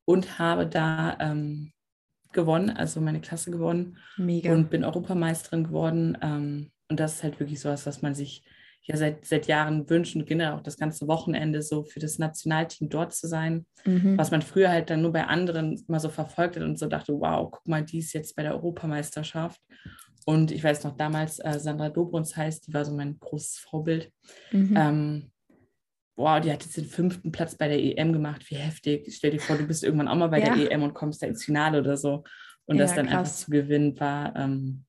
und 0.05 0.39
habe 0.39 0.67
da 0.67 1.17
ähm, 1.19 1.73
gewonnen, 2.31 2.69
also 2.69 3.01
meine 3.01 3.19
Klasse 3.19 3.51
gewonnen. 3.51 3.97
Mega. 4.15 4.53
Und 4.53 4.69
bin 4.69 4.85
Europameisterin 4.85 5.65
geworden. 5.65 6.17
Ähm, 6.21 6.72
und 6.93 6.99
das 6.99 7.15
ist 7.15 7.23
halt 7.23 7.39
wirklich 7.39 7.59
sowas, 7.59 7.87
was 7.87 8.03
man 8.03 8.13
sich 8.13 8.43
ja 8.83 8.95
seit, 8.97 9.25
seit 9.25 9.47
Jahren 9.47 9.89
wünscht 9.89 10.15
und 10.15 10.27
generell 10.27 10.53
auch 10.53 10.61
das 10.61 10.77
ganze 10.77 11.07
Wochenende 11.07 11.63
so 11.63 11.83
für 11.83 11.99
das 11.99 12.19
Nationalteam 12.19 12.87
dort 12.87 13.15
zu 13.15 13.27
sein, 13.27 13.65
mhm. 13.83 14.15
was 14.15 14.29
man 14.29 14.43
früher 14.43 14.69
halt 14.69 14.91
dann 14.91 15.01
nur 15.01 15.11
bei 15.11 15.25
anderen 15.25 15.83
mal 15.87 15.99
so 15.99 16.09
verfolgt 16.09 16.55
hat 16.55 16.61
und 16.61 16.77
so 16.77 16.85
dachte, 16.85 17.13
wow, 17.13 17.49
guck 17.49 17.67
mal, 17.67 17.83
die 17.83 17.97
ist 17.97 18.13
jetzt 18.13 18.35
bei 18.35 18.43
der 18.43 18.53
Europameisterschaft. 18.53 19.59
Und 20.27 20.51
ich 20.51 20.63
weiß 20.63 20.83
noch 20.83 20.95
damals, 20.95 21.39
äh, 21.39 21.57
Sandra 21.57 21.89
Dobruns 21.89 22.37
heißt, 22.37 22.67
die 22.67 22.73
war 22.75 22.85
so 22.85 22.93
mein 22.93 23.17
großes 23.17 23.57
Vorbild. 23.57 24.11
Mhm. 24.51 24.77
Ähm, 24.77 25.31
wow, 26.15 26.39
die 26.39 26.51
hat 26.51 26.61
jetzt 26.61 26.77
den 26.77 26.85
fünften 26.85 27.31
Platz 27.31 27.55
bei 27.55 27.69
der 27.69 27.81
EM 27.81 28.13
gemacht, 28.13 28.47
wie 28.51 28.55
heftig. 28.55 29.11
Stell 29.15 29.31
dir 29.31 29.39
vor, 29.39 29.57
du 29.57 29.65
bist 29.65 29.83
irgendwann 29.83 30.09
auch 30.09 30.15
mal 30.15 30.27
bei 30.27 30.41
ja. 30.41 30.53
der 30.53 30.71
EM 30.71 30.83
und 30.83 30.93
kommst 30.93 31.23
da 31.23 31.25
ins 31.25 31.43
Finale 31.43 31.79
oder 31.79 31.97
so. 31.97 32.23
Und 32.65 32.75
ja, 32.75 32.83
das 32.83 32.93
dann 32.93 33.07
krass. 33.07 33.17
einfach 33.17 33.33
zu 33.33 33.49
gewinnen 33.49 33.99
war, 33.99 34.35
ähm, 34.35 34.85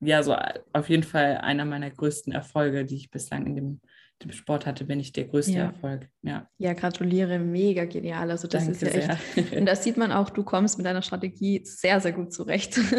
ja, 0.00 0.22
so 0.22 0.36
auf 0.72 0.88
jeden 0.88 1.02
Fall 1.02 1.38
einer 1.38 1.64
meiner 1.64 1.90
größten 1.90 2.32
Erfolge, 2.32 2.84
die 2.84 2.96
ich 2.96 3.10
bislang 3.10 3.46
in 3.46 3.56
dem, 3.56 3.80
dem 4.22 4.32
Sport 4.32 4.66
hatte, 4.66 4.88
wenn 4.88 4.98
nicht 4.98 5.16
der 5.16 5.26
größte 5.26 5.52
ja. 5.52 5.64
Erfolg. 5.66 6.08
Ja. 6.22 6.48
ja, 6.58 6.72
gratuliere, 6.72 7.38
mega 7.38 7.84
genial. 7.84 8.30
Also 8.30 8.48
das 8.48 8.64
Danke 8.64 8.86
ist 8.86 8.94
ja 8.94 9.12
echt. 9.14 9.20
Sehr. 9.34 9.58
Und 9.60 9.66
da 9.66 9.76
sieht 9.76 9.96
man 9.96 10.12
auch, 10.12 10.30
du 10.30 10.44
kommst 10.44 10.78
mit 10.78 10.86
deiner 10.86 11.02
Strategie 11.02 11.62
sehr, 11.64 12.00
sehr 12.00 12.12
gut 12.12 12.32
zurecht. 12.32 12.78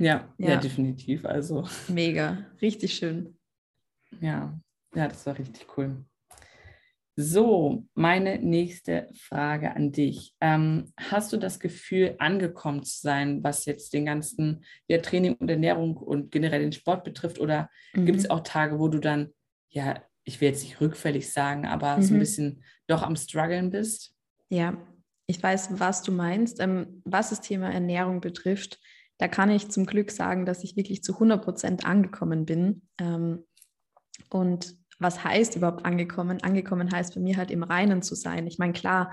Ja, 0.00 0.34
ja, 0.38 0.50
ja, 0.50 0.56
definitiv. 0.56 1.24
Also. 1.24 1.64
Mega, 1.86 2.46
richtig 2.60 2.94
schön. 2.94 3.38
Ja, 4.20 4.58
ja, 4.92 5.06
das 5.06 5.24
war 5.24 5.38
richtig 5.38 5.66
cool. 5.76 6.04
So, 7.20 7.84
meine 7.94 8.38
nächste 8.38 9.08
Frage 9.12 9.74
an 9.74 9.90
dich. 9.90 10.36
Ähm, 10.40 10.92
hast 10.96 11.32
du 11.32 11.36
das 11.36 11.58
Gefühl, 11.58 12.14
angekommen 12.20 12.84
zu 12.84 13.00
sein, 13.00 13.42
was 13.42 13.64
jetzt 13.64 13.92
den 13.92 14.06
ganzen 14.06 14.64
ja, 14.86 14.98
Training 14.98 15.34
und 15.34 15.50
Ernährung 15.50 15.96
und 15.96 16.30
generell 16.30 16.60
den 16.60 16.70
Sport 16.70 17.02
betrifft? 17.02 17.40
Oder 17.40 17.70
mhm. 17.92 18.06
gibt 18.06 18.20
es 18.20 18.30
auch 18.30 18.44
Tage, 18.44 18.78
wo 18.78 18.86
du 18.86 19.00
dann, 19.00 19.34
ja, 19.68 20.00
ich 20.22 20.40
will 20.40 20.50
jetzt 20.50 20.62
nicht 20.62 20.80
rückfällig 20.80 21.32
sagen, 21.32 21.66
aber 21.66 21.96
mhm. 21.96 22.02
so 22.02 22.14
ein 22.14 22.18
mhm. 22.18 22.20
bisschen 22.20 22.64
doch 22.86 23.02
am 23.02 23.16
struggeln 23.16 23.70
bist? 23.70 24.14
Ja, 24.48 24.78
ich 25.26 25.42
weiß, 25.42 25.80
was 25.80 26.02
du 26.02 26.12
meinst. 26.12 26.60
Ähm, 26.60 27.02
was 27.04 27.30
das 27.30 27.40
Thema 27.40 27.72
Ernährung 27.72 28.20
betrifft, 28.20 28.78
da 29.18 29.26
kann 29.26 29.50
ich 29.50 29.70
zum 29.70 29.86
Glück 29.86 30.12
sagen, 30.12 30.46
dass 30.46 30.62
ich 30.62 30.76
wirklich 30.76 31.02
zu 31.02 31.14
100 31.14 31.42
Prozent 31.42 31.84
angekommen 31.84 32.46
bin. 32.46 32.82
Ähm, 33.00 33.44
und 34.30 34.76
was 34.98 35.22
heißt 35.22 35.56
überhaupt 35.56 35.84
angekommen? 35.84 36.42
Angekommen 36.42 36.90
heißt 36.90 37.14
für 37.14 37.20
mich 37.20 37.36
halt 37.36 37.50
im 37.50 37.62
Reinen 37.62 38.02
zu 38.02 38.14
sein. 38.14 38.46
Ich 38.46 38.58
meine, 38.58 38.72
klar, 38.72 39.12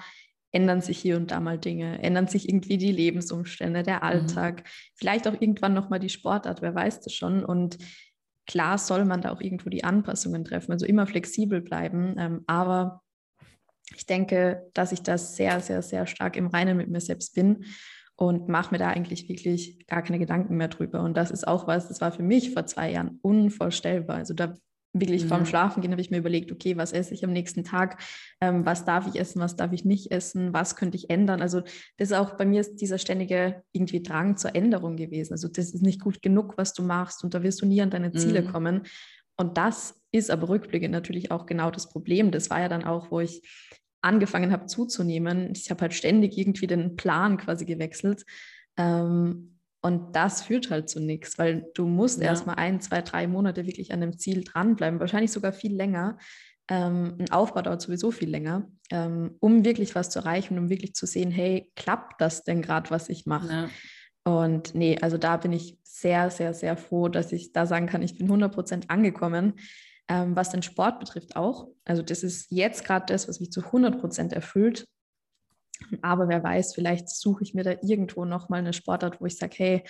ändern 0.52 0.82
sich 0.82 0.98
hier 0.98 1.18
und 1.18 1.32
da 1.32 1.40
mal 1.40 1.60
Dinge, 1.60 2.02
ändern 2.02 2.28
sich 2.28 2.48
irgendwie 2.48 2.78
die 2.78 2.92
Lebensumstände, 2.92 3.84
der 3.84 3.98
mhm. 3.98 4.04
Alltag, 4.04 4.62
mhm. 4.62 4.68
vielleicht 4.96 5.28
auch 5.28 5.40
irgendwann 5.40 5.74
nochmal 5.74 6.00
die 6.00 6.10
Sportart, 6.10 6.62
wer 6.62 6.74
weiß 6.74 7.02
das 7.02 7.14
schon. 7.14 7.44
Und 7.44 7.78
klar 8.48 8.78
soll 8.78 9.06
man 9.06 9.22
da 9.22 9.32
auch 9.32 9.42
irgendwo 9.42 9.70
die 9.70 9.84
Anpassungen 9.84 10.46
treffen, 10.46 10.72
also 10.72 10.86
immer 10.86 11.08
flexibel 11.08 11.62
bleiben. 11.62 12.16
Ähm, 12.18 12.44
aber 12.48 13.02
ich 13.94 14.06
denke, 14.06 14.70
dass 14.74 14.92
ich 14.92 15.04
das 15.04 15.36
sehr, 15.36 15.60
sehr, 15.60 15.82
sehr 15.82 16.08
stark 16.08 16.38
im 16.38 16.48
Reinen 16.48 16.78
mit 16.78 16.90
mir 16.90 17.02
selbst 17.02 17.36
bin 17.36 17.66
und 18.16 18.48
mache 18.48 18.74
mir 18.74 18.78
da 18.78 18.88
eigentlich 18.88 19.28
wirklich 19.28 19.86
gar 19.88 20.02
keine 20.02 20.20
Gedanken 20.20 20.56
mehr 20.56 20.70
drüber. 20.70 21.02
Und 21.02 21.18
das 21.18 21.32
ist 21.32 21.48
auch 21.48 21.68
was, 21.68 21.90
das 21.90 22.02
war 22.02 22.12
für 22.12 22.24
mich 22.24 22.54
vor 22.54 22.66
zwei 22.66 22.92
Jahren 22.92 23.20
unvorstellbar. 23.22 24.16
Also 24.16 24.34
da 24.34 24.56
wirklich 25.00 25.24
ja. 25.24 25.28
vorm. 25.28 25.46
Schlafengehen 25.46 25.92
habe 25.92 26.02
ich 26.02 26.10
mir 26.10 26.18
überlegt, 26.18 26.52
okay, 26.52 26.78
was 26.78 26.94
esse 26.94 27.14
ich 27.14 27.24
am 27.24 27.34
nächsten 27.34 27.64
Tag, 27.64 28.02
ähm, 28.42 28.66
was 28.66 28.86
darf 28.86 29.08
ich 29.08 29.20
essen, 29.20 29.42
was 29.42 29.56
darf 29.56 29.74
ich 29.74 29.86
nicht 29.86 30.12
essen, 30.12 30.54
was 30.54 30.76
könnte 30.76 30.98
ich 30.98 31.10
ändern. 31.10 31.42
Also 31.42 31.62
das 31.98 32.10
ist 32.10 32.14
auch 32.14 32.38
bei 32.38 32.46
mir 32.46 32.62
ist 32.62 32.78
dieser 32.78 32.98
ständige 32.98 33.64
irgendwie 33.72 34.02
Drang 34.02 34.38
zur 34.38 34.56
Änderung 34.56 34.96
gewesen. 34.96 35.34
Also 35.34 35.48
das 35.48 35.74
ist 35.74 35.82
nicht 35.82 36.02
gut 36.02 36.22
genug, 36.22 36.58
was 36.58 36.74
du 36.74 36.84
machst 36.84 37.24
und 37.24 37.34
da 37.34 37.44
wirst 37.44 37.62
du 37.62 37.66
nie 37.66 37.82
an 37.82 37.90
deine 37.90 38.14
Ziele 38.14 38.42
mhm. 38.42 38.52
kommen. 38.52 38.82
Und 39.38 39.58
das 39.58 40.02
ist 40.12 40.32
aber 40.32 40.48
rückblickend 40.48 40.92
natürlich 40.92 41.30
auch 41.32 41.46
genau 41.46 41.70
das 41.72 41.90
Problem. 41.90 42.32
Das 42.32 42.50
war 42.50 42.62
ja 42.62 42.70
dann 42.70 42.86
auch, 42.86 43.12
wo 43.12 43.20
ich 43.20 43.42
angefangen 44.02 44.52
habe 44.52 44.68
zuzunehmen. 44.68 45.52
Ich 45.54 45.70
habe 45.72 45.82
halt 45.82 45.94
ständig 45.94 46.38
irgendwie 46.38 46.68
den 46.68 46.96
Plan 46.96 47.38
quasi 47.38 47.66
gewechselt. 47.66 48.24
Ähm, 48.78 49.55
und 49.86 50.16
das 50.16 50.42
führt 50.42 50.72
halt 50.72 50.90
zu 50.90 51.00
nichts, 51.00 51.38
weil 51.38 51.68
du 51.76 51.86
musst 51.86 52.20
ja. 52.20 52.26
erstmal 52.26 52.56
ein, 52.56 52.82
zwei, 52.82 53.04
drei 53.04 53.28
Monate 53.28 53.68
wirklich 53.68 53.94
an 53.94 54.02
dem 54.02 54.18
Ziel 54.18 54.44
dranbleiben, 54.44 55.00
wahrscheinlich 55.00 55.32
sogar 55.32 55.54
viel 55.54 55.76
länger. 55.76 56.18
Ähm, 56.68 57.18
ein 57.20 57.32
Aufbau 57.32 57.62
dauert 57.62 57.84
sowieso 57.84 58.10
viel 58.10 58.32
länger, 58.32 58.68
ähm, 58.90 59.36
um 59.42 59.64
wirklich 59.64 59.94
was 59.94 60.10
zu 60.10 60.18
erreichen, 60.18 60.58
um 60.58 60.72
wirklich 60.72 60.96
zu 60.96 61.06
sehen, 61.06 61.30
hey, 61.30 61.72
klappt 61.76 62.20
das 62.20 62.44
denn 62.44 62.64
gerade, 62.64 62.90
was 62.90 63.10
ich 63.10 63.28
mache? 63.28 63.48
Ja. 63.48 63.70
Und 64.24 64.74
nee, 64.74 64.98
also 65.00 65.20
da 65.20 65.38
bin 65.38 65.54
ich 65.54 65.78
sehr, 65.84 66.32
sehr, 66.32 66.56
sehr 66.56 66.78
froh, 66.78 67.08
dass 67.08 67.32
ich 67.32 67.52
da 67.52 67.68
sagen 67.68 67.86
kann, 67.86 68.02
ich 68.02 68.18
bin 68.18 68.28
100% 68.28 68.90
angekommen. 68.90 69.54
Ähm, 70.08 70.36
was 70.36 70.50
den 70.50 70.64
Sport 70.64 71.00
betrifft 71.00 71.36
auch. 71.36 71.68
Also 71.84 72.02
das 72.02 72.24
ist 72.24 72.52
jetzt 72.52 72.86
gerade 72.86 73.06
das, 73.08 73.28
was 73.28 73.40
mich 73.40 73.52
zu 73.52 73.62
100% 73.62 74.34
erfüllt. 74.34 74.86
Aber 76.02 76.28
wer 76.28 76.44
weiß, 76.44 76.74
vielleicht 76.74 77.10
suche 77.10 77.44
ich 77.44 77.54
mir 77.54 77.64
da 77.64 77.72
irgendwo 77.82 78.26
nochmal 78.26 78.60
eine 78.60 78.74
Sportart, 78.74 79.22
wo 79.22 79.26
ich 79.26 79.38
sage, 79.38 79.56
hey, 79.58 79.84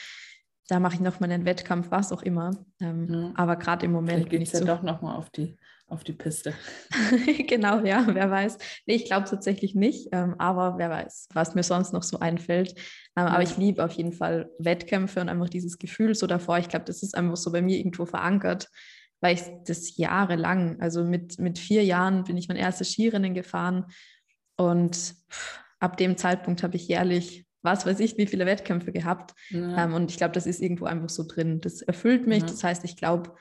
da 0.68 0.80
mache 0.80 0.96
ich 0.96 1.00
nochmal 1.00 1.32
einen 1.32 1.46
Wettkampf, 1.46 1.92
was 1.92 2.12
auch 2.12 2.24
immer. 2.24 2.52
Ähm, 2.80 3.08
ja. 3.10 3.32
Aber 3.36 3.56
gerade 3.56 3.86
im 3.86 3.92
Moment 3.92 4.30
geht 4.30 4.42
es 4.42 4.52
ja 4.52 4.60
so 4.60 4.66
doch 4.66 4.82
nochmal 4.82 5.16
auf 5.16 5.30
die, 5.30 5.56
auf 5.88 6.04
die 6.04 6.14
Piste. 6.14 6.54
genau, 7.48 7.84
ja, 7.86 8.06
wer 8.08 8.32
weiß. 8.32 8.58
Nee, 8.88 8.96
ich 8.96 9.06
glaube 9.06 9.30
tatsächlich 9.30 9.76
nicht, 9.76 10.10
ähm, 10.12 10.36
aber 10.40 10.78
wer 10.78 10.90
weiß, 10.90 11.30
was 11.34 11.54
mir 11.54 11.64
sonst 11.64 11.94
noch 11.94 12.04
so 12.04 12.20
einfällt. 12.20 12.72
Ähm, 13.16 13.26
ja. 13.26 13.28
Aber 13.28 13.44
ich 13.44 13.58
liebe 13.58 13.84
auf 13.84 13.92
jeden 13.92 14.14
Fall 14.14 14.50
Wettkämpfe 14.58 15.22
und 15.22 15.30
einfach 15.30 15.50
dieses 15.50 15.78
Gefühl 15.78 16.16
so 16.16 16.26
davor. 16.26 16.58
Ich 16.58 16.70
glaube, 16.70 16.86
das 16.86 17.04
ist 17.04 17.16
einfach 17.16 17.38
so 17.38 17.52
bei 17.52 17.62
mir 17.62 17.78
irgendwo 17.78 18.06
verankert, 18.06 18.70
weil 19.22 19.36
ich 19.36 19.44
das 19.66 19.98
jahrelang, 19.98 20.82
also 20.82 21.04
mit, 21.04 21.38
mit 21.38 21.60
vier 21.60 21.84
Jahren 21.84 22.24
bin 22.24 22.38
ich 22.38 22.48
mein 22.48 22.58
erstes 22.58 22.92
Skirennen 22.92 23.36
gefahren 23.36 23.86
und 24.58 24.96
pff, 24.96 25.65
ab 25.80 25.98
dem 25.98 26.18
Zeitpunkt 26.18 26.64
habe 26.64 26.76
ich 26.76 26.88
jährlich, 26.88 27.46
was 27.62 27.86
weiß 27.86 28.00
ich, 28.00 28.18
wie 28.18 28.28
viele 28.28 28.46
Wettkämpfe 28.46 28.92
gehabt. 28.92 29.34
Ja. 29.50 29.86
Ähm, 29.86 29.94
und 29.94 30.12
ich 30.12 30.18
glaube, 30.18 30.34
das 30.34 30.46
ist 30.46 30.62
irgendwo 30.62 30.86
einfach 30.86 31.10
so 31.10 31.24
drin. 31.28 31.62
Das 31.62 31.82
erfüllt 31.82 32.28
mich. 32.28 32.42
Ja. 32.42 32.48
Das 32.48 32.64
heißt, 32.64 32.84
ich 32.86 32.96
glaube, 32.96 33.34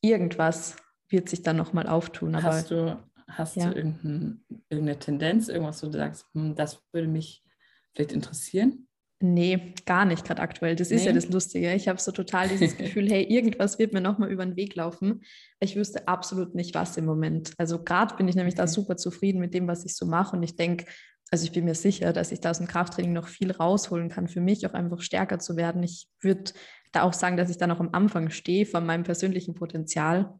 irgendwas 0.00 0.76
wird 1.08 1.28
sich 1.28 1.42
dann 1.42 1.56
nochmal 1.56 1.86
auftun. 1.86 2.34
Aber, 2.34 2.44
hast 2.44 2.70
du, 2.70 2.98
hast 3.28 3.56
ja. 3.56 3.70
du 3.70 3.76
irgendein, 3.76 4.44
irgendeine 4.68 4.98
Tendenz, 4.98 5.48
irgendwas, 5.48 5.82
wo 5.82 5.88
du 5.88 5.98
sagst, 5.98 6.26
hm, 6.34 6.54
das 6.54 6.82
würde 6.92 7.08
mich 7.08 7.44
vielleicht 7.92 8.12
interessieren? 8.12 8.88
Nee, 9.24 9.74
gar 9.86 10.04
nicht 10.04 10.24
gerade 10.24 10.42
aktuell. 10.42 10.74
Das 10.74 10.90
nee. 10.90 10.96
ist 10.96 11.04
ja 11.04 11.12
das 11.12 11.28
Lustige. 11.28 11.72
Ich 11.74 11.86
habe 11.86 12.00
so 12.00 12.10
total 12.10 12.48
dieses 12.48 12.76
Gefühl, 12.76 13.08
hey, 13.08 13.22
irgendwas 13.22 13.78
wird 13.78 13.92
mir 13.92 14.00
nochmal 14.00 14.32
über 14.32 14.44
den 14.44 14.56
Weg 14.56 14.74
laufen. 14.74 15.22
Ich 15.60 15.76
wüsste 15.76 16.08
absolut 16.08 16.56
nicht, 16.56 16.74
was 16.74 16.96
im 16.96 17.04
Moment. 17.04 17.52
Also 17.56 17.82
gerade 17.82 18.16
bin 18.16 18.26
ich 18.26 18.34
nämlich 18.34 18.54
okay. 18.54 18.62
da 18.62 18.66
super 18.66 18.96
zufrieden 18.96 19.38
mit 19.38 19.54
dem, 19.54 19.68
was 19.68 19.84
ich 19.84 19.94
so 19.94 20.06
mache. 20.06 20.36
Und 20.36 20.42
ich 20.42 20.56
denke, 20.56 20.86
also 21.32 21.44
ich 21.46 21.52
bin 21.52 21.64
mir 21.64 21.74
sicher, 21.74 22.12
dass 22.12 22.30
ich 22.30 22.40
da 22.40 22.50
aus 22.50 22.58
dem 22.58 22.66
Krafttraining 22.66 23.14
noch 23.14 23.26
viel 23.26 23.50
rausholen 23.50 24.10
kann, 24.10 24.28
für 24.28 24.42
mich 24.42 24.66
auch 24.66 24.74
einfach 24.74 25.00
stärker 25.00 25.38
zu 25.38 25.56
werden. 25.56 25.82
Ich 25.82 26.06
würde 26.20 26.52
da 26.92 27.04
auch 27.04 27.14
sagen, 27.14 27.38
dass 27.38 27.48
ich 27.48 27.56
da 27.56 27.66
noch 27.66 27.80
am 27.80 27.88
Anfang 27.92 28.28
stehe 28.28 28.66
von 28.66 28.84
meinem 28.84 29.02
persönlichen 29.02 29.54
Potenzial. 29.54 30.34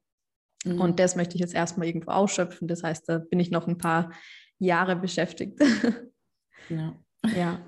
Mhm. 0.66 0.78
Und 0.78 1.00
das 1.00 1.16
möchte 1.16 1.34
ich 1.34 1.40
jetzt 1.40 1.54
erstmal 1.54 1.86
irgendwo 1.86 2.10
ausschöpfen. 2.10 2.68
Das 2.68 2.82
heißt, 2.82 3.08
da 3.08 3.18
bin 3.18 3.40
ich 3.40 3.50
noch 3.50 3.66
ein 3.66 3.78
paar 3.78 4.12
Jahre 4.58 4.94
beschäftigt. 4.94 5.58
Ja. 6.68 6.94
Ja. 7.36 7.60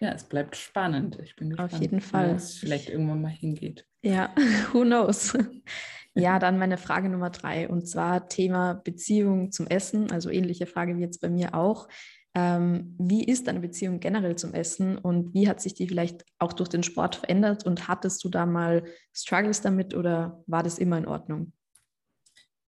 Ja, 0.00 0.10
es 0.14 0.24
bleibt 0.24 0.56
spannend. 0.56 1.16
Ich 1.22 1.36
bin 1.36 1.50
gespannt, 1.50 1.74
Auf 1.74 1.80
jeden 1.80 2.00
Fall. 2.00 2.30
es 2.30 2.56
vielleicht 2.56 2.88
irgendwann 2.88 3.22
mal 3.22 3.28
hingeht. 3.28 3.86
Ja, 4.02 4.34
who 4.72 4.82
knows? 4.82 5.38
Ja, 6.14 6.40
dann 6.40 6.58
meine 6.58 6.76
Frage 6.76 7.08
Nummer 7.08 7.30
drei 7.30 7.68
und 7.68 7.86
zwar 7.86 8.28
Thema 8.28 8.74
Beziehung 8.74 9.52
zum 9.52 9.68
Essen. 9.68 10.10
Also 10.10 10.28
ähnliche 10.28 10.66
Frage 10.66 10.96
wie 10.96 11.02
jetzt 11.02 11.20
bei 11.20 11.30
mir 11.30 11.54
auch. 11.54 11.86
Ähm, 12.34 12.94
wie 12.98 13.24
ist 13.24 13.48
deine 13.48 13.60
Beziehung 13.60 13.98
generell 13.98 14.36
zum 14.36 14.54
Essen 14.54 14.98
und 14.98 15.34
wie 15.34 15.48
hat 15.48 15.60
sich 15.60 15.74
die 15.74 15.88
vielleicht 15.88 16.24
auch 16.38 16.52
durch 16.52 16.68
den 16.68 16.84
Sport 16.84 17.16
verändert 17.16 17.66
und 17.66 17.88
hattest 17.88 18.22
du 18.22 18.28
da 18.28 18.46
mal 18.46 18.84
Struggles 19.12 19.62
damit 19.62 19.94
oder 19.94 20.42
war 20.46 20.62
das 20.62 20.78
immer 20.78 20.96
in 20.98 21.06
Ordnung? 21.08 21.52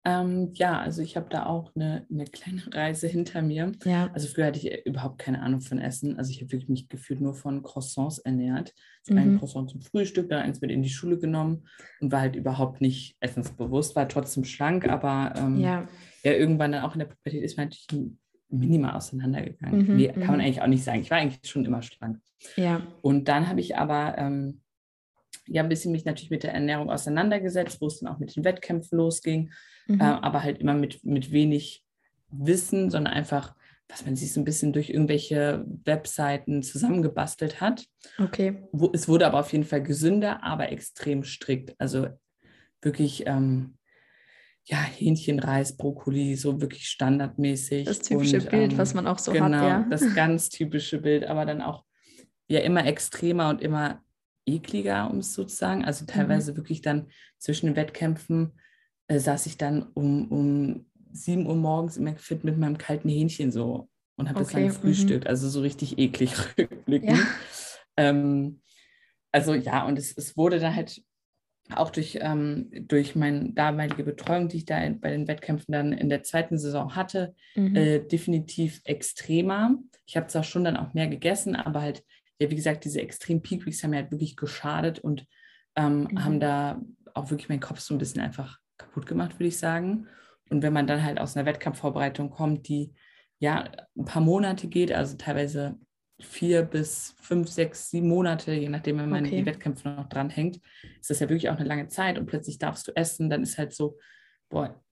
Ähm, 0.02 0.52
ja, 0.54 0.80
also 0.80 1.02
ich 1.02 1.16
habe 1.16 1.28
da 1.28 1.44
auch 1.44 1.72
eine, 1.74 2.06
eine 2.10 2.24
kleine 2.24 2.62
Reise 2.74 3.06
hinter 3.06 3.42
mir. 3.42 3.72
Ja. 3.84 4.10
Also 4.14 4.28
früher 4.28 4.46
hatte 4.46 4.58
ich 4.58 4.86
überhaupt 4.86 5.18
keine 5.18 5.42
Ahnung 5.42 5.60
von 5.60 5.78
Essen. 5.78 6.16
Also 6.16 6.30
ich 6.30 6.40
habe 6.40 6.52
wirklich 6.52 6.70
mich 6.70 6.88
gefühlt 6.88 7.20
nur 7.20 7.34
von 7.34 7.62
Croissants 7.62 8.18
ernährt. 8.18 8.72
So 9.02 9.12
Mhm. 9.14 9.20
ein 9.20 9.38
Croissant 9.38 9.68
zum 9.70 9.82
Frühstück, 9.82 10.28
dann 10.30 10.42
eins 10.42 10.60
mit 10.60 10.70
in 10.70 10.82
die 10.82 10.88
Schule 10.88 11.18
genommen 11.18 11.66
und 12.00 12.12
war 12.12 12.20
halt 12.20 12.36
überhaupt 12.36 12.80
nicht 12.80 13.16
essensbewusst, 13.20 13.94
war 13.96 14.08
trotzdem 14.08 14.44
schlank, 14.44 14.88
aber 14.88 15.34
ähm, 15.36 15.58
ja. 15.60 15.88
Ja. 16.22 16.32
irgendwann 16.32 16.72
dann 16.72 16.84
auch 16.84 16.94
in 16.94 17.00
der 17.00 17.06
Pubertät 17.06 17.42
ist 17.42 17.56
man 17.58 17.68
natürlich 17.68 18.12
minimal 18.50 18.96
auseinandergegangen. 18.96 19.86
Mhm, 19.86 19.96
Nee, 19.96 20.08
kann 20.08 20.26
man 20.26 20.34
mhm. 20.36 20.40
eigentlich 20.40 20.62
auch 20.62 20.66
nicht 20.66 20.84
sagen. 20.84 21.00
Ich 21.00 21.10
war 21.10 21.18
eigentlich 21.18 21.50
schon 21.50 21.64
immer 21.64 21.82
schlank. 21.82 22.20
Ja. 22.56 22.86
Und 23.02 23.28
dann 23.28 23.48
habe 23.48 23.60
ich 23.60 23.76
aber 23.76 24.16
ähm, 24.18 24.60
ja 25.46 25.62
ein 25.62 25.68
bisschen 25.68 25.92
mich 25.92 26.04
natürlich 26.04 26.30
mit 26.30 26.42
der 26.42 26.54
Ernährung 26.54 26.90
auseinandergesetzt, 26.90 27.80
wo 27.80 27.86
es 27.86 28.00
dann 28.00 28.12
auch 28.12 28.18
mit 28.18 28.34
den 28.34 28.44
Wettkämpfen 28.44 28.98
losging, 28.98 29.50
Mhm. 29.86 30.00
äh, 30.00 30.04
aber 30.04 30.42
halt 30.42 30.58
immer 30.58 30.74
mit, 30.74 31.04
mit 31.04 31.32
wenig 31.32 31.84
Wissen, 32.30 32.90
sondern 32.90 33.12
einfach, 33.14 33.56
was 33.88 34.04
man 34.06 34.14
sich 34.14 34.32
so 34.32 34.40
ein 34.40 34.44
bisschen 34.44 34.72
durch 34.72 34.90
irgendwelche 34.90 35.64
Webseiten 35.84 36.62
zusammengebastelt 36.62 37.60
hat. 37.60 37.86
Okay. 38.18 38.68
Wo, 38.72 38.90
es 38.92 39.08
wurde 39.08 39.26
aber 39.26 39.40
auf 39.40 39.52
jeden 39.52 39.64
Fall 39.64 39.82
gesünder, 39.82 40.44
aber 40.44 40.70
extrem 40.70 41.24
strikt. 41.24 41.74
Also 41.78 42.08
wirklich, 42.82 43.26
ähm, 43.26 43.78
ja, 44.64 44.82
Hähnchen, 44.82 45.38
Reis, 45.38 45.76
Brokkoli, 45.76 46.36
so 46.36 46.60
wirklich 46.60 46.88
standardmäßig. 46.88 47.86
Das 47.86 48.00
typische 48.00 48.38
Und, 48.38 48.50
Bild, 48.50 48.72
ähm, 48.72 48.78
was 48.78 48.94
man 48.94 49.06
auch 49.06 49.18
so 49.18 49.32
genau, 49.32 49.46
hat, 49.46 49.52
ja. 49.52 49.86
das 49.90 50.14
ganz 50.14 50.48
typische 50.48 50.98
Bild, 51.00 51.24
aber 51.24 51.44
dann 51.44 51.60
auch 51.60 51.84
ja 52.48 52.60
immer 52.60 52.84
extremer 52.86 53.48
und 53.48 53.62
immer 53.62 54.02
ekliger, 54.46 55.10
um 55.10 55.18
es 55.18 55.34
so 55.34 55.44
zu 55.44 55.54
sagen. 55.56 55.84
Also 55.84 56.04
Mhm. 56.04 56.08
teilweise 56.08 56.56
wirklich 56.56 56.82
dann 56.82 57.08
zwischen 57.38 57.66
den 57.66 57.76
Wettkämpfen 57.76 58.52
äh, 59.08 59.18
saß 59.18 59.46
ich 59.46 59.56
dann 59.56 59.82
um, 59.94 60.28
um 60.30 60.86
7 61.12 61.46
Uhr 61.46 61.56
morgens 61.56 61.96
immer 61.96 62.14
fit 62.16 62.44
mit 62.44 62.58
meinem 62.58 62.78
kalten 62.78 63.08
Hähnchen 63.08 63.50
so 63.50 63.88
und 64.16 64.28
habe 64.28 64.38
das 64.40 64.48
Okay, 64.48 64.56
dann 64.56 64.64
mhm. 64.64 64.68
gefrühstückt. 64.68 65.26
Also 65.26 65.48
so 65.48 65.60
richtig 65.60 65.98
eklig 65.98 66.32
rückblickend. 66.58 67.18
Ja. 67.18 67.26
Ähm, 67.96 68.60
also 69.32 69.54
ja, 69.54 69.84
und 69.86 69.98
es, 69.98 70.16
es 70.16 70.36
wurde 70.36 70.58
dann 70.58 70.74
halt 70.74 71.02
auch 71.72 71.90
durch, 71.90 72.18
ähm, 72.20 72.70
durch 72.88 73.14
meine 73.16 73.52
damalige 73.52 74.04
Betreuung, 74.04 74.48
die 74.48 74.58
ich 74.58 74.64
da 74.64 74.78
in, 74.82 75.00
bei 75.00 75.10
den 75.10 75.28
Wettkämpfen 75.28 75.72
dann 75.72 75.92
in 75.92 76.08
der 76.08 76.22
zweiten 76.22 76.58
Saison 76.58 76.94
hatte, 76.96 77.34
Mhm. 77.54 77.76
äh, 77.76 78.00
definitiv 78.00 78.80
extremer. 78.84 79.76
Ich 80.06 80.16
habe 80.16 80.26
zwar 80.28 80.44
schon 80.44 80.64
dann 80.64 80.76
auch 80.76 80.94
mehr 80.94 81.08
gegessen, 81.08 81.56
aber 81.56 81.82
halt, 81.82 82.04
ja, 82.40 82.50
wie 82.50 82.56
gesagt, 82.56 82.84
diese 82.84 83.00
extremen 83.00 83.42
Peak 83.42 83.66
Weeks 83.66 83.82
haben 83.82 83.90
mir 83.90 83.96
halt 83.98 84.10
wirklich 84.10 84.36
geschadet 84.36 84.98
und 85.00 85.26
ähm, 85.76 86.08
Mhm. 86.10 86.24
haben 86.24 86.40
da 86.40 86.80
auch 87.14 87.30
wirklich 87.30 87.48
meinen 87.48 87.60
Kopf 87.60 87.80
so 87.80 87.94
ein 87.94 87.98
bisschen 87.98 88.20
einfach 88.22 88.58
kaputt 88.78 89.06
gemacht, 89.06 89.34
würde 89.34 89.48
ich 89.48 89.58
sagen. 89.58 90.06
Und 90.48 90.62
wenn 90.62 90.72
man 90.72 90.86
dann 90.86 91.04
halt 91.04 91.20
aus 91.20 91.36
einer 91.36 91.46
Wettkampfvorbereitung 91.46 92.30
kommt, 92.30 92.68
die 92.68 92.92
ja 93.38 93.70
ein 93.96 94.04
paar 94.04 94.22
Monate 94.22 94.68
geht, 94.68 94.92
also 94.92 95.16
teilweise 95.16 95.78
vier 96.20 96.62
bis 96.62 97.14
fünf, 97.20 97.48
sechs, 97.48 97.90
sieben 97.90 98.08
Monate, 98.08 98.52
je 98.52 98.68
nachdem, 98.68 98.98
wenn 98.98 99.08
man 99.08 99.24
Okay. 99.26 99.38
die 99.40 99.46
Wettkämpfe 99.46 99.88
noch 99.88 100.08
dranhängt, 100.08 100.60
ist 101.00 101.10
das 101.10 101.20
ja 101.20 101.28
wirklich 101.28 101.48
auch 101.50 101.56
eine 101.56 101.68
lange 101.68 101.88
Zeit 101.88 102.18
und 102.18 102.26
plötzlich 102.26 102.58
darfst 102.58 102.86
du 102.88 102.92
essen, 102.96 103.30
dann 103.30 103.42
ist 103.42 103.58
halt 103.58 103.72
so, 103.72 103.98
boah, 104.48 104.82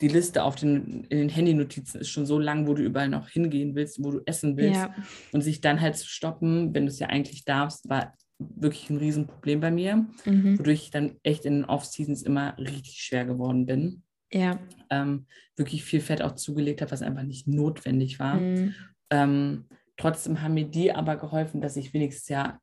die 0.00 0.08
Liste 0.08 0.42
auf 0.42 0.56
den, 0.56 1.04
in 1.04 1.18
den 1.18 1.28
Handynotizen 1.28 2.00
ist 2.00 2.08
schon 2.08 2.26
so 2.26 2.38
lang, 2.38 2.66
wo 2.66 2.74
du 2.74 2.82
überall 2.82 3.08
noch 3.08 3.28
hingehen 3.28 3.74
willst, 3.74 4.02
wo 4.02 4.10
du 4.10 4.20
essen 4.26 4.56
willst. 4.56 4.80
Ja. 4.80 4.94
Und 5.32 5.42
sich 5.42 5.60
dann 5.60 5.80
halt 5.80 5.96
zu 5.96 6.08
stoppen, 6.08 6.74
wenn 6.74 6.84
du 6.86 6.90
es 6.90 6.98
ja 6.98 7.06
eigentlich 7.08 7.44
darfst, 7.44 7.88
war 7.88 8.12
wirklich 8.38 8.90
ein 8.90 8.96
Riesenproblem 8.98 9.60
bei 9.60 9.70
mir, 9.70 10.06
Mhm. 10.24 10.58
wodurch 10.58 10.82
ich 10.84 10.90
dann 10.90 11.16
echt 11.22 11.44
in 11.44 11.54
den 11.54 11.64
Off-Seasons 11.64 12.22
immer 12.22 12.58
richtig 12.58 13.00
schwer 13.02 13.24
geworden 13.24 13.66
bin. 13.66 14.02
Ja. 14.32 14.58
Ähm, 14.90 15.26
wirklich 15.56 15.84
viel 15.84 16.00
Fett 16.00 16.20
auch 16.20 16.34
zugelegt 16.34 16.82
habe, 16.82 16.90
was 16.90 17.02
einfach 17.02 17.22
nicht 17.22 17.46
notwendig 17.46 18.18
war. 18.18 18.40
Mhm. 18.40 18.74
Ähm, 19.10 19.64
trotzdem 19.96 20.42
haben 20.42 20.54
mir 20.54 20.66
die 20.66 20.92
aber 20.92 21.16
geholfen, 21.16 21.60
dass 21.60 21.76
ich 21.76 21.92
wenigstens 21.92 22.28
ja 22.28 22.60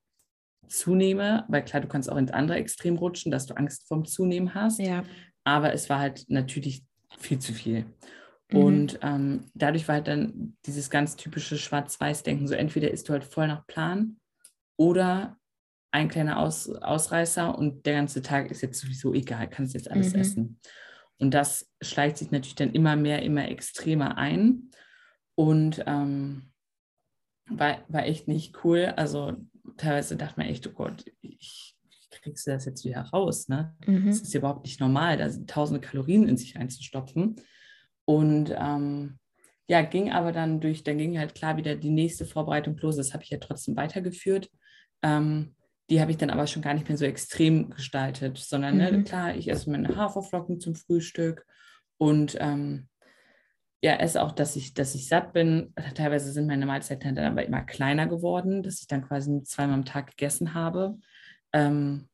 zunehme, 0.67 1.45
weil 1.49 1.63
klar, 1.63 1.81
du 1.81 1.87
kannst 1.87 2.09
auch 2.09 2.17
ins 2.17 2.31
andere 2.31 2.57
Extrem 2.57 2.97
rutschen, 2.97 3.31
dass 3.31 3.45
du 3.45 3.55
Angst 3.55 3.87
vorm 3.87 4.05
Zunehmen 4.05 4.53
hast. 4.53 4.79
Ja. 4.79 5.03
Aber 5.43 5.73
es 5.73 5.89
war 5.89 5.99
halt 5.99 6.25
natürlich 6.29 6.83
viel 7.19 7.39
zu 7.39 7.53
viel. 7.53 7.85
Mhm. 8.51 8.57
Und 8.57 8.99
ähm, 9.01 9.45
dadurch 9.53 9.87
war 9.87 9.95
halt 9.95 10.07
dann 10.07 10.57
dieses 10.65 10.89
ganz 10.89 11.15
typische 11.15 11.57
Schwarz-Weiß-Denken. 11.57 12.47
So 12.47 12.55
entweder 12.55 12.91
isst 12.91 13.09
du 13.09 13.13
halt 13.13 13.23
voll 13.23 13.47
nach 13.47 13.65
Plan 13.67 14.17
oder 14.77 15.37
ein 15.91 16.07
kleiner 16.07 16.39
Aus 16.39 16.69
Ausreißer 16.69 17.55
und 17.55 17.85
der 17.85 17.95
ganze 17.95 18.21
Tag 18.23 18.49
ist 18.49 18.61
jetzt 18.61 18.79
sowieso 18.79 19.13
egal, 19.13 19.47
kannst 19.47 19.75
jetzt 19.75 19.91
alles 19.91 20.13
Mhm. 20.13 20.19
essen. 20.19 20.59
Und 21.19 21.33
das 21.33 21.69
schleicht 21.81 22.17
sich 22.17 22.31
natürlich 22.31 22.55
dann 22.55 22.73
immer 22.73 22.95
mehr, 22.95 23.21
immer 23.21 23.47
extremer 23.47 24.17
ein. 24.17 24.71
Und 25.35 25.83
ähm, 25.85 26.52
war, 27.47 27.83
war 27.87 28.05
echt 28.05 28.27
nicht 28.27 28.63
cool. 28.63 28.93
Also 28.95 29.33
teilweise 29.77 30.15
dachte 30.15 30.39
man 30.39 30.47
echt, 30.47 30.67
oh 30.67 30.71
Gott, 30.71 31.05
ich, 31.21 31.75
kriegst 32.11 32.47
du 32.47 32.51
das 32.51 32.65
jetzt 32.65 32.85
wieder 32.85 33.01
raus, 33.01 33.47
ne? 33.49 33.75
Mhm. 33.85 34.07
Es 34.07 34.21
ist 34.21 34.35
überhaupt 34.35 34.65
nicht 34.65 34.79
normal, 34.79 35.17
da 35.17 35.29
sind 35.29 35.49
tausende 35.49 35.81
Kalorien 35.81 36.27
in 36.27 36.37
sich 36.37 36.57
einzustopfen. 36.57 37.35
Und 38.05 38.53
ähm, 38.57 39.17
ja, 39.67 39.81
ging 39.81 40.11
aber 40.11 40.31
dann 40.31 40.59
durch, 40.59 40.83
dann 40.83 40.97
ging 40.97 41.17
halt 41.17 41.35
klar 41.35 41.57
wieder 41.57 41.75
die 41.75 41.89
nächste 41.89 42.25
Vorbereitung 42.25 42.77
los. 42.77 42.97
Das 42.97 43.13
habe 43.13 43.23
ich 43.23 43.29
ja 43.29 43.37
trotzdem 43.39 43.75
weitergeführt. 43.75 44.49
Ähm, 45.01 45.55
die 45.89 46.01
habe 46.01 46.11
ich 46.11 46.17
dann 46.17 46.29
aber 46.29 46.47
schon 46.47 46.61
gar 46.61 46.73
nicht 46.73 46.87
mehr 46.87 46.97
so 46.97 47.05
extrem 47.05 47.69
gestaltet, 47.69 48.37
sondern 48.37 48.77
ne, 48.77 48.91
Mhm. 48.91 49.03
klar, 49.03 49.35
ich 49.35 49.49
esse 49.49 49.69
meine 49.69 49.95
Haferflocken 49.95 50.59
zum 50.59 50.75
Frühstück 50.75 51.45
und 51.97 52.37
ähm, 52.39 52.87
ja, 53.83 53.95
esse 53.97 54.23
auch, 54.23 54.31
dass 54.31 54.55
ich, 54.55 54.73
dass 54.73 54.95
ich 54.95 55.09
satt 55.09 55.33
bin. 55.33 55.73
Teilweise 55.93 56.31
sind 56.31 56.47
meine 56.47 56.65
Mahlzeiten 56.65 57.15
dann 57.15 57.25
aber 57.25 57.45
immer 57.45 57.63
kleiner 57.63 58.07
geworden, 58.07 58.63
dass 58.63 58.79
ich 58.79 58.87
dann 58.87 59.05
quasi 59.05 59.43
zweimal 59.43 59.75
am 59.75 59.83
Tag 59.83 60.11
gegessen 60.11 60.53
habe. 60.53 60.97
Ähm, 61.51 62.07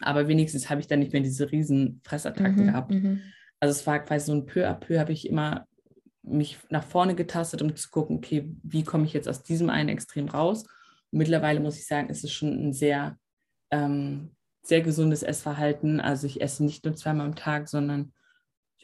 aber 0.00 0.26
wenigstens 0.26 0.70
habe 0.70 0.80
ich 0.80 0.86
dann 0.86 1.00
nicht 1.00 1.12
mehr 1.12 1.20
diese 1.20 1.52
riesen 1.52 2.00
Fressattacken 2.02 2.62
Mhm. 2.62 2.66
gehabt. 2.66 2.90
Mhm. 2.92 3.20
Also 3.60 3.78
es 3.78 3.86
war 3.86 3.98
quasi 3.98 4.24
so 4.24 4.32
ein 4.32 4.46
peu 4.46 4.66
à 4.66 4.72
peu, 4.72 4.98
habe 4.98 5.12
ich 5.12 5.28
immer 5.28 5.66
mich 6.22 6.58
nach 6.70 6.84
vorne 6.84 7.14
getastet, 7.14 7.60
um 7.60 7.76
zu 7.76 7.90
gucken, 7.90 8.16
okay, 8.16 8.50
wie 8.62 8.84
komme 8.84 9.04
ich 9.04 9.12
jetzt 9.12 9.28
aus 9.28 9.42
diesem 9.42 9.68
einen 9.68 9.90
Extrem 9.90 10.28
raus? 10.28 10.62
Und 11.12 11.18
mittlerweile 11.18 11.60
muss 11.60 11.76
ich 11.76 11.86
sagen, 11.86 12.08
ist 12.08 12.24
es 12.24 12.32
schon 12.32 12.68
ein 12.68 12.72
sehr, 12.72 13.18
ähm, 13.70 14.30
sehr 14.62 14.80
gesundes 14.80 15.22
Essverhalten. 15.22 16.00
Also 16.00 16.26
ich 16.26 16.40
esse 16.40 16.64
nicht 16.64 16.86
nur 16.86 16.94
zweimal 16.94 17.26
am 17.26 17.36
Tag, 17.36 17.68
sondern 17.68 18.13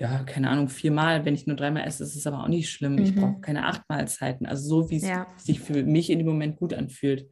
ja, 0.01 0.25
keine 0.25 0.49
Ahnung, 0.49 0.69
viermal. 0.71 1.25
Wenn 1.27 1.35
ich 1.35 1.47
nur 1.47 1.57
dreimal 1.57 1.87
esse, 1.87 2.03
ist 2.03 2.17
es 2.17 2.27
aber 2.27 2.43
auch 2.43 2.49
nicht 2.49 2.71
schlimm. 2.71 2.99
Ich 2.99 3.15
Mhm. 3.15 3.21
brauche 3.21 3.41
keine 3.43 3.67
acht 3.67 3.83
Mahlzeiten. 3.89 4.47
Also 4.47 4.67
so, 4.83 4.91
wie 4.91 4.97
es 4.97 5.03
Ja. 5.07 5.27
sich 5.37 5.61
für 5.61 5.83
mich 5.85 6.09
in 6.11 6.19
dem 6.19 6.27
Moment 6.27 6.57
gut 6.57 6.73
anfühlt. 6.73 7.29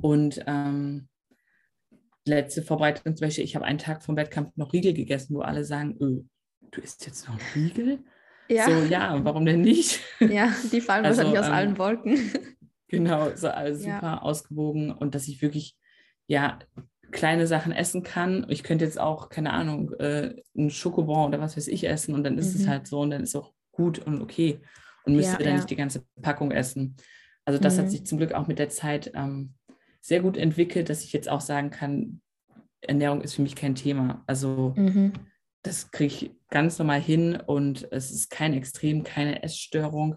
Und 0.00 0.42
ähm, 0.48 1.08
letzte 2.26 2.62
Vorbereitung 2.62 3.16
zum 3.16 3.26
Beispiel, 3.26 3.44
ich 3.44 3.54
habe 3.54 3.64
einen 3.64 3.78
Tag 3.78 4.02
vom 4.02 4.16
Wettkampf 4.16 4.56
noch 4.56 4.72
Riegel 4.72 4.94
gegessen, 4.94 5.36
wo 5.36 5.40
alle 5.42 5.64
sagen, 5.64 5.96
öh, 6.00 6.22
du 6.72 6.80
isst 6.80 7.06
jetzt 7.06 7.28
noch 7.28 7.38
Riegel? 7.54 8.00
Ja. 8.48 8.66
So, 8.66 8.82
ja, 8.82 9.24
warum 9.24 9.44
denn 9.46 9.60
nicht? 9.62 10.00
ja, 10.20 10.52
die 10.72 10.80
fallen 10.80 11.04
Also, 11.04 11.18
wahrscheinlich 11.22 11.40
aus 11.40 11.46
ähm, 11.46 11.52
allen 11.52 11.78
Wolken. 11.78 12.16
Genau, 12.88 13.34
so 13.34 13.48
alles 13.48 13.86
Ja. 13.86 13.94
super 13.94 14.22
ausgewogen 14.22 14.90
und 14.92 15.14
dass 15.14 15.26
ich 15.26 15.40
wirklich, 15.40 15.78
ja, 16.26 16.58
kleine 17.12 17.46
Sachen 17.46 17.72
essen 17.72 18.02
kann. 18.02 18.46
Ich 18.48 18.62
könnte 18.64 18.84
jetzt 18.84 18.98
auch, 18.98 19.28
keine 19.28 19.52
Ahnung, 19.52 19.92
äh, 19.94 20.34
einen 20.56 20.70
Schokobon 20.70 21.28
oder 21.28 21.40
was 21.40 21.56
weiß 21.56 21.68
ich 21.68 21.84
essen 21.86 22.14
und 22.14 22.24
dann 22.24 22.38
ist 22.38 22.54
es 22.54 22.66
Mhm. 22.66 22.70
halt 22.70 22.86
so 22.86 23.00
und 23.00 23.10
dann 23.10 23.22
ist 23.22 23.36
auch 23.36 23.52
gut 23.70 23.98
und 24.00 24.20
okay 24.20 24.60
und 25.04 25.14
müsste 25.14 25.32
Ja, 25.34 25.38
dann 25.38 25.48
ja. 25.48 25.54
nicht 25.54 25.70
die 25.70 25.76
ganze 25.76 26.04
Packung 26.20 26.50
essen. 26.50 26.96
Also 27.44 27.58
das 27.60 27.76
Mhm. 27.76 27.80
hat 27.82 27.90
sich 27.90 28.06
zum 28.06 28.18
Glück 28.18 28.32
auch 28.32 28.46
mit 28.46 28.58
der 28.58 28.68
Zeit 28.68 29.12
ähm, 29.14 29.54
sehr 30.00 30.20
gut 30.20 30.36
entwickelt, 30.36 30.88
dass 30.90 31.04
ich 31.04 31.12
jetzt 31.12 31.28
auch 31.28 31.40
sagen 31.40 31.70
kann, 31.70 32.20
Ernährung 32.80 33.20
ist 33.20 33.34
für 33.34 33.42
mich 33.42 33.54
kein 33.54 33.74
Thema. 33.74 34.24
Also 34.26 34.74
Mhm. 34.76 35.12
das 35.62 35.90
kriege 35.90 36.14
ich 36.14 36.30
ganz 36.50 36.78
normal 36.78 37.00
hin 37.00 37.36
und 37.36 37.86
es 37.92 38.10
ist 38.10 38.30
kein 38.30 38.52
Extrem, 38.54 39.04
keine 39.04 39.42
Essstörung. 39.42 40.16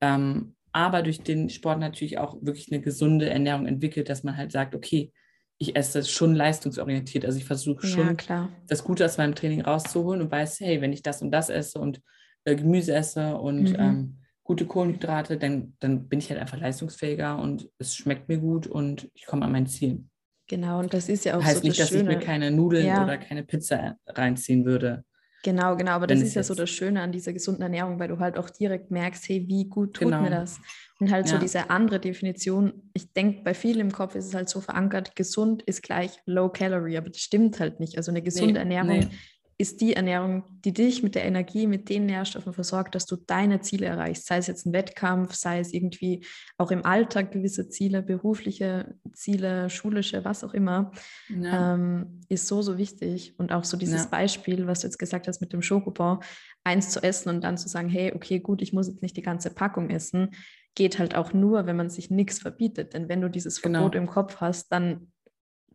Ähm, 0.00 0.54
aber 0.72 1.02
durch 1.02 1.20
den 1.22 1.48
Sport 1.50 1.80
natürlich 1.80 2.18
auch 2.18 2.36
wirklich 2.42 2.70
eine 2.72 2.80
gesunde 2.82 3.28
Ernährung 3.30 3.66
entwickelt, 3.66 4.08
dass 4.08 4.24
man 4.24 4.36
halt 4.36 4.52
sagt, 4.52 4.74
okay, 4.74 5.12
ich 5.58 5.74
esse 5.76 6.04
schon 6.04 6.34
leistungsorientiert. 6.34 7.24
Also 7.24 7.38
ich 7.38 7.44
versuche 7.44 7.86
Ja, 7.86 7.92
schon 7.92 8.16
klar. 8.16 8.48
das 8.68 8.84
Gute 8.84 9.04
aus 9.04 9.16
meinem 9.18 9.34
Training 9.34 9.62
rauszuholen 9.62 10.20
und 10.20 10.30
weiß, 10.30 10.60
hey, 10.60 10.80
wenn 10.80 10.92
ich 10.92 11.02
das 11.02 11.22
und 11.22 11.30
das 11.30 11.48
esse 11.48 11.78
und 11.78 12.00
äh, 12.44 12.54
Gemüse 12.56 12.94
esse 12.94 13.36
und 13.36 13.70
Mhm. 13.70 13.76
ähm, 13.78 14.16
gute 14.44 14.66
Kohlenhydrate, 14.66 15.38
dann, 15.38 15.74
dann 15.80 16.08
bin 16.08 16.18
ich 16.18 16.30
halt 16.30 16.40
einfach 16.40 16.58
leistungsfähiger 16.60 17.38
und 17.38 17.68
es 17.78 17.96
schmeckt 17.96 18.28
mir 18.28 18.38
gut 18.38 18.66
und 18.66 19.10
ich 19.14 19.26
komme 19.26 19.44
an 19.44 19.52
mein 19.52 19.66
Ziel. 19.66 20.04
Genau, 20.48 20.78
und 20.78 20.94
das 20.94 21.08
ist 21.08 21.24
ja 21.24 21.36
auch 21.36 21.42
heißt 21.42 21.62
so 21.62 21.66
nicht, 21.66 21.80
das 21.80 21.88
dass 21.88 21.96
ich 21.96 22.04
mir 22.04 22.12
Schöne. 22.12 22.24
keine 22.24 22.50
Nudeln 22.52 22.86
Ja. 22.86 23.02
oder 23.02 23.18
keine 23.18 23.42
Pizza 23.42 23.96
reinziehen 24.06 24.64
würde. 24.64 25.04
Genau, 25.46 25.76
genau, 25.76 25.92
aber 25.92 26.08
das 26.08 26.22
ist 26.22 26.34
ja 26.34 26.42
so 26.42 26.56
das 26.56 26.68
Schöne 26.70 27.00
an 27.02 27.12
dieser 27.12 27.32
gesunden 27.32 27.62
Ernährung, 27.62 28.00
weil 28.00 28.08
du 28.08 28.18
halt 28.18 28.36
auch 28.36 28.50
direkt 28.50 28.90
merkst, 28.90 29.28
hey, 29.28 29.44
wie 29.46 29.68
gut 29.68 29.94
tut 29.94 30.20
mir 30.20 30.28
Genau. 30.28 30.40
das? 30.40 30.60
Und 30.98 31.12
halt 31.12 31.28
so 31.28 31.36
Ja. 31.36 31.38
diese 31.38 31.70
andere 31.70 32.00
Definition, 32.00 32.90
ich 32.94 33.12
denke, 33.12 33.42
bei 33.44 33.54
vielen 33.54 33.78
im 33.78 33.92
Kopf 33.92 34.16
ist 34.16 34.26
es 34.26 34.34
halt 34.34 34.48
so 34.48 34.60
verankert, 34.60 35.14
gesund 35.14 35.62
ist 35.62 35.84
gleich 35.84 36.18
low 36.26 36.48
calorie, 36.48 36.96
aber 36.98 37.10
das 37.10 37.20
stimmt 37.20 37.60
halt 37.60 37.78
nicht. 37.78 37.96
Also 37.96 38.10
eine 38.10 38.22
gesunde 38.22 38.54
Nee, 38.54 38.74
Ernährung 38.74 39.08
nee. 39.08 39.08
Ist 39.58 39.80
die 39.80 39.94
Ernährung, 39.94 40.44
die 40.64 40.72
dich 40.72 41.02
mit 41.02 41.14
der 41.14 41.24
Energie, 41.24 41.66
mit 41.66 41.88
den 41.88 42.04
Nährstoffen 42.04 42.52
versorgt, 42.52 42.94
dass 42.94 43.06
du 43.06 43.16
deine 43.16 43.60
Ziele 43.60 43.86
erreichst. 43.86 44.26
Sei 44.26 44.36
es 44.36 44.48
jetzt 44.48 44.66
ein 44.66 44.74
Wettkampf, 44.74 45.34
sei 45.34 45.60
es 45.60 45.72
irgendwie 45.72 46.26
auch 46.58 46.70
im 46.70 46.84
Alltag 46.84 47.32
gewisse 47.32 47.68
Ziele, 47.70 48.02
berufliche 48.02 48.96
Ziele, 49.14 49.70
schulische, 49.70 50.26
was 50.26 50.44
auch 50.44 50.52
immer, 50.52 50.92
ja. 51.28 51.74
ähm, 51.74 52.20
ist 52.28 52.48
so, 52.48 52.60
so 52.60 52.76
wichtig. 52.76 53.34
Und 53.38 53.50
auch 53.50 53.64
so 53.64 53.78
dieses 53.78 54.04
ja. 54.04 54.08
Beispiel, 54.10 54.66
was 54.66 54.80
du 54.80 54.88
jetzt 54.88 54.98
gesagt 54.98 55.26
hast 55.26 55.40
mit 55.40 55.54
dem 55.54 55.62
Schokobon, 55.62 56.18
eins 56.62 56.90
zu 56.90 57.02
essen 57.02 57.30
und 57.30 57.42
dann 57.42 57.56
zu 57.56 57.68
sagen, 57.68 57.88
hey, 57.88 58.12
okay, 58.14 58.40
gut, 58.40 58.60
ich 58.60 58.74
muss 58.74 58.88
jetzt 58.88 59.02
nicht 59.02 59.16
die 59.16 59.22
ganze 59.22 59.50
Packung 59.50 59.88
essen, 59.88 60.32
geht 60.74 60.98
halt 60.98 61.14
auch 61.14 61.32
nur, 61.32 61.64
wenn 61.64 61.76
man 61.76 61.88
sich 61.88 62.10
nichts 62.10 62.40
verbietet. 62.40 62.92
Denn 62.92 63.08
wenn 63.08 63.22
du 63.22 63.30
dieses 63.30 63.62
genau. 63.62 63.78
Verbot 63.78 63.94
im 63.94 64.06
Kopf 64.06 64.36
hast, 64.40 64.70
dann 64.70 65.12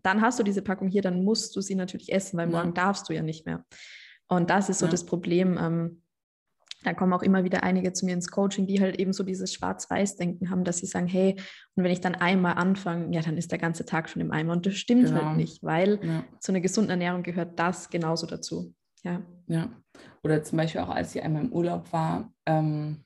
dann 0.03 0.21
hast 0.21 0.39
du 0.39 0.43
diese 0.43 0.61
Packung 0.61 0.87
hier, 0.87 1.01
dann 1.01 1.23
musst 1.23 1.55
du 1.55 1.61
sie 1.61 1.75
natürlich 1.75 2.11
essen, 2.11 2.37
weil 2.37 2.47
morgen 2.47 2.73
darfst 2.73 3.09
du 3.09 3.13
ja 3.13 3.21
nicht 3.21 3.45
mehr. 3.45 3.65
Und 4.27 4.49
das 4.49 4.69
ist 4.69 4.79
so 4.79 4.85
ja. 4.85 4.91
das 4.91 5.05
Problem. 5.05 5.57
Ähm, 5.59 6.01
da 6.83 6.93
kommen 6.93 7.13
auch 7.13 7.21
immer 7.21 7.43
wieder 7.43 7.63
einige 7.63 7.93
zu 7.93 8.05
mir 8.05 8.13
ins 8.13 8.31
Coaching, 8.31 8.65
die 8.65 8.81
halt 8.81 8.97
eben 8.99 9.13
so 9.13 9.23
dieses 9.23 9.53
Schwarz-Weiß-Denken 9.53 10.49
haben, 10.49 10.63
dass 10.63 10.77
sie 10.77 10.87
sagen, 10.87 11.07
hey, 11.07 11.35
und 11.75 11.83
wenn 11.83 11.91
ich 11.91 12.01
dann 12.01 12.15
einmal 12.15 12.55
anfange, 12.55 13.13
ja, 13.13 13.21
dann 13.21 13.37
ist 13.37 13.51
der 13.51 13.59
ganze 13.59 13.85
Tag 13.85 14.09
schon 14.09 14.21
im 14.21 14.31
Eimer. 14.31 14.53
Und 14.53 14.65
das 14.65 14.75
stimmt 14.75 15.05
halt 15.05 15.13
genau. 15.13 15.27
halt 15.27 15.37
nicht, 15.37 15.63
weil 15.63 15.99
ja. 16.03 16.23
zu 16.39 16.51
einer 16.51 16.61
gesunden 16.61 16.89
Ernährung 16.89 17.23
gehört 17.23 17.59
das 17.59 17.89
genauso 17.89 18.25
dazu. 18.25 18.73
Ja. 19.03 19.21
Ja. 19.47 19.69
Oder 20.23 20.43
zum 20.43 20.57
Beispiel 20.57 20.81
auch, 20.81 20.89
als 20.89 21.15
ich 21.15 21.23
einmal 21.23 21.43
im 21.43 21.51
Urlaub 21.51 21.91
war, 21.93 22.33
ähm, 22.45 23.03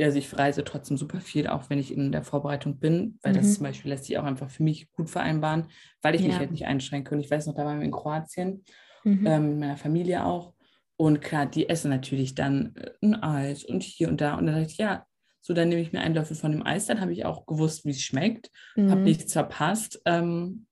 also 0.00 0.18
ich 0.18 0.36
reise 0.36 0.64
trotzdem 0.64 0.96
super 0.96 1.20
viel, 1.20 1.46
auch 1.46 1.68
wenn 1.68 1.78
ich 1.78 1.92
in 1.92 2.12
der 2.12 2.22
Vorbereitung 2.22 2.78
bin, 2.78 3.18
weil 3.22 3.32
mhm. 3.32 3.36
das 3.36 3.54
zum 3.54 3.64
Beispiel 3.64 3.90
lässt 3.90 4.04
sich 4.06 4.18
auch 4.18 4.24
einfach 4.24 4.50
für 4.50 4.62
mich 4.62 4.90
gut 4.92 5.10
vereinbaren, 5.10 5.66
weil 6.00 6.14
ich 6.14 6.22
ja. 6.22 6.28
mich 6.28 6.38
halt 6.38 6.50
nicht 6.50 6.66
einschränke. 6.66 7.14
Und 7.14 7.20
ich 7.20 7.30
weiß 7.30 7.46
noch, 7.46 7.54
da 7.54 7.64
waren 7.64 7.78
wir 7.78 7.84
in 7.84 7.92
Kroatien, 7.92 8.64
mhm. 9.04 9.26
ähm, 9.26 9.48
mit 9.50 9.58
meiner 9.60 9.76
Familie 9.76 10.24
auch. 10.24 10.54
Und 10.96 11.20
klar, 11.20 11.46
die 11.46 11.68
essen 11.68 11.90
natürlich 11.90 12.34
dann 12.34 12.74
äh, 12.76 12.90
ein 13.02 13.22
Eis 13.22 13.64
und 13.64 13.82
hier 13.82 14.08
und 14.08 14.20
da. 14.20 14.36
Und 14.36 14.46
dann 14.46 14.54
dachte 14.54 14.70
ich, 14.70 14.78
ja, 14.78 15.04
so 15.40 15.54
dann 15.54 15.68
nehme 15.68 15.80
ich 15.80 15.92
mir 15.92 16.00
einen 16.00 16.14
Löffel 16.14 16.36
von 16.36 16.52
dem 16.52 16.64
Eis, 16.64 16.86
dann 16.86 17.00
habe 17.00 17.12
ich 17.12 17.24
auch 17.24 17.46
gewusst, 17.46 17.84
wie 17.84 17.90
es 17.90 18.00
schmeckt, 18.00 18.50
mhm. 18.76 18.90
habe 18.90 19.00
nichts 19.00 19.32
verpasst. 19.32 20.00
Ähm, 20.04 20.66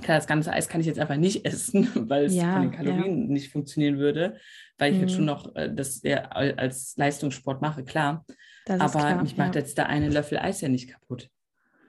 klar, 0.00 0.16
das 0.16 0.26
ganze 0.26 0.52
Eis 0.52 0.68
kann 0.68 0.80
ich 0.80 0.86
jetzt 0.86 0.98
einfach 0.98 1.16
nicht 1.16 1.44
essen, 1.44 2.08
weil 2.08 2.24
es 2.24 2.34
ja, 2.34 2.54
von 2.54 2.62
den 2.62 2.70
Kalorien 2.72 3.22
ja. 3.22 3.28
nicht 3.28 3.52
funktionieren 3.52 3.98
würde, 3.98 4.38
weil 4.78 4.92
ich 4.92 4.98
halt 4.98 5.10
schon 5.10 5.20
mhm. 5.20 5.26
noch 5.26 5.54
äh, 5.54 5.72
das 5.72 6.02
als 6.04 6.96
Leistungssport 6.96 7.60
mache, 7.60 7.84
klar. 7.84 8.24
Das 8.66 8.80
aber 8.80 8.98
klar, 8.98 9.22
mich 9.22 9.36
macht 9.36 9.54
ja. 9.54 9.60
jetzt 9.60 9.78
der 9.78 9.88
eine 9.88 10.10
Löffel 10.10 10.38
Eis 10.38 10.60
ja 10.60 10.68
nicht 10.68 10.90
kaputt. 10.90 11.30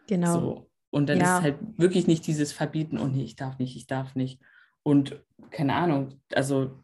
Genau. 0.07 0.39
So. 0.39 0.69
Und 0.91 1.09
dann 1.09 1.19
ja. 1.19 1.37
ist 1.37 1.43
halt 1.43 1.57
wirklich 1.75 2.07
nicht 2.07 2.25
dieses 2.27 2.53
Verbieten, 2.53 2.99
oh 2.99 3.07
nee, 3.07 3.23
ich 3.23 3.35
darf 3.35 3.57
nicht, 3.57 3.75
ich 3.75 3.87
darf 3.87 4.15
nicht. 4.15 4.39
Und 4.83 5.21
keine 5.49 5.73
Ahnung, 5.73 6.21
also, 6.33 6.83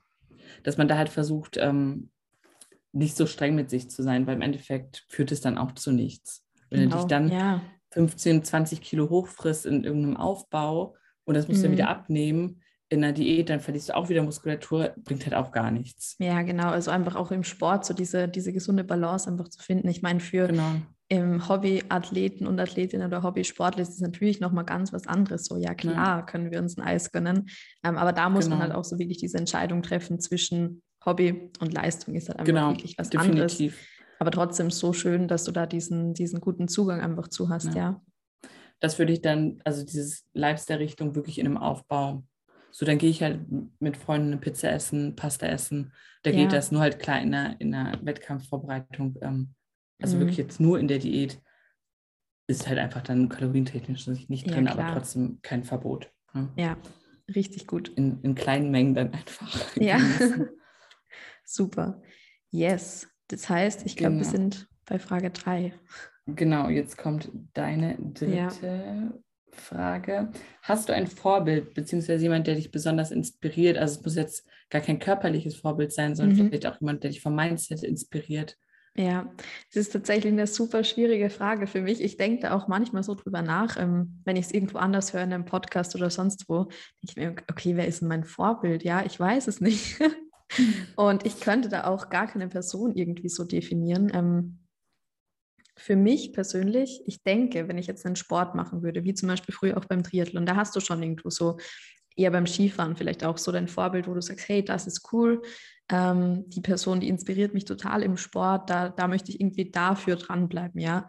dass 0.64 0.78
man 0.78 0.88
da 0.88 0.98
halt 0.98 1.10
versucht, 1.10 1.58
ähm, 1.58 2.10
nicht 2.92 3.16
so 3.16 3.28
streng 3.28 3.56
mit 3.56 3.70
sich 3.70 3.90
zu 3.90 4.04
sein, 4.04 4.28
weil 4.28 4.36
im 4.36 4.42
Endeffekt 4.42 5.06
führt 5.10 5.32
es 5.32 5.42
dann 5.42 5.58
auch 5.58 5.72
zu 5.74 5.92
nichts. 5.92 6.44
Wenn 6.70 6.82
genau. 6.82 6.96
du 6.96 7.02
dich 7.02 7.08
dann 7.08 7.30
ja. 7.30 7.62
15, 7.92 8.44
20 8.44 8.82
Kilo 8.82 9.10
hochfrisst 9.10 9.68
in 9.68 9.84
irgendeinem 9.84 10.18
Aufbau 10.18 10.96
und 11.24 11.36
das 11.36 11.48
musst 11.48 11.62
mhm. 11.62 11.68
du 11.68 11.72
wieder 11.74 11.90
abnehmen, 11.90 12.63
in 12.94 13.02
der 13.02 13.12
Diät, 13.12 13.50
dann 13.50 13.60
verlierst 13.60 13.90
du 13.90 13.96
auch 13.96 14.10
wieder 14.10 14.24
Muskulatur, 14.24 14.94
bringt 15.04 15.26
halt 15.26 15.36
auch 15.36 15.52
gar 15.52 15.72
nichts. 15.72 16.16
Ja, 16.20 16.42
genau. 16.44 16.70
Also 16.70 16.92
einfach 16.92 17.16
auch 17.16 17.32
im 17.32 17.44
Sport 17.44 17.86
so 17.86 17.94
diese, 17.94 18.28
diese 18.28 18.54
gesunde 18.54 18.84
Balance 18.84 19.30
einfach 19.30 19.50
zu 19.50 19.62
finden. 19.62 19.90
Ich 19.90 20.02
meine, 20.02 20.20
für 20.20 20.48
genau. 20.48 20.76
im 21.10 21.50
Hobbyathleten 21.50 22.48
und 22.48 22.60
Athletinnen 22.60 23.08
oder 23.08 23.24
Hobbysportler 23.24 23.82
ist 23.82 23.90
es 23.90 24.00
natürlich 24.00 24.40
nochmal 24.40 24.64
ganz 24.64 24.94
was 24.94 25.08
anderes. 25.08 25.46
So, 25.46 25.58
ja 25.58 25.74
klar, 25.74 26.20
ja. 26.20 26.22
können 26.22 26.52
wir 26.52 26.60
uns 26.60 26.78
ein 26.78 26.84
Eis 26.84 27.12
gönnen. 27.12 27.50
Ähm, 27.84 27.98
aber 27.98 28.14
da 28.14 28.30
muss 28.30 28.46
genau. 28.46 28.58
man 28.58 28.68
halt 28.68 28.76
auch 28.76 28.86
so 28.86 28.98
wirklich 29.00 29.18
diese 29.18 29.38
Entscheidung 29.38 29.82
treffen 29.82 30.20
zwischen 30.20 30.82
Hobby 31.06 31.52
und 31.60 31.74
Leistung 31.74 32.16
ist 32.16 32.30
halt 32.30 32.40
einfach 32.40 32.54
genau, 32.54 32.70
wirklich 32.70 32.98
was 32.98 33.10
definitiv. 33.10 33.74
anderes. 33.74 33.74
Aber 34.20 34.32
trotzdem 34.32 34.72
so 34.72 34.94
schön, 34.94 35.28
dass 35.28 35.44
du 35.44 35.52
da 35.52 35.66
diesen, 35.66 36.14
diesen 36.14 36.40
guten 36.40 36.68
Zugang 36.68 37.02
einfach 37.02 37.28
zu 37.28 37.50
hast, 37.50 37.74
ja. 37.74 37.76
ja. 37.76 38.02
Das 38.80 39.00
würde 39.00 39.14
ich 39.14 39.22
dann, 39.22 39.62
also 39.64 39.86
dieses 39.86 40.26
Lifestyle-Richtung 40.34 41.16
wirklich 41.16 41.40
in 41.40 41.46
einem 41.46 41.58
Aufbau 41.58 42.24
so, 42.76 42.88
dann 42.88 42.98
gehe 42.98 43.12
ich 43.12 43.22
halt 43.22 43.42
mit 43.80 43.98
Freunden 43.98 44.30
eine 44.30 44.38
Pizza 44.38 44.72
essen, 44.72 45.16
Pasta 45.16 45.46
essen. 45.46 45.94
Da 46.24 46.32
ja. 46.32 46.38
geht 46.38 46.54
das 46.54 46.72
nur 46.72 46.82
halt 46.82 46.98
klar 46.98 47.22
in 47.22 47.32
der, 47.32 47.56
in 47.60 47.72
der 47.72 48.00
Wettkampfvorbereitung. 48.02 49.16
Ähm, 49.22 49.54
also 50.02 50.16
mhm. 50.16 50.22
wirklich 50.22 50.38
jetzt 50.38 50.60
nur 50.60 50.80
in 50.80 50.88
der 50.88 50.98
Diät 50.98 51.40
ist 52.48 52.68
halt 52.68 52.80
einfach 52.80 53.02
dann 53.02 53.30
kalorientechnisch 53.30 54.08
nicht 54.08 54.50
drin, 54.50 54.66
ja, 54.66 54.72
aber 54.72 54.92
trotzdem 54.92 55.38
kein 55.44 55.64
Verbot. 55.64 56.12
Ne? 56.34 56.50
Ja, 56.58 56.78
richtig 57.34 57.68
gut. 57.68 57.90
In, 57.90 58.20
in 58.24 58.34
kleinen 58.34 58.72
Mengen 58.72 58.96
dann 58.96 59.14
einfach. 59.14 59.76
Ja. 59.76 60.00
Super. 61.46 62.02
Yes. 62.50 63.08
Das 63.28 63.50
heißt, 63.50 63.86
ich 63.86 63.98
glaube, 63.98 64.16
genau. 64.16 64.26
wir 64.26 64.32
sind 64.32 64.68
bei 64.86 64.98
Frage 64.98 65.30
3. 65.30 65.74
Genau, 66.26 66.70
jetzt 66.70 66.98
kommt 66.98 67.30
deine 67.54 67.98
dritte 67.98 68.36
ja. 68.36 69.14
Frage. 69.56 70.32
Hast 70.62 70.90
du 70.90 70.94
ein 70.94 71.08
Vorbild, 71.08 71.74
beziehungsweise 71.74 72.24
jemand, 72.24 72.48
der 72.48 72.56
dich 72.56 72.72
besonders 72.72 73.12
inspiriert? 73.12 73.78
Also 73.78 74.00
es 74.00 74.06
muss 74.06 74.16
jetzt 74.16 74.48
gar 74.70 74.82
kein 74.82 75.00
körperliches 75.00 75.56
Vorbild 75.56 75.92
sein, 75.92 76.16
sondern 76.16 76.38
mhm. 76.38 76.48
vielleicht 76.48 76.66
auch 76.68 76.80
jemand, 76.80 77.04
der 77.04 77.12
dich 77.12 77.22
vom 77.22 77.36
Mindset 77.36 77.84
inspiriert. 77.84 78.58
Ja, 78.96 79.32
das 79.74 79.88
ist 79.88 79.94
tatsächlich 79.94 80.32
eine 80.32 80.46
super 80.46 80.84
schwierige 80.84 81.32
Frage 81.32 81.66
für 81.66 81.82
mich. 81.82 82.00
Ich 82.00 82.18
denke 82.18 82.44
da 82.44 82.56
auch 82.56 82.68
manchmal 82.68 83.02
so 83.02 83.16
drüber 83.16 83.42
nach, 83.42 83.76
ähm, 83.78 84.22
wenn 84.24 84.36
ich 84.36 84.46
es 84.46 84.54
irgendwo 84.54 84.78
anders 84.78 85.14
höre, 85.14 85.24
in 85.24 85.34
einem 85.34 85.46
Podcast 85.46 85.96
oder 85.96 86.12
sonst 86.12 86.48
wo, 86.48 86.66
denke 86.66 86.78
ich 87.02 87.16
mir, 87.16 87.36
okay, 87.50 87.76
wer 87.76 87.88
ist 87.88 88.02
denn 88.02 88.08
mein 88.08 88.24
Vorbild? 88.24 88.84
Ja, 88.84 89.04
ich 89.04 89.20
weiß 89.20 89.48
es 89.48 89.62
nicht. 89.62 90.00
Und 90.96 91.26
ich 91.26 91.40
könnte 91.40 91.70
da 91.70 91.86
auch 91.86 92.10
gar 92.10 92.28
keine 92.28 92.48
Person 92.48 92.96
irgendwie 92.96 93.30
so 93.30 93.44
definieren. 93.44 94.12
Ähm, 94.14 94.60
für 95.76 95.96
mich 95.96 96.34
persönlich, 96.34 97.02
ich 97.06 97.24
denke, 97.24 97.68
wenn 97.68 97.78
ich 97.78 97.88
jetzt 97.88 98.06
einen 98.06 98.16
Sport 98.16 98.56
machen 98.56 98.84
würde, 98.84 99.04
wie 99.04 99.14
zum 99.14 99.30
Beispiel 99.30 99.54
früher 99.54 99.78
auch 99.78 99.86
beim 99.86 100.04
Triathlon, 100.04 100.46
da 100.46 100.56
hast 100.56 100.76
du 100.76 100.80
schon 100.80 101.02
irgendwo 101.02 101.30
so, 101.30 101.58
eher 102.16 102.32
beim 102.32 102.46
Skifahren 102.46 102.96
vielleicht 102.96 103.24
auch 103.24 103.38
so 103.38 103.52
dein 103.52 103.68
Vorbild, 103.68 104.08
wo 104.08 104.14
du 104.14 104.22
sagst, 104.22 104.48
hey, 104.48 104.64
das 104.64 104.88
ist 104.88 105.12
cool, 105.12 105.42
ähm, 105.90 106.48
die 106.50 106.62
Person, 106.62 107.00
die 107.00 107.10
inspiriert 107.10 107.54
mich 107.54 107.66
total 107.66 108.04
im 108.04 108.18
Sport, 108.18 108.70
da, 108.70 108.90
da 108.90 109.08
möchte 109.08 109.32
ich 109.32 109.40
irgendwie 109.40 109.72
dafür 109.72 110.16
dranbleiben, 110.16 110.80
ja. 110.80 111.08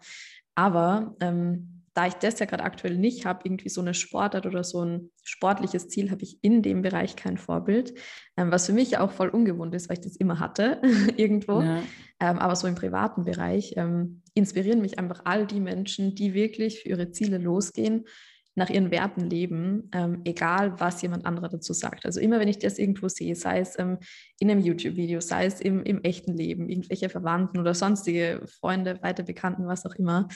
Aber 0.55 1.15
ähm, 1.19 1.74
da 1.95 2.07
ich 2.07 2.13
das 2.15 2.39
ja 2.39 2.45
gerade 2.45 2.63
aktuell 2.63 2.97
nicht 2.97 3.25
habe, 3.25 3.39
irgendwie 3.45 3.69
so 3.69 3.79
eine 3.79 3.93
Sportart 3.93 4.45
oder 4.45 4.65
so 4.65 4.83
ein 4.83 5.11
sportliches 5.23 5.87
Ziel, 5.87 6.11
habe 6.11 6.23
ich 6.23 6.37
in 6.41 6.61
dem 6.61 6.81
Bereich 6.81 7.15
kein 7.15 7.37
Vorbild, 7.37 7.93
ähm, 8.35 8.51
was 8.51 8.65
für 8.65 8.73
mich 8.73 8.97
auch 8.97 9.11
voll 9.11 9.29
ungewohnt 9.29 9.73
ist, 9.73 9.89
weil 9.89 9.97
ich 9.97 10.03
das 10.03 10.17
immer 10.17 10.39
hatte 10.39 10.81
irgendwo. 11.17 11.61
Ja. 11.61 11.81
Ähm, 12.19 12.37
aber 12.37 12.55
so 12.57 12.67
im 12.67 12.75
privaten 12.75 13.23
Bereich 13.23 13.73
ähm, 13.77 14.21
inspirieren 14.33 14.81
mich 14.81 14.99
einfach 14.99 15.21
all 15.23 15.47
die 15.47 15.61
Menschen, 15.61 16.15
die 16.15 16.33
wirklich 16.33 16.81
für 16.81 16.89
ihre 16.89 17.11
Ziele 17.11 17.37
losgehen, 17.37 18.05
nach 18.55 18.69
ihren 18.69 18.89
Werten 18.89 19.29
leben, 19.29 19.89
ähm, 19.93 20.21
egal 20.23 20.79
was 20.79 21.01
jemand 21.01 21.25
anderer 21.25 21.49
dazu 21.49 21.73
sagt. 21.73 22.05
Also 22.05 22.21
immer 22.21 22.39
wenn 22.39 22.47
ich 22.47 22.57
das 22.59 22.79
irgendwo 22.79 23.09
sehe, 23.09 23.35
sei 23.35 23.59
es 23.59 23.77
ähm, 23.77 23.99
in 24.39 24.49
einem 24.49 24.61
YouTube-Video, 24.61 25.19
sei 25.19 25.45
es 25.45 25.59
im, 25.59 25.83
im 25.83 26.01
echten 26.03 26.35
Leben, 26.35 26.69
irgendwelche 26.69 27.09
Verwandten 27.09 27.59
oder 27.59 27.73
sonstige 27.73 28.41
Freunde, 28.59 29.01
weiter 29.01 29.23
Bekannten, 29.23 29.67
was 29.67 29.85
auch 29.85 29.95
immer, 29.95 30.29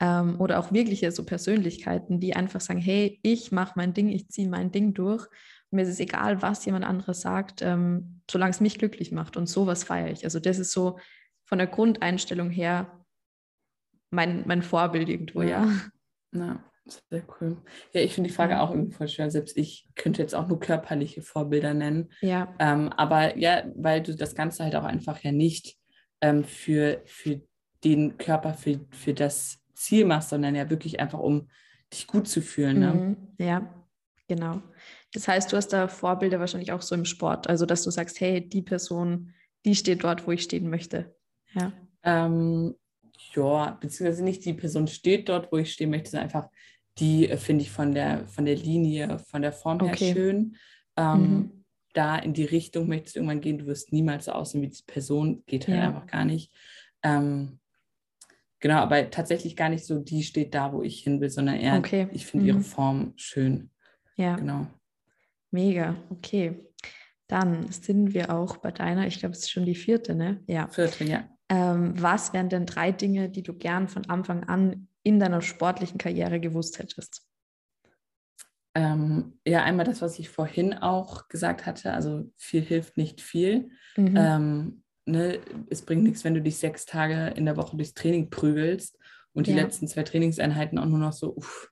ähm, 0.00 0.40
oder 0.40 0.58
auch 0.58 0.72
wirkliche 0.72 1.10
so 1.10 1.24
Persönlichkeiten, 1.24 2.20
die 2.20 2.36
einfach 2.36 2.60
sagen, 2.60 2.80
hey, 2.80 3.18
ich 3.22 3.52
mache 3.52 3.74
mein 3.76 3.94
Ding, 3.94 4.08
ich 4.08 4.28
ziehe 4.28 4.48
mein 4.48 4.70
Ding 4.70 4.94
durch. 4.94 5.26
Und 5.70 5.76
mir 5.76 5.82
ist 5.82 5.88
es 5.88 6.00
egal, 6.00 6.42
was 6.42 6.64
jemand 6.64 6.84
anderes 6.84 7.20
sagt, 7.20 7.62
ähm, 7.62 8.20
solange 8.30 8.50
es 8.50 8.60
mich 8.60 8.78
glücklich 8.78 9.12
macht. 9.12 9.36
Und 9.36 9.48
sowas 9.48 9.84
feiere 9.84 10.10
ich. 10.10 10.24
Also 10.24 10.38
das 10.38 10.58
ist 10.58 10.72
so 10.72 10.98
von 11.44 11.58
der 11.58 11.66
Grundeinstellung 11.66 12.50
her 12.50 13.04
mein, 14.10 14.44
mein 14.46 14.62
Vorbild 14.62 15.08
irgendwo, 15.08 15.42
ja. 15.42 15.68
ja. 16.32 16.62
Sehr 17.10 17.24
cool. 17.40 17.56
Ja, 17.92 18.00
ich 18.00 18.14
finde 18.14 18.28
die 18.28 18.34
Frage 18.34 18.60
auch 18.60 18.70
irgendwie 18.70 18.92
voll 18.92 19.08
schwer. 19.08 19.28
Selbst 19.28 19.56
ich 19.56 19.88
könnte 19.96 20.22
jetzt 20.22 20.34
auch 20.34 20.46
nur 20.46 20.60
körperliche 20.60 21.20
Vorbilder 21.20 21.74
nennen. 21.74 22.12
Ja. 22.20 22.54
Ähm, 22.60 22.92
aber 22.92 23.36
ja, 23.36 23.64
weil 23.74 24.02
du 24.02 24.14
das 24.14 24.36
Ganze 24.36 24.62
halt 24.62 24.76
auch 24.76 24.84
einfach 24.84 25.20
ja 25.24 25.32
nicht 25.32 25.76
ähm, 26.20 26.44
für, 26.44 27.02
für 27.04 27.40
den 27.82 28.18
Körper, 28.18 28.54
für, 28.54 28.80
für 28.92 29.14
das 29.14 29.65
Ziel 29.76 30.04
machst, 30.04 30.30
sondern 30.30 30.54
ja 30.54 30.68
wirklich 30.70 30.98
einfach, 31.00 31.18
um 31.18 31.48
dich 31.92 32.06
gut 32.06 32.26
zu 32.28 32.42
fühlen. 32.42 32.80
Ne? 32.80 32.92
Mhm, 32.92 33.16
ja, 33.38 33.74
genau. 34.26 34.62
Das 35.12 35.28
heißt, 35.28 35.52
du 35.52 35.56
hast 35.56 35.68
da 35.68 35.88
Vorbilder 35.88 36.40
wahrscheinlich 36.40 36.72
auch 36.72 36.82
so 36.82 36.94
im 36.94 37.04
Sport, 37.04 37.48
also 37.48 37.64
dass 37.66 37.84
du 37.84 37.90
sagst, 37.90 38.20
hey, 38.20 38.46
die 38.46 38.62
Person, 38.62 39.32
die 39.64 39.74
steht 39.74 40.02
dort, 40.04 40.26
wo 40.26 40.32
ich 40.32 40.42
stehen 40.42 40.68
möchte. 40.68 41.14
Ja. 41.54 41.72
Ähm, 42.02 42.74
ja, 43.34 43.78
beziehungsweise 43.80 44.24
nicht 44.24 44.44
die 44.44 44.52
Person 44.52 44.86
steht 44.88 45.28
dort, 45.28 45.52
wo 45.52 45.58
ich 45.58 45.72
stehen 45.72 45.90
möchte, 45.90 46.10
sondern 46.10 46.24
einfach 46.24 46.48
die 46.98 47.28
äh, 47.28 47.36
finde 47.36 47.62
ich 47.62 47.70
von 47.70 47.94
der, 47.94 48.26
von 48.26 48.44
der 48.44 48.56
Linie, 48.56 49.18
von 49.18 49.42
der 49.42 49.52
Form 49.52 49.80
her 49.80 49.92
okay. 49.92 50.12
schön. 50.12 50.56
Ähm, 50.96 51.20
mhm. 51.20 51.64
Da 51.92 52.16
in 52.16 52.34
die 52.34 52.44
Richtung 52.44 52.88
möchtest 52.88 53.16
du 53.16 53.20
irgendwann 53.20 53.40
gehen, 53.40 53.58
du 53.58 53.66
wirst 53.66 53.92
niemals 53.92 54.26
so 54.26 54.32
aussehen 54.32 54.62
wie 54.62 54.68
diese 54.68 54.84
Person, 54.84 55.42
geht 55.46 55.66
halt 55.66 55.78
ja. 55.78 55.86
einfach 55.86 56.06
gar 56.06 56.24
nicht. 56.24 56.52
Ähm, 57.02 57.58
Genau, 58.60 58.76
aber 58.76 59.10
tatsächlich 59.10 59.56
gar 59.56 59.68
nicht 59.68 59.84
so, 59.84 59.98
die 59.98 60.22
steht 60.22 60.54
da, 60.54 60.72
wo 60.72 60.82
ich 60.82 61.00
hin 61.00 61.20
will, 61.20 61.30
sondern 61.30 61.56
eher, 61.56 61.76
okay. 61.76 62.08
ich 62.12 62.26
finde 62.26 62.44
mhm. 62.44 62.48
ihre 62.48 62.60
Form 62.60 63.12
schön. 63.16 63.70
Ja. 64.16 64.36
Genau. 64.36 64.66
Mega, 65.50 65.96
okay. 66.10 66.64
Dann 67.28 67.70
sind 67.70 68.14
wir 68.14 68.30
auch 68.30 68.56
bei 68.58 68.70
deiner, 68.70 69.06
ich 69.06 69.18
glaube, 69.18 69.32
es 69.32 69.40
ist 69.40 69.50
schon 69.50 69.66
die 69.66 69.74
vierte, 69.74 70.14
ne? 70.14 70.42
Ja. 70.46 70.68
Vierte, 70.68 71.04
ja. 71.04 71.28
Ähm, 71.48 71.94
was 72.00 72.32
wären 72.32 72.48
denn 72.48 72.66
drei 72.66 72.92
Dinge, 72.92 73.28
die 73.28 73.42
du 73.42 73.52
gern 73.52 73.88
von 73.88 74.08
Anfang 74.08 74.44
an 74.44 74.88
in 75.02 75.20
deiner 75.20 75.42
sportlichen 75.42 75.98
Karriere 75.98 76.40
gewusst 76.40 76.78
hättest? 76.78 77.26
Ähm, 78.74 79.38
ja, 79.46 79.62
einmal 79.62 79.86
das, 79.86 80.02
was 80.02 80.18
ich 80.18 80.28
vorhin 80.28 80.74
auch 80.74 81.28
gesagt 81.28 81.66
hatte, 81.66 81.92
also 81.92 82.30
viel 82.36 82.62
hilft 82.62 82.96
nicht 82.96 83.20
viel. 83.20 83.70
Mhm. 83.96 84.14
Ähm, 84.16 84.82
ne, 85.06 85.38
es 85.70 85.82
bringt 85.82 86.02
nichts, 86.02 86.24
wenn 86.24 86.34
du 86.34 86.42
dich 86.42 86.58
sechs 86.58 86.84
Tage 86.84 87.34
in 87.36 87.46
der 87.46 87.56
Woche 87.56 87.76
durchs 87.76 87.94
Training 87.94 88.28
prügelst 88.28 88.98
und 89.32 89.46
die 89.46 89.52
ja. 89.52 89.62
letzten 89.62 89.88
zwei 89.88 90.02
Trainingseinheiten 90.02 90.78
auch 90.78 90.86
nur 90.86 90.98
noch 90.98 91.12
so 91.12 91.34
uff, 91.36 91.70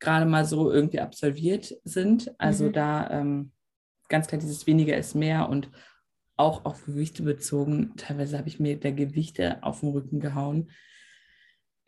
gerade 0.00 0.26
mal 0.26 0.44
so 0.44 0.72
irgendwie 0.72 1.00
absolviert 1.00 1.74
sind. 1.84 2.32
Also 2.38 2.66
mhm. 2.66 2.72
da 2.72 3.10
ähm, 3.10 3.52
ganz 4.08 4.26
klar 4.26 4.40
dieses 4.40 4.66
weniger 4.66 4.96
ist 4.96 5.14
mehr 5.14 5.48
und 5.48 5.70
auch 6.36 6.64
auf 6.64 6.84
Gewichte 6.86 7.22
bezogen. 7.22 7.94
Teilweise 7.96 8.38
habe 8.38 8.48
ich 8.48 8.60
mir 8.60 8.78
der 8.78 8.92
Gewichte 8.92 9.62
auf 9.62 9.80
den 9.80 9.90
Rücken 9.90 10.20
gehauen. 10.20 10.70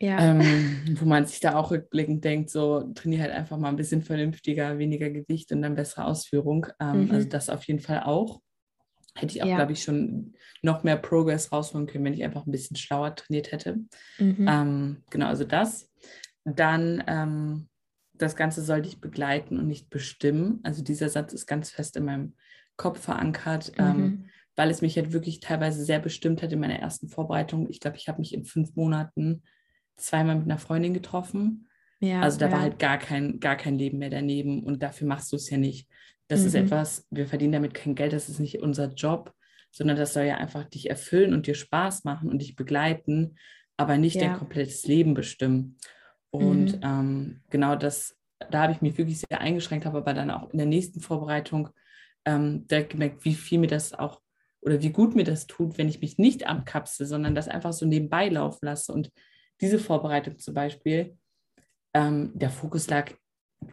Ja. 0.02 0.18
Ähm, 0.18 0.96
wo 0.98 1.04
man 1.04 1.26
sich 1.26 1.40
da 1.40 1.56
auch 1.56 1.70
rückblickend 1.70 2.24
denkt, 2.24 2.50
so 2.50 2.90
trainiere 2.94 3.22
halt 3.22 3.32
einfach 3.32 3.58
mal 3.58 3.68
ein 3.68 3.76
bisschen 3.76 4.02
vernünftiger, 4.02 4.78
weniger 4.78 5.10
Gewicht 5.10 5.52
und 5.52 5.62
dann 5.62 5.74
bessere 5.74 6.06
Ausführung. 6.06 6.66
Ähm, 6.80 7.04
mhm. 7.04 7.10
Also 7.12 7.28
das 7.28 7.50
auf 7.50 7.64
jeden 7.64 7.80
Fall 7.80 8.02
auch. 8.04 8.40
Hätte 9.20 9.36
ich 9.36 9.42
auch, 9.42 9.48
ja. 9.48 9.56
glaube 9.56 9.72
ich, 9.72 9.82
schon 9.82 10.34
noch 10.62 10.82
mehr 10.82 10.96
Progress 10.96 11.52
rausholen 11.52 11.86
können, 11.86 12.04
wenn 12.04 12.14
ich 12.14 12.24
einfach 12.24 12.46
ein 12.46 12.52
bisschen 12.52 12.76
schlauer 12.76 13.14
trainiert 13.14 13.52
hätte. 13.52 13.78
Mhm. 14.18 14.46
Ähm, 14.48 15.02
genau, 15.10 15.26
also 15.26 15.44
das. 15.44 15.90
Dann 16.44 17.04
ähm, 17.06 17.68
das 18.20 18.36
Ganze 18.36 18.62
soll 18.62 18.82
dich 18.82 19.00
begleiten 19.00 19.58
und 19.58 19.66
nicht 19.66 19.90
bestimmen. 19.90 20.60
Also 20.62 20.82
dieser 20.82 21.08
Satz 21.08 21.32
ist 21.32 21.46
ganz 21.46 21.70
fest 21.70 21.96
in 21.96 22.04
meinem 22.04 22.34
Kopf 22.76 23.00
verankert, 23.00 23.72
ähm, 23.78 23.96
mhm. 23.96 24.24
weil 24.56 24.70
es 24.70 24.82
mich 24.82 24.96
halt 24.96 25.12
wirklich 25.12 25.40
teilweise 25.40 25.84
sehr 25.84 25.98
bestimmt 25.98 26.42
hat 26.42 26.52
in 26.52 26.60
meiner 26.60 26.78
ersten 26.78 27.08
Vorbereitung. 27.08 27.68
Ich 27.70 27.80
glaube, 27.80 27.96
ich 27.96 28.08
habe 28.08 28.20
mich 28.20 28.34
in 28.34 28.44
fünf 28.44 28.74
Monaten 28.76 29.42
zweimal 29.96 30.36
mit 30.36 30.44
einer 30.44 30.58
Freundin 30.58 30.94
getroffen. 30.94 31.68
Ja, 32.00 32.22
also 32.22 32.38
da 32.38 32.46
ja. 32.46 32.52
war 32.52 32.60
halt 32.60 32.78
gar 32.78 32.98
kein, 32.98 33.40
gar 33.40 33.56
kein 33.56 33.78
Leben 33.78 33.98
mehr 33.98 34.10
daneben 34.10 34.64
und 34.64 34.82
dafür 34.82 35.06
machst 35.06 35.32
du 35.32 35.36
es 35.36 35.50
ja 35.50 35.58
nicht. 35.58 35.88
Das 36.30 36.40
mhm. 36.40 36.46
ist 36.46 36.54
etwas, 36.54 37.06
wir 37.10 37.26
verdienen 37.26 37.52
damit 37.52 37.74
kein 37.74 37.96
Geld, 37.96 38.12
das 38.12 38.28
ist 38.28 38.38
nicht 38.38 38.60
unser 38.60 38.92
Job, 38.92 39.34
sondern 39.72 39.96
das 39.96 40.14
soll 40.14 40.24
ja 40.24 40.36
einfach 40.36 40.64
dich 40.64 40.88
erfüllen 40.88 41.34
und 41.34 41.48
dir 41.48 41.54
Spaß 41.54 42.04
machen 42.04 42.30
und 42.30 42.40
dich 42.40 42.54
begleiten, 42.54 43.36
aber 43.76 43.98
nicht 43.98 44.14
ja. 44.14 44.28
dein 44.28 44.38
komplettes 44.38 44.86
Leben 44.86 45.14
bestimmen. 45.14 45.76
Und 46.30 46.76
mhm. 46.76 46.82
ähm, 46.82 47.40
genau 47.50 47.74
das, 47.74 48.16
da 48.50 48.62
habe 48.62 48.72
ich 48.72 48.80
mich 48.80 48.96
wirklich 48.96 49.18
sehr 49.18 49.40
eingeschränkt, 49.40 49.86
habe 49.86 49.98
aber 49.98 50.14
dann 50.14 50.30
auch 50.30 50.50
in 50.50 50.58
der 50.58 50.68
nächsten 50.68 51.00
Vorbereitung 51.00 51.70
ähm, 52.24 52.64
direkt 52.68 52.90
gemerkt, 52.90 53.24
wie 53.24 53.34
viel 53.34 53.58
mir 53.58 53.66
das 53.66 53.92
auch 53.92 54.20
oder 54.62 54.82
wie 54.82 54.90
gut 54.90 55.16
mir 55.16 55.24
das 55.24 55.48
tut, 55.48 55.78
wenn 55.78 55.88
ich 55.88 56.00
mich 56.00 56.16
nicht 56.18 56.46
abkapsel, 56.46 57.06
sondern 57.06 57.34
das 57.34 57.48
einfach 57.48 57.72
so 57.72 57.86
nebenbei 57.86 58.28
laufen 58.28 58.66
lasse 58.66 58.92
und 58.92 59.10
diese 59.60 59.80
Vorbereitung 59.80 60.38
zum 60.38 60.54
Beispiel, 60.54 61.16
ähm, 61.92 62.30
der 62.34 62.50
Fokus 62.50 62.88
lag, 62.88 63.10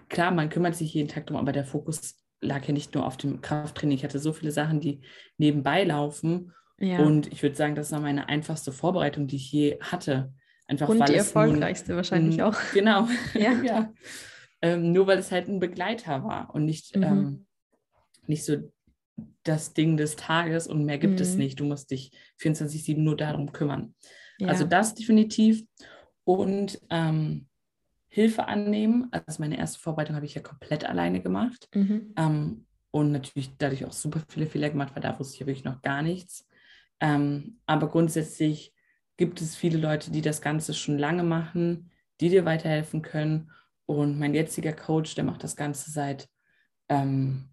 klar, 0.10 0.32
man 0.32 0.50
kümmert 0.50 0.76
sich 0.76 0.94
jeden 0.94 1.10
Tag 1.10 1.28
drum, 1.28 1.38
aber 1.38 1.52
der 1.52 1.66
Fokus 1.66 2.16
lag 2.42 2.66
ja 2.68 2.74
nicht 2.74 2.94
nur 2.94 3.06
auf 3.06 3.18
dem 3.18 3.42
Krafttraining. 3.42 3.98
Ich 3.98 4.04
hatte 4.04 4.20
so 4.20 4.34
viele 4.34 4.52
Sachen, 4.52 4.80
die 4.80 5.02
nebenbei 5.38 5.84
laufen. 5.84 6.54
Ja. 6.80 7.00
Und 7.00 7.32
ich 7.32 7.42
würde 7.42 7.56
sagen, 7.56 7.76
das 7.76 7.92
war 7.92 8.00
meine 8.00 8.30
einfachste 8.30 8.72
Vorbereitung, 8.72 9.28
die 9.28 9.38
ich 9.38 9.52
je 9.52 9.80
hatte. 9.82 10.34
Einfach 10.68 10.90
und 10.90 11.08
die 11.08 11.16
erfolgreichste 11.16 11.90
nun, 11.90 11.98
wahrscheinlich 11.98 12.42
auch. 12.42 12.56
Genau. 12.74 13.08
Ja. 13.34 13.52
ja. 13.64 13.94
Ähm, 14.62 14.92
nur 14.92 15.08
weil 15.08 15.20
es 15.20 15.32
halt 15.32 15.48
ein 15.48 15.60
Begleiter 15.60 16.24
war 16.24 16.54
und 16.54 16.66
nicht, 16.66 16.96
mhm. 16.96 17.04
ähm, 17.04 17.46
nicht 18.26 18.44
so 18.44 18.58
das 19.44 19.74
Ding 19.74 19.98
des 19.98 20.16
Tages 20.16 20.68
und 20.68 20.84
mehr 20.84 20.98
gibt 20.98 21.16
mhm. 21.16 21.22
es 21.22 21.36
nicht. 21.36 21.60
Du 21.60 21.64
musst 21.64 21.92
dich 21.92 22.12
24-7 22.42 22.98
nur 22.98 23.16
darum 23.16 23.52
kümmern. 23.52 23.94
Also 24.40 24.46
ja. 24.46 24.48
Also 24.48 24.66
das 24.66 24.94
definitiv. 24.94 25.64
Und 26.24 26.82
ähm, 26.90 27.48
Hilfe 28.10 28.48
annehmen. 28.48 29.08
Also 29.12 29.42
meine 29.42 29.58
erste 29.58 29.80
Vorbereitung 29.80 30.16
habe 30.16 30.26
ich 30.26 30.36
ja 30.36 30.42
komplett 30.42 30.86
alleine 30.86 31.22
gemacht. 31.22 31.70
Mhm. 31.74 32.14
Ähm, 32.18 32.66
und 32.92 33.12
natürlich 33.12 33.58
dadurch 33.58 33.86
auch 33.86 33.92
super 33.92 34.22
viele 34.28 34.48
Fehler 34.48 34.70
gemacht, 34.70 34.94
weil 34.96 35.04
da 35.04 35.18
wusste 35.20 35.36
ich 35.36 35.40
ja 35.42 35.48
wirklich 35.48 35.66
noch 35.66 35.82
gar 35.82 36.02
nichts. 36.02 36.48
Ähm, 37.00 37.60
aber 37.66 37.90
grundsätzlich 37.90 38.74
gibt 39.18 39.42
es 39.42 39.56
viele 39.56 39.78
Leute, 39.78 40.12
die 40.12 40.22
das 40.22 40.42
Ganze 40.42 40.74
schon 40.74 40.98
lange 40.98 41.24
machen, 41.24 41.92
die 42.22 42.30
dir 42.30 42.46
weiterhelfen 42.46 43.02
können. 43.02 43.52
Und 43.86 44.20
mein 44.20 44.34
jetziger 44.34 44.74
Coach, 44.74 45.16
der 45.16 45.24
macht 45.24 45.44
das 45.44 45.56
Ganze 45.56 45.92
seit, 45.92 46.28
ähm, 46.90 47.50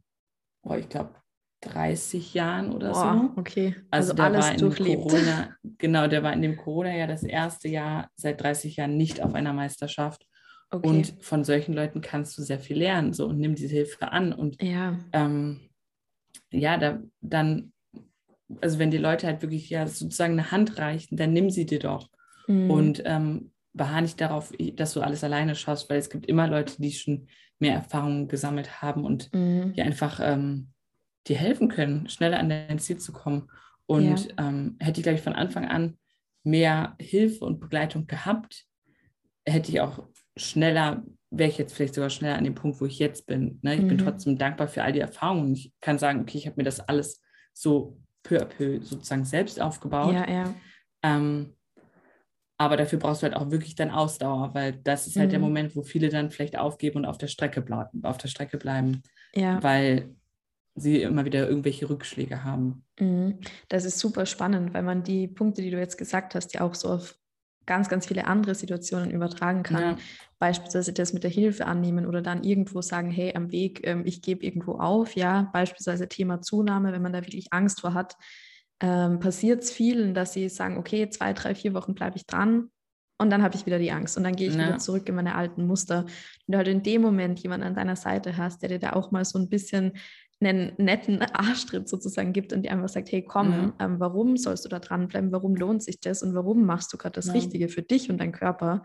oh, 0.63 0.75
ich 0.75 0.89
glaube, 0.89 1.15
30 1.61 2.35
Jahren 2.35 2.73
oder 2.73 2.93
Boah, 2.93 3.31
so. 3.35 3.41
Okay. 3.41 3.75
Also, 3.91 4.13
also 4.13 4.15
der 4.15 4.25
alles 4.25 4.45
war 4.45 4.53
in 4.53 4.59
durchlebt. 4.59 5.03
Corona, 5.03 5.57
genau, 5.79 6.07
der 6.07 6.23
war 6.23 6.33
in 6.33 6.43
dem 6.43 6.57
Corona-Jahr 6.57 7.09
das 7.09 7.23
erste 7.23 7.69
Jahr 7.69 8.11
seit 8.17 8.43
30 8.43 8.77
Jahren 8.77 8.97
nicht 8.97 9.23
auf 9.23 9.35
einer 9.35 9.53
Meisterschaft. 9.53 10.27
Okay. 10.75 10.89
Und 10.89 11.15
von 11.21 11.45
solchen 11.45 11.73
Leuten 11.73 12.01
kannst 12.01 12.37
du 12.37 12.43
sehr 12.43 12.59
viel 12.59 12.79
lernen. 12.79 13.13
So 13.13 13.27
und 13.27 13.39
nimm 13.39 13.55
diese 13.55 13.75
Hilfe 13.75 14.11
an. 14.11 14.33
Und 14.33 14.61
ja, 14.61 14.99
ähm, 15.13 15.61
ja 16.51 16.77
da, 16.77 17.01
dann, 17.21 17.73
also 18.61 18.81
wenn 18.81 18.91
die 18.91 18.99
Leute 18.99 19.29
halt 19.29 19.43
wirklich 19.43 19.71
ja 19.71 19.87
sozusagen 19.87 20.33
eine 20.33 20.51
Hand 20.51 20.79
reichen, 20.79 21.17
dann 21.17 21.33
nimm 21.33 21.49
sie 21.49 21.65
dir 21.65 21.79
doch. 21.79 22.09
Mhm. 22.49 22.71
Und 22.71 23.03
ähm, 23.05 23.53
beharr 23.73 24.01
nicht 24.01 24.21
darauf, 24.21 24.53
dass 24.75 24.95
du 24.95 25.01
alles 25.01 25.23
alleine 25.23 25.55
schaffst, 25.55 25.89
weil 25.89 25.99
es 25.99 26.11
gibt 26.11 26.27
immer 26.27 26.49
Leute, 26.49 26.75
die 26.81 26.93
schon 26.93 27.29
mehr 27.61 27.75
Erfahrungen 27.75 28.27
gesammelt 28.27 28.83
haben 28.83 29.05
und 29.05 29.33
mhm. 29.33 29.75
die 29.75 29.83
einfach 29.83 30.19
ähm, 30.21 30.71
dir 31.29 31.37
helfen 31.37 31.69
können, 31.69 32.09
schneller 32.09 32.41
an 32.41 32.49
dein 32.49 32.81
Ziel 32.81 32.99
zu 32.99 33.13
kommen. 33.13 33.49
Und 33.87 34.29
ja. 34.29 34.49
ähm, 34.49 34.77
hätte 34.81 35.01
ich, 35.01 35.05
glaube 35.05 35.19
ich, 35.19 35.25
von 35.25 35.35
Anfang 35.35 35.67
an 35.67 35.99
mehr 36.43 36.97
Hilfe 37.01 37.45
und 37.45 37.61
Begleitung 37.61 38.07
gehabt, 38.07 38.67
hätte 39.47 39.71
ich 39.71 39.81
auch 39.81 40.07
schneller, 40.37 41.03
wäre 41.31 41.51
ich 41.51 41.59
jetzt 41.59 41.75
vielleicht 41.75 41.95
sogar 41.95 42.11
schneller 42.11 42.37
an 42.37 42.45
dem 42.45 42.55
Punkt, 42.55 42.81
wo 42.81 42.87
ich 42.87 42.99
jetzt 42.99 43.27
bin. 43.27 43.59
Ne? 43.63 43.75
Ich 43.75 43.83
mhm. 43.83 43.89
bin 43.89 43.99
trotzdem 43.99 44.39
dankbar 44.39 44.69
für 44.69 44.83
all 44.83 44.93
die 44.93 45.01
Erfahrungen. 45.01 45.53
Ich 45.55 45.73
kann 45.81 45.99
sagen, 45.99 46.21
okay, 46.21 46.39
ich 46.39 46.47
habe 46.47 46.57
mir 46.57 46.65
das 46.65 46.81
alles 46.81 47.23
so 47.53 47.99
peu 48.23 48.41
à 48.41 48.45
peu 48.45 48.81
sozusagen 48.81 49.25
selbst 49.25 49.61
aufgebaut. 49.61 50.15
Ja, 50.15 50.31
ja. 50.31 50.55
Ähm, 51.03 51.55
aber 52.57 52.77
dafür 52.77 52.99
brauchst 52.99 53.23
du 53.23 53.25
halt 53.25 53.37
auch 53.37 53.51
wirklich 53.51 53.75
dann 53.75 53.91
Ausdauer, 53.91 54.55
weil 54.55 54.73
das 54.73 55.07
ist 55.07 55.17
halt 55.17 55.29
mhm. 55.29 55.33
der 55.33 55.41
Moment, 55.41 55.77
wo 55.77 55.83
viele 55.83 56.09
dann 56.09 56.31
vielleicht 56.31 56.57
aufgeben 56.57 56.99
und 56.99 57.05
auf 57.05 57.19
der 57.19 57.27
Strecke 57.27 57.61
bleiben, 57.61 58.05
auf 58.05 58.19
der 58.19 58.29
Strecke 58.29 58.59
bleiben. 58.59 59.03
Ja. 59.35 59.63
Weil 59.63 60.15
sie 60.77 61.03
immer 61.03 61.25
wieder 61.25 61.49
irgendwelche 61.49 61.89
Rückschläge 61.89 62.45
haben. 62.45 62.85
Mhm. 62.99 63.39
Das 63.69 63.85
ist 63.85 63.99
super 63.99 64.27
spannend, 64.27 64.75
weil 64.75 64.83
man 64.83 65.03
die 65.03 65.29
Punkte, 65.29 65.63
die 65.63 65.71
du 65.71 65.79
jetzt 65.79 65.99
gesagt 65.99 66.35
hast, 66.35 66.55
ja 66.55 66.63
auch 66.63 66.75
so 66.75 66.89
auf 66.89 67.17
ganz, 67.67 67.89
ganz 67.89 68.07
viele 68.07 68.27
andere 68.27 68.55
Situationen 68.55 69.11
übertragen 69.11 69.63
kann. 69.63 69.83
Ja. 69.83 69.97
Beispielsweise 70.39 70.93
das 70.93 71.13
mit 71.13 71.25
der 71.25 71.31
Hilfe 71.31 71.67
annehmen 71.67 72.07
oder 72.07 72.23
dann 72.23 72.43
irgendwo 72.43 72.83
sagen, 72.83 73.11
hey, 73.11 73.35
am 73.35 73.51
Weg, 73.53 73.87
ähm, 73.87 74.03
ich 74.05 74.23
gebe 74.23 74.45
irgendwo 74.45 74.75
auf, 74.75 75.17
ja, 75.17 75.49
beispielsweise 75.53 76.09
Thema 76.09 76.43
Zunahme, 76.43 76.93
wenn 76.93 77.03
man 77.03 77.13
da 77.13 77.23
wirklich 77.23 77.53
Angst 77.53 77.81
vor 77.81 77.95
hat, 77.95 78.17
ähm, 78.81 79.21
passiert 79.21 79.63
es 79.63 79.71
vielen, 79.71 80.15
dass 80.15 80.33
sie 80.33 80.49
sagen, 80.49 80.77
okay, 80.77 81.09
zwei, 81.09 81.33
drei, 81.33 81.55
vier 81.55 81.75
Wochen 81.75 81.95
bleibe 81.95 82.17
ich 82.17 82.27
dran 82.27 82.71
und 83.19 83.31
dann 83.31 83.43
habe 83.43 83.55
ich 83.55 83.65
wieder 83.65 83.79
die 83.79 83.93
Angst 83.93 84.17
und 84.17 84.25
dann 84.25 84.35
gehe 84.35 84.49
ich 84.49 84.57
ja. 84.57 84.67
wieder 84.67 84.79
zurück 84.79 85.09
in 85.09 85.15
meine 85.15 85.37
alten 85.37 85.67
Muster. 85.67 86.01
Und 86.01 86.13
du 86.49 86.57
halt 86.57 86.69
in 86.69 86.83
dem 86.83 87.01
Moment 87.01 87.39
jemanden 87.39 87.67
an 87.67 87.75
deiner 87.75 87.97
Seite 87.97 88.37
hast, 88.37 88.63
der 88.63 88.71
dir 88.71 88.79
da 88.81 88.93
auch 88.93 89.13
mal 89.13 89.25
so 89.25 89.39
ein 89.39 89.49
bisschen 89.49 89.93
einen 90.47 90.73
netten 90.77 91.23
Arschtritt 91.23 91.89
sozusagen 91.89 92.33
gibt 92.33 92.53
und 92.53 92.63
dir 92.63 92.73
einfach 92.73 92.89
sagt, 92.89 93.11
hey 93.13 93.23
komm, 93.23 93.49
mhm. 93.49 93.73
ähm, 93.79 94.01
warum 94.01 94.37
sollst 94.37 94.65
du 94.65 94.69
da 94.69 94.79
dranbleiben, 94.79 95.33
warum 95.33 95.55
lohnt 95.55 95.83
sich 95.83 96.01
das 96.01 96.23
und 96.23 96.35
warum 96.35 96.65
machst 96.65 96.93
du 96.93 96.99
gerade 96.99 97.15
das 97.15 97.27
ja. 97.27 97.33
Richtige 97.33 97.69
für 97.69 97.83
dich 97.83 98.11
und 98.11 98.19
deinen 98.19 98.33
Körper, 98.33 98.83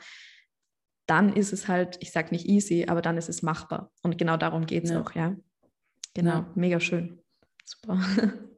dann 1.08 1.34
ist 1.36 1.54
es 1.54 1.68
halt, 1.68 1.98
ich 2.02 2.12
sage 2.12 2.30
nicht 2.32 2.46
easy, 2.48 2.86
aber 2.88 3.02
dann 3.02 3.18
ist 3.18 3.30
es 3.30 3.42
machbar. 3.42 3.92
Und 4.04 4.18
genau 4.18 4.38
darum 4.38 4.66
geht 4.66 4.84
es 4.84 4.92
ja. 4.92 5.02
auch, 5.02 5.12
ja. 5.14 5.36
Genau, 6.14 6.32
ja. 6.32 6.52
mega 6.56 6.80
schön. 6.80 7.20
Super. 7.66 8.00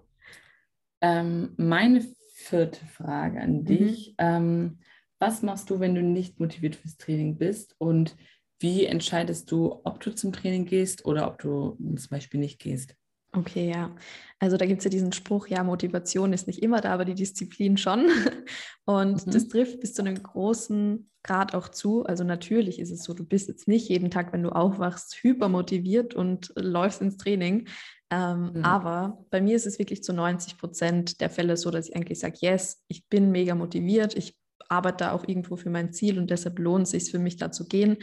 Ähm, 1.02 1.54
meine 1.58 2.06
vierte 2.34 2.86
Frage 2.86 3.42
an 3.42 3.62
mhm. 3.62 3.66
dich. 3.66 4.16
Ähm, 4.18 4.80
was 5.20 5.42
machst 5.42 5.70
du, 5.70 5.80
wenn 5.80 5.96
du 5.96 6.02
nicht 6.02 6.40
motiviert 6.40 6.76
fürs 6.76 6.98
Training 6.98 7.38
bist 7.38 7.76
und 7.80 8.16
wie 8.62 8.86
entscheidest 8.86 9.52
du, 9.52 9.82
ob 9.84 10.00
du 10.00 10.14
zum 10.14 10.32
Training 10.32 10.66
gehst 10.66 11.06
oder 11.06 11.28
ob 11.28 11.40
du 11.40 11.78
zum 11.96 12.10
Beispiel 12.10 12.40
nicht 12.40 12.60
gehst? 12.60 12.96
Okay, 13.34 13.70
ja. 13.70 13.96
Also 14.40 14.58
da 14.58 14.66
gibt 14.66 14.80
es 14.80 14.84
ja 14.84 14.90
diesen 14.90 15.14
Spruch, 15.14 15.48
ja, 15.48 15.64
Motivation 15.64 16.34
ist 16.34 16.48
nicht 16.48 16.62
immer 16.62 16.82
da, 16.82 16.94
aber 16.94 17.06
die 17.06 17.16
Disziplin 17.16 17.78
schon. 17.78 18.08
Und 18.86 19.26
mhm. 19.26 19.32
das 19.32 19.48
trifft 19.48 19.80
bis 19.80 19.94
zu 19.94 20.02
einem 20.02 20.22
großen 20.22 21.10
Grad 21.24 21.56
auch 21.56 21.70
zu. 21.70 22.04
Also 22.04 22.26
natürlich 22.26 22.80
ist 22.80 22.92
es 22.92 23.04
so, 23.04 23.14
du 23.14 23.24
bist 23.24 23.48
jetzt 23.48 23.70
nicht 23.70 23.88
jeden 23.88 24.12
Tag, 24.12 24.34
wenn 24.34 24.44
du 24.44 24.50
aufwachst, 24.50 25.20
hypermotiviert 25.22 26.14
und 26.14 26.52
läufst 26.56 27.02
ins 27.02 27.18
Training. 27.18 27.70
Ähm, 28.10 28.52
mhm. 28.54 28.66
Aber 28.66 29.24
bei 29.30 29.40
mir 29.40 29.56
ist 29.56 29.66
es 29.66 29.80
wirklich 29.80 30.04
zu 30.04 30.12
90 30.12 30.58
Prozent 30.58 31.22
der 31.22 31.30
Fälle 31.30 31.56
so, 31.56 31.72
dass 31.72 31.88
ich 31.88 31.96
eigentlich 31.96 32.20
sage, 32.20 32.38
yes, 32.42 32.84
ich 32.90 33.08
bin 33.08 33.32
mega 33.32 33.56
motiviert, 33.56 34.18
ich 34.18 34.36
arbeite 34.68 35.06
da 35.06 35.12
auch 35.14 35.26
irgendwo 35.26 35.56
für 35.56 35.70
mein 35.70 35.94
Ziel 35.94 36.18
und 36.18 36.30
deshalb 36.30 36.60
lohnt 36.60 36.84
es 36.84 36.92
sich 36.92 37.12
für 37.12 37.20
mich 37.20 37.38
da 37.38 37.52
zu 37.52 37.66
gehen. 37.68 37.98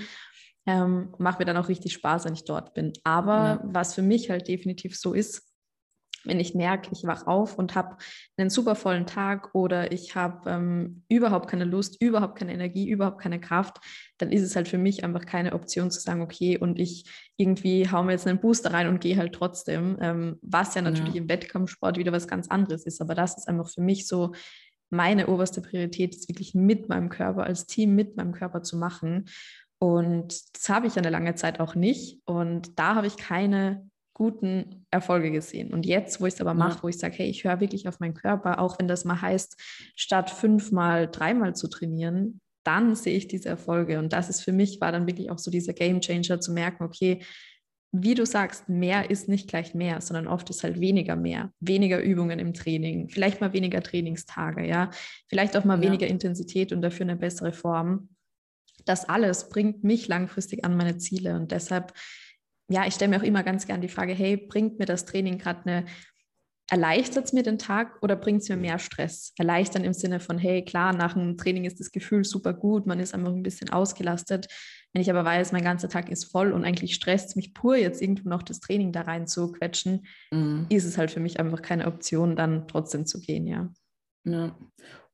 Ähm, 0.68 1.14
macht 1.16 1.38
mir 1.38 1.46
dann 1.46 1.56
auch 1.56 1.68
richtig 1.68 1.94
Spaß, 1.94 2.26
wenn 2.26 2.34
ich 2.34 2.44
dort 2.44 2.74
bin. 2.74 2.92
Aber 3.02 3.32
ja. 3.32 3.60
was 3.64 3.94
für 3.94 4.02
mich 4.02 4.28
halt 4.28 4.48
definitiv 4.48 4.98
so 4.98 5.14
ist, 5.14 5.48
wenn 6.24 6.40
ich 6.40 6.54
merke, 6.54 6.90
ich 6.92 7.04
wach 7.04 7.26
auf 7.26 7.58
und 7.58 7.74
habe 7.74 7.96
einen 8.36 8.50
super 8.50 8.74
vollen 8.74 9.06
Tag 9.06 9.54
oder 9.54 9.92
ich 9.92 10.14
habe 10.14 10.50
ähm, 10.50 11.04
überhaupt 11.08 11.48
keine 11.48 11.64
Lust, 11.64 12.02
überhaupt 12.02 12.38
keine 12.38 12.52
Energie, 12.52 12.88
überhaupt 12.88 13.20
keine 13.20 13.40
Kraft, 13.40 13.78
dann 14.18 14.30
ist 14.30 14.42
es 14.42 14.56
halt 14.56 14.68
für 14.68 14.78
mich 14.78 15.04
einfach 15.04 15.24
keine 15.24 15.54
Option 15.54 15.90
zu 15.90 16.00
sagen, 16.00 16.20
okay, 16.20 16.58
und 16.58 16.78
ich 16.78 17.04
irgendwie 17.36 17.88
hau 17.90 18.02
mir 18.02 18.12
jetzt 18.12 18.26
einen 18.26 18.40
Booster 18.40 18.72
rein 18.72 18.88
und 18.88 19.00
gehe 19.00 19.16
halt 19.16 19.34
trotzdem, 19.34 19.96
ähm, 20.00 20.38
was 20.42 20.74
ja 20.74 20.82
natürlich 20.82 21.14
ja. 21.14 21.22
im 21.22 21.28
Wettkampfsport 21.28 21.96
wieder 21.96 22.12
was 22.12 22.28
ganz 22.28 22.48
anderes 22.48 22.84
ist. 22.84 23.00
Aber 23.00 23.14
das 23.14 23.38
ist 23.38 23.48
einfach 23.48 23.68
für 23.68 23.80
mich 23.80 24.06
so 24.06 24.32
meine 24.90 25.28
oberste 25.28 25.60
Priorität, 25.60 26.14
ist 26.14 26.28
wirklich 26.28 26.54
mit 26.54 26.88
meinem 26.88 27.10
Körper, 27.10 27.44
als 27.44 27.66
Team 27.66 27.94
mit 27.94 28.16
meinem 28.16 28.32
Körper 28.32 28.62
zu 28.62 28.76
machen. 28.76 29.26
Und 29.78 30.56
das 30.56 30.68
habe 30.68 30.86
ich 30.86 30.96
eine 30.98 31.10
lange 31.10 31.34
Zeit 31.34 31.60
auch 31.60 31.74
nicht. 31.74 32.20
Und 32.24 32.78
da 32.78 32.94
habe 32.94 33.06
ich 33.06 33.16
keine 33.16 33.88
guten 34.12 34.86
Erfolge 34.90 35.30
gesehen. 35.30 35.72
Und 35.72 35.86
jetzt, 35.86 36.20
wo 36.20 36.26
ich 36.26 36.34
es 36.34 36.40
aber 36.40 36.52
mache, 36.52 36.82
wo 36.82 36.88
ich 36.88 36.98
sage, 36.98 37.14
hey, 37.18 37.28
ich 37.28 37.44
höre 37.44 37.60
wirklich 37.60 37.86
auf 37.86 38.00
meinen 38.00 38.14
Körper, 38.14 38.58
auch 38.58 38.78
wenn 38.78 38.88
das 38.88 39.04
mal 39.04 39.22
heißt, 39.22 39.56
statt 39.94 40.30
fünfmal, 40.30 41.08
dreimal 41.08 41.54
zu 41.54 41.68
trainieren, 41.68 42.40
dann 42.64 42.96
sehe 42.96 43.16
ich 43.16 43.28
diese 43.28 43.48
Erfolge. 43.48 44.00
Und 44.00 44.12
das 44.12 44.28
ist 44.28 44.42
für 44.42 44.52
mich, 44.52 44.80
war 44.80 44.90
dann 44.90 45.06
wirklich 45.06 45.30
auch 45.30 45.38
so 45.38 45.52
dieser 45.52 45.72
Game 45.72 46.00
Changer 46.00 46.40
zu 46.40 46.52
merken, 46.52 46.82
okay, 46.82 47.22
wie 47.92 48.14
du 48.14 48.26
sagst, 48.26 48.68
mehr 48.68 49.08
ist 49.08 49.28
nicht 49.28 49.48
gleich 49.48 49.74
mehr, 49.74 50.00
sondern 50.00 50.26
oft 50.26 50.50
ist 50.50 50.62
halt 50.62 50.80
weniger 50.80 51.16
mehr. 51.16 51.52
Weniger 51.60 52.02
Übungen 52.02 52.38
im 52.38 52.52
Training, 52.52 53.08
vielleicht 53.08 53.40
mal 53.40 53.52
weniger 53.52 53.82
Trainingstage, 53.82 54.66
ja, 54.66 54.90
vielleicht 55.28 55.56
auch 55.56 55.64
mal 55.64 55.78
ja. 55.78 55.84
weniger 55.84 56.06
Intensität 56.06 56.72
und 56.72 56.82
dafür 56.82 57.06
eine 57.06 57.16
bessere 57.16 57.52
Form. 57.52 58.10
Das 58.88 59.08
alles 59.08 59.48
bringt 59.48 59.84
mich 59.84 60.08
langfristig 60.08 60.64
an 60.64 60.76
meine 60.76 60.98
Ziele 60.98 61.36
und 61.36 61.52
deshalb 61.52 61.92
ja, 62.70 62.86
ich 62.86 62.94
stelle 62.94 63.10
mir 63.10 63.18
auch 63.18 63.26
immer 63.26 63.42
ganz 63.42 63.66
gern 63.66 63.80
die 63.80 63.88
Frage, 63.88 64.12
hey, 64.12 64.36
bringt 64.36 64.78
mir 64.78 64.84
das 64.84 65.06
Training 65.06 65.38
gerade 65.38 65.60
eine, 65.64 65.84
erleichtert 66.70 67.24
es 67.24 67.32
mir 67.32 67.42
den 67.42 67.58
Tag 67.58 68.02
oder 68.02 68.14
bringt 68.14 68.42
es 68.42 68.48
mir 68.50 68.56
mehr 68.56 68.78
Stress? 68.78 69.32
Erleichtern 69.38 69.84
im 69.84 69.94
Sinne 69.94 70.20
von, 70.20 70.38
hey, 70.38 70.62
klar, 70.64 70.94
nach 70.94 71.16
einem 71.16 71.38
Training 71.38 71.64
ist 71.64 71.80
das 71.80 71.90
Gefühl 71.90 72.24
super 72.24 72.52
gut, 72.52 72.86
man 72.86 73.00
ist 73.00 73.14
einfach 73.14 73.32
ein 73.32 73.42
bisschen 73.42 73.70
ausgelastet. 73.70 74.48
Wenn 74.92 75.00
ich 75.00 75.10
aber 75.10 75.24
weiß, 75.24 75.52
mein 75.52 75.64
ganzer 75.64 75.88
Tag 75.88 76.10
ist 76.10 76.30
voll 76.30 76.52
und 76.52 76.64
eigentlich 76.64 76.94
stresst 76.94 77.30
es 77.30 77.36
mich 77.36 77.54
pur, 77.54 77.76
jetzt 77.76 78.02
irgendwo 78.02 78.28
noch 78.28 78.42
das 78.42 78.60
Training 78.60 78.92
da 78.92 79.02
rein 79.02 79.26
zu 79.26 79.50
quetschen, 79.52 80.06
mhm. 80.30 80.66
ist 80.68 80.84
es 80.84 80.98
halt 80.98 81.10
für 81.10 81.20
mich 81.20 81.40
einfach 81.40 81.62
keine 81.62 81.86
Option, 81.86 82.36
dann 82.36 82.68
trotzdem 82.68 83.06
zu 83.06 83.18
gehen, 83.20 83.46
ja. 83.46 83.72
Ja. 84.24 84.58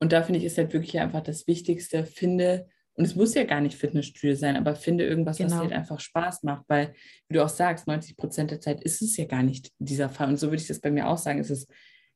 Und 0.00 0.12
da 0.12 0.22
finde 0.22 0.40
ich, 0.40 0.46
ist 0.46 0.58
halt 0.58 0.72
wirklich 0.72 0.98
einfach 0.98 1.22
das 1.22 1.46
Wichtigste, 1.46 2.04
finde 2.04 2.66
und 2.96 3.04
es 3.04 3.16
muss 3.16 3.34
ja 3.34 3.44
gar 3.44 3.60
nicht 3.60 3.76
Fitnessstudio 3.76 4.36
sein, 4.36 4.56
aber 4.56 4.76
finde 4.76 5.04
irgendwas, 5.04 5.38
genau. 5.38 5.50
was 5.50 5.56
dir 5.56 5.62
halt 5.62 5.72
einfach 5.72 6.00
Spaß 6.00 6.44
macht, 6.44 6.64
weil, 6.68 6.94
wie 7.28 7.34
du 7.34 7.44
auch 7.44 7.48
sagst, 7.48 7.86
90 7.86 8.16
Prozent 8.16 8.50
der 8.52 8.60
Zeit 8.60 8.82
ist 8.82 9.02
es 9.02 9.16
ja 9.16 9.24
gar 9.24 9.42
nicht 9.42 9.72
dieser 9.78 10.08
Fall. 10.08 10.28
Und 10.28 10.38
so 10.38 10.46
würde 10.46 10.62
ich 10.62 10.68
das 10.68 10.80
bei 10.80 10.90
mir 10.90 11.08
auch 11.08 11.18
sagen, 11.18 11.40
ist 11.40 11.50
es, 11.50 11.66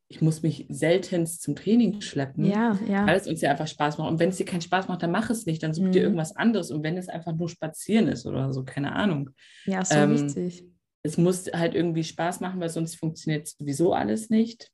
ich 0.06 0.22
muss 0.22 0.42
mich 0.42 0.66
seltenst 0.68 1.42
zum 1.42 1.56
Training 1.56 2.00
schleppen, 2.00 2.44
ja, 2.44 2.78
ja. 2.88 3.06
weil 3.06 3.16
es 3.16 3.26
uns 3.26 3.40
ja 3.40 3.50
einfach 3.50 3.66
Spaß 3.66 3.98
macht. 3.98 4.10
Und 4.10 4.20
wenn 4.20 4.30
es 4.30 4.36
dir 4.36 4.46
keinen 4.46 4.62
Spaß 4.62 4.88
macht, 4.88 5.02
dann 5.02 5.10
mach 5.10 5.28
es 5.30 5.46
nicht, 5.46 5.62
dann 5.62 5.74
such 5.74 5.84
mhm. 5.84 5.92
dir 5.92 6.02
irgendwas 6.02 6.34
anderes. 6.34 6.70
Und 6.70 6.82
wenn 6.82 6.96
es 6.96 7.08
einfach 7.08 7.34
nur 7.34 7.48
spazieren 7.48 8.06
ist 8.06 8.24
oder 8.24 8.52
so, 8.52 8.64
keine 8.64 8.92
Ahnung. 8.92 9.30
Ja, 9.66 9.84
so 9.84 9.96
ähm, 9.96 10.12
wichtig. 10.12 10.64
Es 11.02 11.18
muss 11.18 11.50
halt 11.52 11.74
irgendwie 11.74 12.04
Spaß 12.04 12.40
machen, 12.40 12.60
weil 12.60 12.70
sonst 12.70 12.94
funktioniert 12.94 13.48
sowieso 13.48 13.92
alles 13.92 14.30
nicht. 14.30 14.70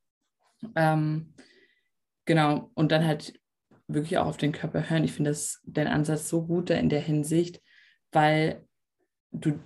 Ähm, 0.77 1.35
genau, 2.27 2.71
und 2.75 2.93
dann 2.93 3.05
halt 3.05 3.35
wirklich 3.87 4.19
auch 4.19 4.27
auf 4.27 4.37
den 4.37 4.53
Körper 4.53 4.89
hören. 4.89 5.05
Ich 5.05 5.13
finde 5.13 5.31
das 5.31 5.61
dein 5.65 5.87
Ansatz 5.87 6.29
so 6.29 6.47
gut 6.47 6.71
da 6.71 6.75
in 6.75 6.89
der 6.89 7.01
Hinsicht, 7.01 7.61
weil 8.13 8.65
du 9.33 9.59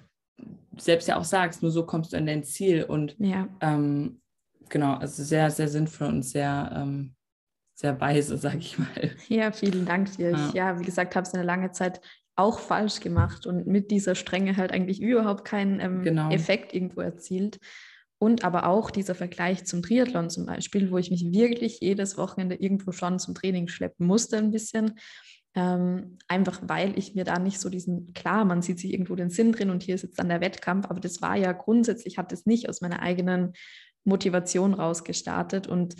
selbst 0.77 1.09
ja 1.09 1.17
auch 1.17 1.25
sagst, 1.25 1.63
nur 1.63 1.71
so 1.71 1.85
kommst 1.87 2.13
du 2.13 2.17
an 2.17 2.27
dein 2.27 2.45
Ziel 2.45 2.85
und 2.85 3.17
ja. 3.19 3.49
ähm, 3.61 4.21
genau, 4.69 4.95
also 4.95 5.23
sehr, 5.23 5.51
sehr 5.51 5.69
sinnvoll 5.69 6.09
und 6.09 6.23
sehr, 6.23 6.73
ähm, 6.75 7.15
sehr 7.75 8.01
weise, 8.01 8.37
sag 8.39 8.57
ich 8.57 8.79
mal. 8.79 9.11
Ja, 9.29 9.53
vielen 9.53 9.87
Dank 9.87 10.17
dir. 10.17 10.31
Ja, 10.31 10.49
ich, 10.49 10.55
ja 10.55 10.81
wie 10.81 10.85
gesagt, 10.85 11.17
habe 11.17 11.27
es 11.27 11.35
eine 11.35 11.45
lange 11.45 11.73
Zeit 11.73 12.01
auch 12.37 12.61
falsch 12.61 13.01
gemacht 13.01 13.47
und 13.47 13.67
mit 13.67 13.91
dieser 13.91 14.15
Strenge 14.15 14.57
halt 14.57 14.71
eigentlich 14.73 15.03
überhaupt 15.03 15.45
keinen 15.45 15.81
ähm, 15.81 16.03
genau. 16.03 16.31
Effekt 16.31 16.73
irgendwo 16.73 17.01
erzielt. 17.01 17.59
Und 18.19 18.45
aber 18.45 18.67
auch 18.67 18.91
dieser 18.91 19.15
Vergleich 19.15 19.65
zum 19.65 19.83
Triathlon 19.83 20.29
zum 20.29 20.47
Beispiel, 20.47 20.91
wo 20.91 20.99
ich 20.99 21.11
mich 21.11 21.31
wirklich 21.31 21.81
jedes 21.81 22.19
Wochenende 22.19 22.57
irgendwo 22.57 22.93
schon 22.93 23.19
zum 23.19 23.35
Training 23.35 23.69
schleppen 23.69 24.07
musste, 24.07 24.39
ein 24.39 24.51
bisschen. 24.51 24.99
Ähm, 25.55 26.19
einfach 26.29 26.61
weil 26.63 26.99
ich 26.99 27.15
mir 27.15 27.25
da 27.25 27.39
nicht 27.39 27.61
so 27.61 27.69
diesen, 27.69 28.13
klar, 28.13 28.45
man 28.45 28.63
sieht 28.63 28.79
sich 28.79 28.93
irgendwo 28.93 29.15
den 29.15 29.31
Sinn 29.31 29.53
drin 29.53 29.71
und 29.71 29.83
hier 29.83 29.95
ist 29.95 30.03
jetzt 30.03 30.19
dann 30.19 30.29
der 30.29 30.41
Wettkampf, 30.41 30.87
aber 30.89 31.01
das 31.01 31.23
war 31.23 31.37
ja 31.37 31.53
grundsätzlich, 31.53 32.19
hat 32.19 32.33
es 32.33 32.45
nicht 32.45 32.69
aus 32.69 32.81
meiner 32.81 33.01
eigenen 33.01 33.55
Motivation 34.05 34.75
raus 34.75 35.05
gestartet. 35.05 35.67
Und 35.67 35.95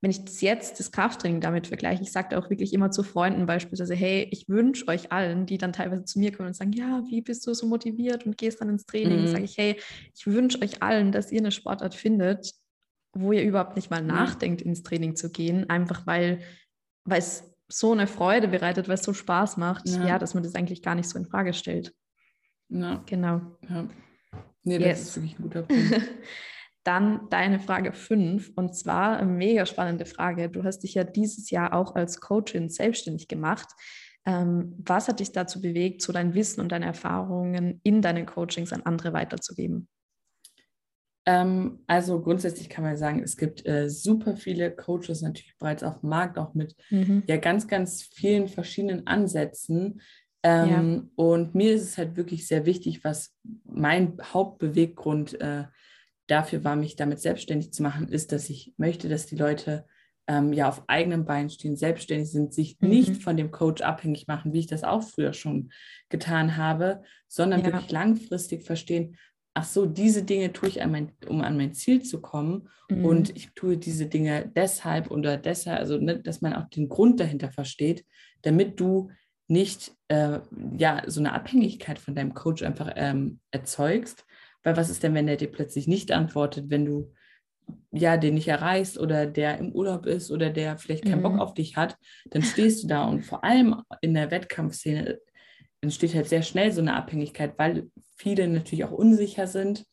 wenn 0.00 0.10
ich 0.10 0.24
das 0.24 0.40
jetzt, 0.40 0.78
das 0.78 0.92
Krafttraining 0.92 1.40
damit 1.40 1.66
vergleiche, 1.66 2.02
ich 2.02 2.12
sage 2.12 2.38
auch 2.38 2.50
wirklich 2.50 2.72
immer 2.72 2.90
zu 2.90 3.02
Freunden 3.02 3.46
beispielsweise, 3.46 3.94
hey, 3.94 4.28
ich 4.30 4.48
wünsche 4.48 4.86
euch 4.86 5.10
allen, 5.10 5.44
die 5.44 5.58
dann 5.58 5.72
teilweise 5.72 6.04
zu 6.04 6.20
mir 6.20 6.32
kommen 6.32 6.48
und 6.48 6.54
sagen, 6.54 6.72
ja, 6.72 7.02
wie 7.08 7.20
bist 7.20 7.46
du 7.46 7.54
so 7.54 7.66
motiviert 7.66 8.24
und 8.24 8.38
gehst 8.38 8.60
dann 8.60 8.68
ins 8.68 8.86
Training, 8.86 9.22
mhm. 9.22 9.28
sage 9.28 9.44
ich, 9.44 9.58
hey, 9.58 9.76
ich 10.14 10.26
wünsche 10.26 10.62
euch 10.62 10.82
allen, 10.82 11.10
dass 11.10 11.32
ihr 11.32 11.40
eine 11.40 11.50
Sportart 11.50 11.96
findet, 11.96 12.52
wo 13.12 13.32
ihr 13.32 13.42
überhaupt 13.42 13.74
nicht 13.74 13.90
mal 13.90 14.02
nachdenkt, 14.02 14.62
ins 14.62 14.84
Training 14.84 15.16
zu 15.16 15.30
gehen, 15.30 15.68
einfach 15.68 16.06
weil, 16.06 16.40
weil 17.04 17.18
es 17.18 17.44
so 17.66 17.92
eine 17.92 18.06
Freude 18.06 18.46
bereitet, 18.46 18.86
weil 18.86 18.94
es 18.94 19.02
so 19.02 19.12
Spaß 19.12 19.56
macht, 19.56 19.88
ja. 19.88 20.06
ja, 20.06 20.18
dass 20.18 20.34
man 20.34 20.44
das 20.44 20.54
eigentlich 20.54 20.82
gar 20.82 20.94
nicht 20.94 21.08
so 21.08 21.18
in 21.18 21.26
Frage 21.26 21.52
stellt. 21.52 21.92
Ja. 22.68 23.02
Genau. 23.06 23.40
Ja. 23.68 23.88
Nee, 24.62 24.78
das 24.78 24.86
yes. 24.86 25.00
ist 25.00 25.16
wirklich 25.16 25.38
ein 25.38 25.42
guter 25.42 25.62
Punkt. 25.62 26.02
Dann 26.88 27.28
deine 27.28 27.60
Frage 27.60 27.92
5 27.92 28.52
und 28.56 28.74
zwar 28.74 29.18
eine 29.18 29.30
mega 29.30 29.66
spannende 29.66 30.06
Frage. 30.06 30.48
Du 30.48 30.64
hast 30.64 30.78
dich 30.78 30.94
ja 30.94 31.04
dieses 31.04 31.50
Jahr 31.50 31.74
auch 31.74 31.94
als 31.94 32.18
Coachin 32.18 32.70
selbstständig 32.70 33.28
gemacht. 33.28 33.68
Ähm, 34.24 34.74
was 34.78 35.06
hat 35.06 35.20
dich 35.20 35.32
dazu 35.32 35.60
bewegt, 35.60 36.00
so 36.00 36.14
dein 36.14 36.32
Wissen 36.32 36.62
und 36.62 36.72
deine 36.72 36.86
Erfahrungen 36.86 37.82
in 37.82 38.00
deinen 38.00 38.24
Coachings 38.24 38.72
an 38.72 38.84
andere 38.86 39.12
weiterzugeben? 39.12 39.86
Ähm, 41.26 41.80
also 41.86 42.22
grundsätzlich 42.22 42.70
kann 42.70 42.84
man 42.84 42.96
sagen, 42.96 43.22
es 43.22 43.36
gibt 43.36 43.66
äh, 43.66 43.90
super 43.90 44.34
viele 44.38 44.74
Coaches 44.74 45.20
natürlich 45.20 45.58
bereits 45.58 45.82
auf 45.82 46.00
dem 46.00 46.08
Markt, 46.08 46.38
auch 46.38 46.54
mit 46.54 46.74
mhm. 46.88 47.22
ja 47.26 47.36
ganz, 47.36 47.68
ganz 47.68 48.02
vielen 48.14 48.48
verschiedenen 48.48 49.06
Ansätzen. 49.06 50.00
Ähm, 50.42 50.70
ja. 50.70 51.02
Und 51.16 51.54
mir 51.54 51.74
ist 51.74 51.82
es 51.82 51.98
halt 51.98 52.16
wirklich 52.16 52.46
sehr 52.46 52.64
wichtig, 52.64 53.04
was 53.04 53.36
mein 53.66 54.16
Hauptbeweggrund 54.22 55.38
äh, 55.42 55.64
dafür 56.28 56.62
war, 56.62 56.76
mich 56.76 56.94
damit 56.94 57.20
selbstständig 57.20 57.72
zu 57.72 57.82
machen, 57.82 58.08
ist, 58.08 58.30
dass 58.32 58.48
ich 58.48 58.72
möchte, 58.76 59.08
dass 59.08 59.26
die 59.26 59.36
Leute 59.36 59.84
ähm, 60.28 60.52
ja 60.52 60.68
auf 60.68 60.84
eigenen 60.86 61.24
Beinen 61.24 61.50
stehen, 61.50 61.76
selbstständig 61.76 62.30
sind, 62.30 62.54
sich 62.54 62.76
mhm. 62.80 62.88
nicht 62.88 63.22
von 63.22 63.36
dem 63.36 63.50
Coach 63.50 63.82
abhängig 63.82 64.28
machen, 64.28 64.52
wie 64.52 64.60
ich 64.60 64.66
das 64.66 64.84
auch 64.84 65.02
früher 65.02 65.32
schon 65.32 65.70
getan 66.10 66.56
habe, 66.56 67.02
sondern 67.26 67.60
ja. 67.60 67.66
wirklich 67.66 67.90
langfristig 67.90 68.64
verstehen, 68.64 69.16
ach 69.54 69.64
so, 69.64 69.86
diese 69.86 70.22
Dinge 70.22 70.52
tue 70.52 70.68
ich, 70.68 70.82
an 70.82 70.92
mein, 70.92 71.12
um 71.26 71.40
an 71.40 71.56
mein 71.56 71.72
Ziel 71.72 72.02
zu 72.02 72.20
kommen 72.20 72.68
mhm. 72.88 73.04
und 73.04 73.36
ich 73.36 73.50
tue 73.54 73.76
diese 73.76 74.06
Dinge 74.06 74.52
deshalb 74.54 75.10
oder 75.10 75.36
deshalb, 75.36 75.80
also 75.80 75.98
ne, 75.98 76.20
dass 76.20 76.42
man 76.42 76.54
auch 76.54 76.68
den 76.68 76.88
Grund 76.88 77.18
dahinter 77.18 77.50
versteht, 77.50 78.04
damit 78.42 78.78
du 78.78 79.10
nicht 79.48 79.92
äh, 80.08 80.40
ja 80.76 81.02
so 81.06 81.20
eine 81.20 81.32
Abhängigkeit 81.32 81.98
von 81.98 82.14
deinem 82.14 82.34
Coach 82.34 82.62
einfach 82.62 82.92
ähm, 82.96 83.40
erzeugst, 83.50 84.26
weil 84.68 84.76
was 84.76 84.90
ist 84.90 85.02
denn, 85.02 85.14
wenn 85.14 85.26
der 85.26 85.36
dir 85.36 85.50
plötzlich 85.50 85.88
nicht 85.88 86.12
antwortet, 86.12 86.66
wenn 86.68 86.84
du 86.84 87.10
ja 87.90 88.18
den 88.18 88.34
nicht 88.34 88.48
erreichst 88.48 88.98
oder 88.98 89.26
der 89.26 89.56
im 89.56 89.72
Urlaub 89.72 90.04
ist 90.04 90.30
oder 90.30 90.50
der 90.50 90.76
vielleicht 90.76 91.04
keinen 91.04 91.20
mhm. 91.20 91.22
Bock 91.22 91.38
auf 91.38 91.54
dich 91.54 91.76
hat, 91.76 91.96
dann 92.26 92.42
stehst 92.42 92.82
du 92.82 92.88
da 92.88 93.04
und 93.04 93.24
vor 93.24 93.44
allem 93.44 93.82
in 94.02 94.12
der 94.12 94.30
Wettkampfszene 94.30 95.18
entsteht 95.80 96.14
halt 96.14 96.28
sehr 96.28 96.42
schnell 96.42 96.70
so 96.70 96.82
eine 96.82 96.94
Abhängigkeit, 96.94 97.54
weil 97.56 97.90
viele 98.16 98.46
natürlich 98.46 98.84
auch 98.84 98.92
unsicher 98.92 99.46
sind. 99.46 99.86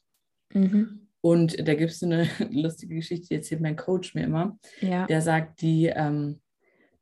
Mhm. 0.53 1.07
Und 1.21 1.67
da 1.67 1.73
gibt 1.73 1.91
es 1.91 1.99
so 1.99 2.05
eine 2.05 2.27
lustige 2.51 2.95
Geschichte, 2.95 3.27
die 3.29 3.35
erzählt 3.35 3.61
mein 3.61 3.77
Coach 3.77 4.13
mir 4.13 4.25
immer. 4.25 4.59
Ja. 4.81 5.05
Der 5.05 5.21
sagt, 5.21 5.61
die 5.61 5.85
ähm, 5.85 6.41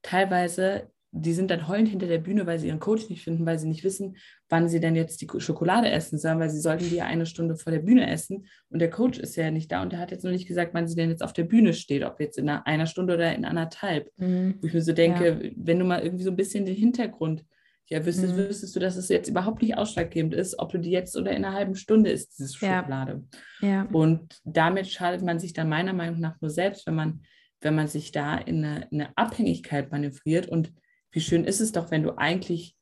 teilweise 0.04 0.92
die 1.16 1.34
sind 1.34 1.52
dann 1.52 1.68
heulend 1.68 1.90
hinter 1.90 2.08
der 2.08 2.18
Bühne, 2.18 2.48
weil 2.48 2.58
sie 2.58 2.68
ihren 2.68 2.80
Coach 2.80 3.08
nicht 3.08 3.24
finden, 3.24 3.46
weil 3.46 3.60
sie 3.60 3.68
nicht 3.68 3.84
wissen, 3.84 4.18
wann 4.50 4.68
sie 4.68 4.80
denn 4.80 4.96
jetzt 4.96 5.22
die 5.22 5.28
Schokolade 5.38 5.92
essen 5.92 6.18
sollen, 6.18 6.40
weil 6.40 6.50
sie 6.50 6.60
sollten 6.60 6.90
die 6.90 6.96
ja 6.96 7.06
eine 7.06 7.28
Stunde 7.28 7.56
vor 7.56 7.72
der 7.72 7.80
Bühne 7.80 8.10
essen 8.10 8.48
und 8.70 8.80
der 8.80 8.90
Coach 8.90 9.20
ist 9.20 9.36
ja 9.36 9.52
nicht 9.52 9.72
da 9.72 9.84
und 9.84 9.92
der 9.92 10.00
hat 10.00 10.10
jetzt 10.10 10.24
noch 10.24 10.32
nicht 10.32 10.48
gesagt, 10.48 10.74
wann 10.74 10.88
sie 10.88 10.96
denn 10.96 11.12
jetzt 11.12 11.24
auf 11.24 11.32
der 11.32 11.44
Bühne 11.44 11.74
steht, 11.74 12.04
ob 12.04 12.20
jetzt 12.20 12.40
in 12.40 12.50
einer, 12.50 12.66
einer 12.66 12.88
Stunde 12.88 13.14
oder 13.14 13.34
in 13.36 13.46
anderthalb. 13.46 14.10
Mhm. 14.18 14.56
Wo 14.60 14.68
ich 14.68 14.74
mir 14.74 14.82
so 14.82 14.92
denke, 14.92 15.40
ja. 15.44 15.52
wenn 15.56 15.78
du 15.78 15.86
mal 15.86 16.02
irgendwie 16.02 16.24
so 16.24 16.32
ein 16.32 16.36
bisschen 16.36 16.66
den 16.66 16.76
Hintergrund 16.76 17.46
ja, 17.90 18.04
wüsstest, 18.04 18.34
mhm. 18.34 18.38
wüsstest 18.38 18.76
du, 18.76 18.80
dass 18.80 18.96
es 18.96 19.10
jetzt 19.10 19.30
überhaupt 19.30 19.62
nicht 19.62 19.78
ausschlaggebend 19.78 20.34
ist, 20.34 20.58
ob 20.58 20.72
du 20.72 20.80
die 20.80 20.90
jetzt 20.90 21.16
oder 21.16 21.30
in 21.32 21.46
einer 21.46 21.54
halben 21.54 21.76
Stunde 21.76 22.10
isst, 22.10 22.40
diese 22.40 22.56
Schokolade. 22.56 23.24
Ja. 23.62 23.68
ja. 23.68 23.88
Und 23.92 24.40
damit 24.46 24.88
schadet 24.88 25.22
man 25.22 25.38
sich 25.38 25.54
dann 25.54 25.70
meiner 25.70 25.94
Meinung 25.94 26.20
nach 26.20 26.42
nur 26.42 26.50
selbst, 26.50 26.88
wenn 26.88 26.96
man, 26.96 27.22
wenn 27.62 27.76
man 27.76 27.88
sich 27.88 28.12
da 28.12 28.36
in 28.38 28.66
eine, 28.66 28.88
in 28.90 29.02
eine 29.02 29.16
Abhängigkeit 29.16 29.92
manövriert 29.92 30.48
und 30.48 30.74
wie 31.14 31.22
schön 31.22 31.46
ist 31.46 31.62
es 31.62 31.72
doch, 31.72 31.92
wenn 31.92 32.04
du 32.04 32.18
eigentlich 32.18 32.76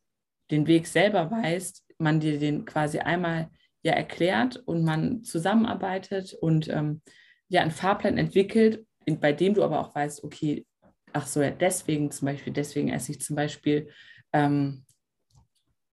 den 0.50 0.66
Weg 0.66 0.88
selber 0.88 1.30
weißt, 1.30 1.86
man 2.00 2.20
dir 2.20 2.40
den 2.40 2.66
quasi 2.66 3.00
einmal 3.00 3.50
ja 3.84 3.94
erklärt 3.94 4.58
und 4.58 4.84
man 4.84 5.24
zusammenarbeitet 5.24 6.34
und 6.34 6.68
ähm, 6.70 7.02
ja 7.50 7.62
einen 7.62 7.72
Fahrplan 7.72 8.18
entwickelt, 8.18 8.86
bei 9.20 9.34
dem 9.34 9.54
du 9.54 9.64
aber 9.64 9.80
auch 9.80 9.94
weißt, 9.94 10.24
okay, 10.24 10.66
ach 11.14 11.28
so, 11.28 11.42
ja, 11.42 11.52
deswegen 11.52 12.12
zum 12.12 12.28
Beispiel, 12.28 12.54
deswegen 12.54 12.90
esse 12.90 13.12
ich 13.12 13.22
zum 13.22 13.36
Beispiel 13.36 13.90
ähm, 14.34 14.86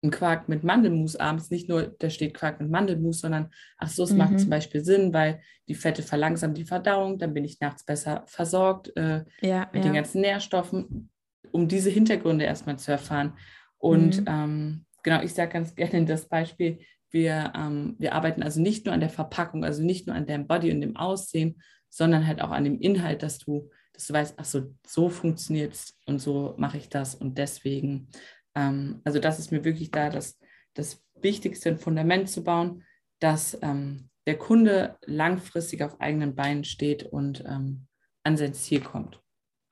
einen 0.01 0.11
Quark 0.11 0.47
mit 0.47 0.63
Mandelmus 0.63 1.17
abends. 1.17 1.49
Nicht 1.49 1.67
nur, 1.67 1.95
da 1.99 2.09
steht 2.09 2.33
Quark 2.33 2.61
mit 2.61 2.69
Mandelmus, 2.69 3.19
sondern 3.19 3.49
ach 3.77 3.89
so, 3.89 4.03
es 4.03 4.11
mhm. 4.11 4.17
macht 4.17 4.39
zum 4.39 4.49
Beispiel 4.49 4.83
Sinn, 4.83 5.13
weil 5.13 5.41
die 5.67 5.75
Fette 5.75 6.03
verlangsamen 6.03 6.55
die 6.55 6.63
Verdauung, 6.63 7.17
dann 7.17 7.33
bin 7.33 7.43
ich 7.43 7.59
nachts 7.59 7.83
besser 7.83 8.23
versorgt 8.27 8.95
äh, 8.95 9.25
ja, 9.41 9.69
mit 9.73 9.83
ja. 9.83 9.89
den 9.89 9.93
ganzen 9.93 10.21
Nährstoffen, 10.21 11.09
um 11.51 11.67
diese 11.67 11.89
Hintergründe 11.89 12.45
erstmal 12.45 12.77
zu 12.77 12.91
erfahren. 12.91 13.33
Und 13.77 14.21
mhm. 14.21 14.25
ähm, 14.27 14.85
genau, 15.03 15.21
ich 15.21 15.33
sage 15.33 15.53
ganz 15.53 15.75
gerne 15.75 16.05
das 16.05 16.27
Beispiel, 16.27 16.79
wir, 17.11 17.53
ähm, 17.55 17.95
wir 17.97 18.13
arbeiten 18.13 18.43
also 18.43 18.61
nicht 18.61 18.85
nur 18.85 18.93
an 18.93 18.99
der 18.99 19.09
Verpackung, 19.09 19.63
also 19.63 19.83
nicht 19.83 20.07
nur 20.07 20.15
an 20.15 20.27
dem 20.27 20.47
Body 20.47 20.71
und 20.71 20.81
dem 20.81 20.95
Aussehen, 20.95 21.61
sondern 21.89 22.27
halt 22.27 22.41
auch 22.41 22.51
an 22.51 22.63
dem 22.63 22.79
Inhalt, 22.79 23.23
dass 23.23 23.39
du, 23.39 23.69
dass 23.93 24.07
du 24.07 24.13
weißt, 24.13 24.35
ach 24.37 24.45
so, 24.45 24.75
so 24.85 25.09
funktioniert 25.09 25.73
es 25.73 25.97
und 26.05 26.19
so 26.19 26.53
mache 26.57 26.77
ich 26.77 26.89
das 26.89 27.15
und 27.15 27.37
deswegen. 27.37 28.09
Ähm, 28.55 29.01
also 29.03 29.19
das 29.19 29.39
ist 29.39 29.51
mir 29.51 29.63
wirklich 29.63 29.91
da 29.91 30.09
das, 30.09 30.39
das 30.75 31.03
Wichtigste, 31.21 31.69
ein 31.69 31.77
Fundament 31.77 32.29
zu 32.29 32.43
bauen, 32.43 32.83
dass 33.19 33.57
ähm, 33.61 34.09
der 34.27 34.37
Kunde 34.37 34.97
langfristig 35.05 35.83
auf 35.83 35.99
eigenen 35.99 36.35
Beinen 36.35 36.63
steht 36.63 37.03
und 37.03 37.43
ähm, 37.45 37.87
an 38.23 38.37
sein 38.37 38.53
Ziel 38.53 38.81
kommt. 38.81 39.21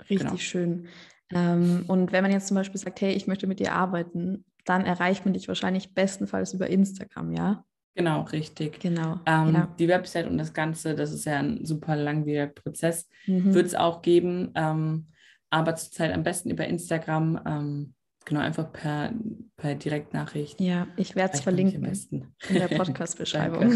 Richtig 0.01 0.19
genau. 0.19 0.38
schön. 0.38 0.88
Ähm, 1.32 1.86
und 1.88 2.11
wenn 2.11 2.23
man 2.23 2.32
jetzt 2.32 2.47
zum 2.47 2.55
Beispiel 2.55 2.80
sagt, 2.80 3.01
hey, 3.01 3.13
ich 3.13 3.28
möchte 3.28 3.47
mit 3.47 3.59
dir 3.59 3.73
arbeiten, 3.73 4.45
dann 4.65 4.86
erreicht 4.86 5.25
man 5.25 5.34
dich 5.34 5.47
wahrscheinlich 5.47 5.93
bestenfalls 5.93 6.53
über 6.53 6.67
Instagram, 6.67 7.32
ja? 7.32 7.65
Genau, 7.95 8.21
richtig. 8.21 8.80
Genau. 8.80 9.19
Ähm, 9.25 9.53
ja. 9.53 9.75
Die 9.80 9.88
Website 9.88 10.28
und 10.28 10.38
das 10.38 10.53
Ganze, 10.53 10.93
das 10.93 11.11
ist 11.11 11.25
ja 11.25 11.39
ein 11.39 11.65
super 11.65 11.95
langwieriger 11.95 12.47
Prozess, 12.47 13.09
mhm. 13.25 13.53
wird 13.53 13.65
es 13.65 13.75
auch 13.75 14.01
geben, 14.03 14.51
ähm, 14.55 15.07
aber 15.49 15.75
zurzeit 15.75 16.13
am 16.13 16.23
besten 16.23 16.51
über 16.51 16.67
Instagram. 16.67 17.93
Genau, 18.28 18.41
einfach 18.41 18.73
per, 18.73 19.13
per 19.55 19.75
Direktnachricht. 19.75 20.59
Ja, 20.59 20.89
ich 20.97 21.15
werde 21.15 21.36
es 21.36 21.39
verlinken 21.39 21.86
in 22.49 22.55
der 22.55 22.67
Podcast-Beschreibung. 22.78 23.71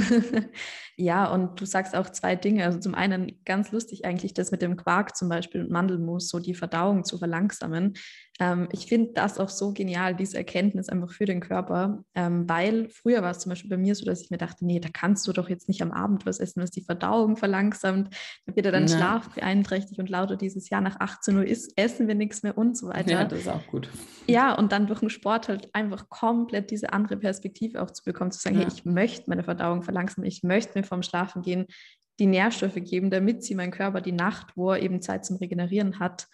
ja, 0.98 1.32
und 1.32 1.62
du 1.62 1.64
sagst 1.64 1.96
auch 1.96 2.10
zwei 2.10 2.36
Dinge. 2.36 2.66
Also 2.66 2.78
zum 2.78 2.94
einen 2.94 3.40
ganz 3.46 3.72
lustig 3.72 4.04
eigentlich, 4.04 4.34
das 4.34 4.52
mit 4.52 4.62
dem 4.62 4.76
Quark 4.76 5.16
zum 5.16 5.30
Beispiel 5.30 5.62
und 5.62 5.72
Mandelmus, 5.72 6.28
so 6.28 6.40
die 6.40 6.54
Verdauung 6.54 7.06
zu 7.06 7.18
verlangsamen. 7.18 7.94
Ähm, 8.42 8.68
ich 8.72 8.88
finde 8.88 9.12
das 9.14 9.38
auch 9.38 9.50
so 9.50 9.72
genial, 9.72 10.16
diese 10.16 10.36
Erkenntnis 10.36 10.90
einfach 10.90 11.12
für 11.12 11.26
den 11.26 11.42
Körper, 11.42 12.04
ähm, 12.16 12.50
weil 12.50 12.90
früher 12.90 13.22
war 13.22 13.30
es 13.30 13.38
zum 13.38 13.52
Beispiel 13.52 13.70
bei 13.70 13.78
mir 13.78 13.94
so, 13.94 14.04
dass 14.04 14.20
ich 14.20 14.32
mir 14.32 14.40
dachte, 14.40 14.66
nee, 14.66 14.80
da 14.80 14.90
kannst 14.92 15.28
du 15.28 15.32
doch 15.32 15.48
jetzt 15.48 15.68
nicht 15.68 15.84
am 15.84 15.92
Abend 15.92 16.26
was 16.26 16.40
essen, 16.40 16.64
was 16.64 16.72
die 16.72 16.82
Verdauung 16.82 17.38
verlangsamt. 17.38 18.12
Da 18.48 18.56
wird 18.56 18.66
ja 18.66 18.72
dann. 18.72 18.90
Schlaf 18.90 19.30
beeinträchtigt 19.30 20.00
und 20.00 20.10
lauter 20.10 20.36
dieses 20.36 20.70
Jahr 20.70 20.82
nach 20.82 21.00
18 21.00 21.38
Uhr 21.38 21.46
ist, 21.46 21.78
essen 21.78 22.08
wir 22.08 22.16
nichts 22.16 22.42
mehr 22.42 22.58
und 22.58 22.76
so 22.76 22.88
weiter. 22.88 23.12
Ja, 23.12 23.26
das 23.26 23.42
ist 23.42 23.48
auch 23.48 23.66
gut. 23.68 23.90
Ja, 24.26 24.56
und 24.56 24.72
dann 24.72 24.88
durch 24.88 25.02
den 25.02 25.12
Sport 25.12 25.48
halt 25.48 25.70
einfach 25.74 26.10
komplett 26.10 26.72
diese 26.72 26.92
andere 26.94 27.18
Perspektive 27.18 27.82
auch 27.82 27.92
zu 27.92 28.04
bekommen, 28.04 28.32
zu 28.32 28.40
sagen, 28.40 28.56
ja. 28.56 28.64
hey, 28.64 28.72
ich 28.74 28.86
möchte 28.86 29.30
meine 29.30 29.44
Verdauung 29.44 29.84
verlangsamen, 29.84 30.28
ich 30.28 30.42
möchte 30.42 30.78
mir 30.78 30.84
vorm 30.84 31.04
Schlafen 31.04 31.44
gehen 31.44 31.68
die 32.20 32.28
Nährstoffe 32.28 32.76
geben, 32.76 33.10
damit 33.10 33.44
sie 33.44 33.56
mein 33.56 33.72
Körper 33.72 34.00
die 34.00 34.12
Nacht, 34.12 34.56
wo 34.56 34.72
er 34.72 34.82
eben 34.82 35.02
Zeit 35.02 35.26
zum 35.26 35.38
Regenerieren 35.38 36.00
hat, 36.00 36.28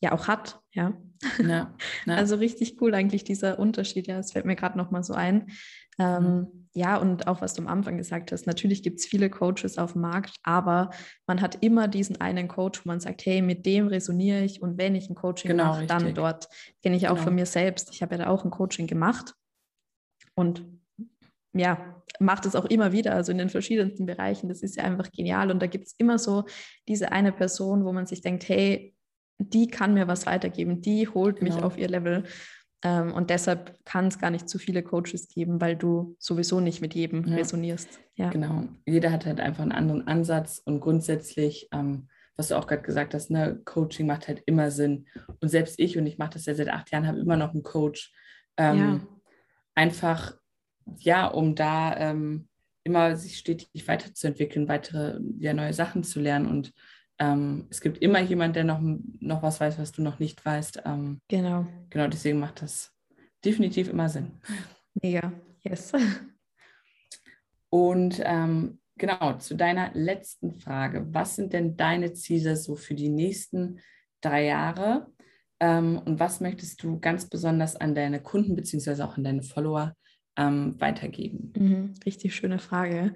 ja 0.00 0.12
auch 0.12 0.28
hat. 0.28 0.60
Ja. 0.72 0.92
ja, 1.38 1.46
ja. 1.46 1.74
Also 2.06 2.36
richtig 2.36 2.80
cool 2.80 2.94
eigentlich 2.94 3.24
dieser 3.24 3.58
Unterschied. 3.58 4.06
Ja, 4.06 4.18
es 4.18 4.32
fällt 4.32 4.44
mir 4.44 4.56
gerade 4.56 4.78
noch 4.78 4.90
mal 4.90 5.02
so 5.02 5.14
ein. 5.14 5.50
Ähm, 5.98 6.24
mhm. 6.24 6.68
Ja, 6.76 6.96
und 6.96 7.28
auch 7.28 7.40
was 7.40 7.54
du 7.54 7.62
am 7.62 7.68
Anfang 7.68 7.96
gesagt 7.96 8.32
hast, 8.32 8.48
natürlich 8.48 8.82
gibt 8.82 8.98
es 8.98 9.06
viele 9.06 9.30
Coaches 9.30 9.78
auf 9.78 9.92
dem 9.92 10.02
Markt, 10.02 10.34
aber 10.42 10.90
man 11.24 11.40
hat 11.40 11.62
immer 11.62 11.86
diesen 11.86 12.20
einen 12.20 12.48
Coach, 12.48 12.84
wo 12.84 12.88
man 12.88 12.98
sagt, 12.98 13.24
hey, 13.24 13.42
mit 13.42 13.64
dem 13.64 13.86
resoniere 13.86 14.42
ich 14.42 14.60
und 14.60 14.76
wenn 14.76 14.96
ich 14.96 15.08
ein 15.08 15.14
Coaching 15.14 15.52
genau, 15.52 15.66
mache, 15.66 15.86
dann 15.86 16.14
dort. 16.14 16.48
Kenne 16.82 16.96
ich 16.96 17.06
auch 17.06 17.14
genau. 17.14 17.24
von 17.24 17.34
mir 17.36 17.46
selbst. 17.46 17.90
Ich 17.92 18.02
habe 18.02 18.16
ja 18.16 18.24
da 18.24 18.30
auch 18.30 18.44
ein 18.44 18.50
Coaching 18.50 18.88
gemacht 18.88 19.34
und 20.34 20.64
ja, 21.52 22.02
macht 22.18 22.46
es 22.46 22.56
auch 22.56 22.64
immer 22.64 22.92
wieder, 22.92 23.14
also 23.14 23.32
in 23.32 23.38
den 23.38 23.48
verschiedensten 23.48 24.06
Bereichen. 24.06 24.48
Das 24.48 24.62
ist 24.62 24.76
ja 24.76 24.84
einfach 24.84 25.10
genial. 25.12 25.50
Und 25.50 25.62
da 25.62 25.66
gibt 25.66 25.86
es 25.86 25.94
immer 25.98 26.18
so 26.18 26.44
diese 26.88 27.12
eine 27.12 27.32
Person, 27.32 27.84
wo 27.84 27.92
man 27.92 28.06
sich 28.06 28.20
denkt, 28.20 28.48
hey, 28.48 28.93
die 29.38 29.68
kann 29.68 29.94
mir 29.94 30.08
was 30.08 30.26
weitergeben, 30.26 30.80
die 30.80 31.08
holt 31.08 31.40
genau. 31.40 31.54
mich 31.54 31.64
auf 31.64 31.78
ihr 31.78 31.88
Level. 31.88 32.24
Ähm, 32.82 33.12
und 33.12 33.30
deshalb 33.30 33.78
kann 33.84 34.08
es 34.08 34.18
gar 34.18 34.30
nicht 34.30 34.48
zu 34.48 34.58
viele 34.58 34.82
Coaches 34.82 35.28
geben, 35.28 35.60
weil 35.60 35.74
du 35.74 36.16
sowieso 36.18 36.60
nicht 36.60 36.80
mit 36.80 36.94
jedem 36.94 37.26
ja. 37.26 37.36
resonierst. 37.36 38.00
Ja. 38.14 38.30
Genau. 38.30 38.64
Jeder 38.86 39.10
hat 39.10 39.26
halt 39.26 39.40
einfach 39.40 39.62
einen 39.62 39.72
anderen 39.72 40.06
Ansatz 40.06 40.60
und 40.64 40.80
grundsätzlich, 40.80 41.68
ähm, 41.72 42.08
was 42.36 42.48
du 42.48 42.56
auch 42.56 42.66
gerade 42.66 42.82
gesagt 42.82 43.14
hast, 43.14 43.30
ne, 43.30 43.60
Coaching 43.64 44.06
macht 44.06 44.28
halt 44.28 44.42
immer 44.46 44.70
Sinn. 44.70 45.06
Und 45.40 45.48
selbst 45.48 45.78
ich, 45.78 45.96
und 45.96 46.06
ich 46.06 46.18
mache 46.18 46.34
das 46.34 46.46
ja 46.46 46.54
seit 46.54 46.68
acht 46.68 46.90
Jahren, 46.90 47.06
habe 47.06 47.18
immer 47.18 47.36
noch 47.36 47.52
einen 47.52 47.62
Coach. 47.62 48.12
Ähm, 48.56 48.78
ja. 48.78 49.00
Einfach, 49.76 50.36
ja, 50.98 51.26
um 51.26 51.54
da 51.54 51.96
ähm, 51.96 52.48
immer 52.84 53.16
sich 53.16 53.38
stetig 53.38 53.88
weiterzuentwickeln, 53.88 54.68
weitere 54.68 55.18
ja, 55.38 55.54
neue 55.54 55.72
Sachen 55.72 56.04
zu 56.04 56.20
lernen 56.20 56.46
und 56.46 56.72
ähm, 57.18 57.66
es 57.70 57.80
gibt 57.80 57.98
immer 57.98 58.20
jemand, 58.20 58.56
der 58.56 58.64
noch, 58.64 58.80
noch 58.80 59.42
was 59.42 59.60
weiß, 59.60 59.78
was 59.78 59.92
du 59.92 60.02
noch 60.02 60.18
nicht 60.18 60.44
weißt. 60.44 60.82
Ähm, 60.84 61.20
genau. 61.28 61.66
Genau, 61.90 62.08
deswegen 62.08 62.40
macht 62.40 62.62
das 62.62 62.92
definitiv 63.44 63.88
immer 63.88 64.08
Sinn. 64.08 64.40
Mega, 65.02 65.32
yes. 65.62 65.92
Und 67.70 68.20
ähm, 68.24 68.80
genau, 68.96 69.34
zu 69.38 69.56
deiner 69.56 69.92
letzten 69.94 70.52
Frage. 70.52 71.06
Was 71.10 71.36
sind 71.36 71.52
denn 71.52 71.76
deine 71.76 72.12
Ziele 72.12 72.56
so 72.56 72.76
für 72.76 72.94
die 72.94 73.08
nächsten 73.08 73.80
drei 74.20 74.46
Jahre? 74.46 75.08
Ähm, 75.60 76.00
und 76.04 76.18
was 76.18 76.40
möchtest 76.40 76.82
du 76.82 76.98
ganz 76.98 77.28
besonders 77.28 77.76
an 77.76 77.94
deine 77.94 78.20
Kunden 78.20 78.56
bzw. 78.56 79.02
auch 79.02 79.16
an 79.16 79.24
deine 79.24 79.42
Follower 79.42 79.94
ähm, 80.36 80.80
weitergeben? 80.80 81.52
Mhm, 81.56 81.94
richtig 82.04 82.34
schöne 82.34 82.58
Frage. 82.58 83.14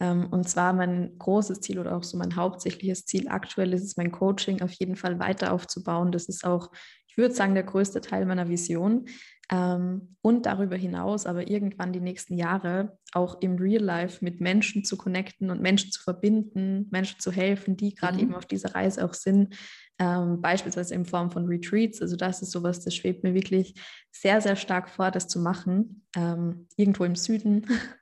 Ähm, 0.00 0.26
und 0.30 0.48
zwar 0.48 0.72
mein 0.72 1.16
großes 1.18 1.60
Ziel 1.60 1.78
oder 1.78 1.96
auch 1.96 2.02
so 2.02 2.16
mein 2.16 2.34
hauptsächliches 2.34 3.04
Ziel 3.04 3.28
aktuell 3.28 3.72
ist 3.72 3.84
es, 3.84 3.96
mein 3.96 4.10
Coaching 4.10 4.62
auf 4.62 4.72
jeden 4.72 4.96
Fall 4.96 5.18
weiter 5.18 5.52
aufzubauen. 5.52 6.10
Das 6.10 6.28
ist 6.28 6.44
auch, 6.44 6.70
ich 7.06 7.16
würde 7.16 7.34
sagen, 7.34 7.54
der 7.54 7.64
größte 7.64 8.00
Teil 8.00 8.24
meiner 8.24 8.48
Vision. 8.48 9.06
Ähm, 9.52 10.16
und 10.22 10.46
darüber 10.46 10.76
hinaus 10.76 11.26
aber 11.26 11.50
irgendwann 11.50 11.92
die 11.92 12.00
nächsten 12.00 12.36
Jahre 12.36 12.96
auch 13.12 13.40
im 13.40 13.56
Real 13.56 13.82
Life 13.82 14.24
mit 14.24 14.40
Menschen 14.40 14.84
zu 14.84 14.96
connecten 14.96 15.50
und 15.50 15.60
Menschen 15.60 15.90
zu 15.90 16.02
verbinden, 16.02 16.86
Menschen 16.92 17.18
zu 17.18 17.32
helfen, 17.32 17.76
die 17.76 17.94
gerade 17.94 18.14
mhm. 18.14 18.22
eben 18.22 18.34
auf 18.36 18.46
dieser 18.46 18.74
Reise 18.76 19.04
auch 19.04 19.14
sind, 19.14 19.56
ähm, 19.98 20.40
beispielsweise 20.40 20.94
in 20.94 21.04
Form 21.04 21.32
von 21.32 21.46
Retreats. 21.46 22.00
Also 22.00 22.14
das 22.16 22.42
ist 22.42 22.52
sowas, 22.52 22.84
das 22.84 22.94
schwebt 22.94 23.24
mir 23.24 23.34
wirklich 23.34 23.74
sehr, 24.12 24.40
sehr 24.40 24.54
stark 24.54 24.88
vor, 24.88 25.10
das 25.10 25.26
zu 25.26 25.40
machen. 25.40 26.06
Ähm, 26.16 26.68
irgendwo 26.76 27.04
im 27.04 27.16
Süden. 27.16 27.66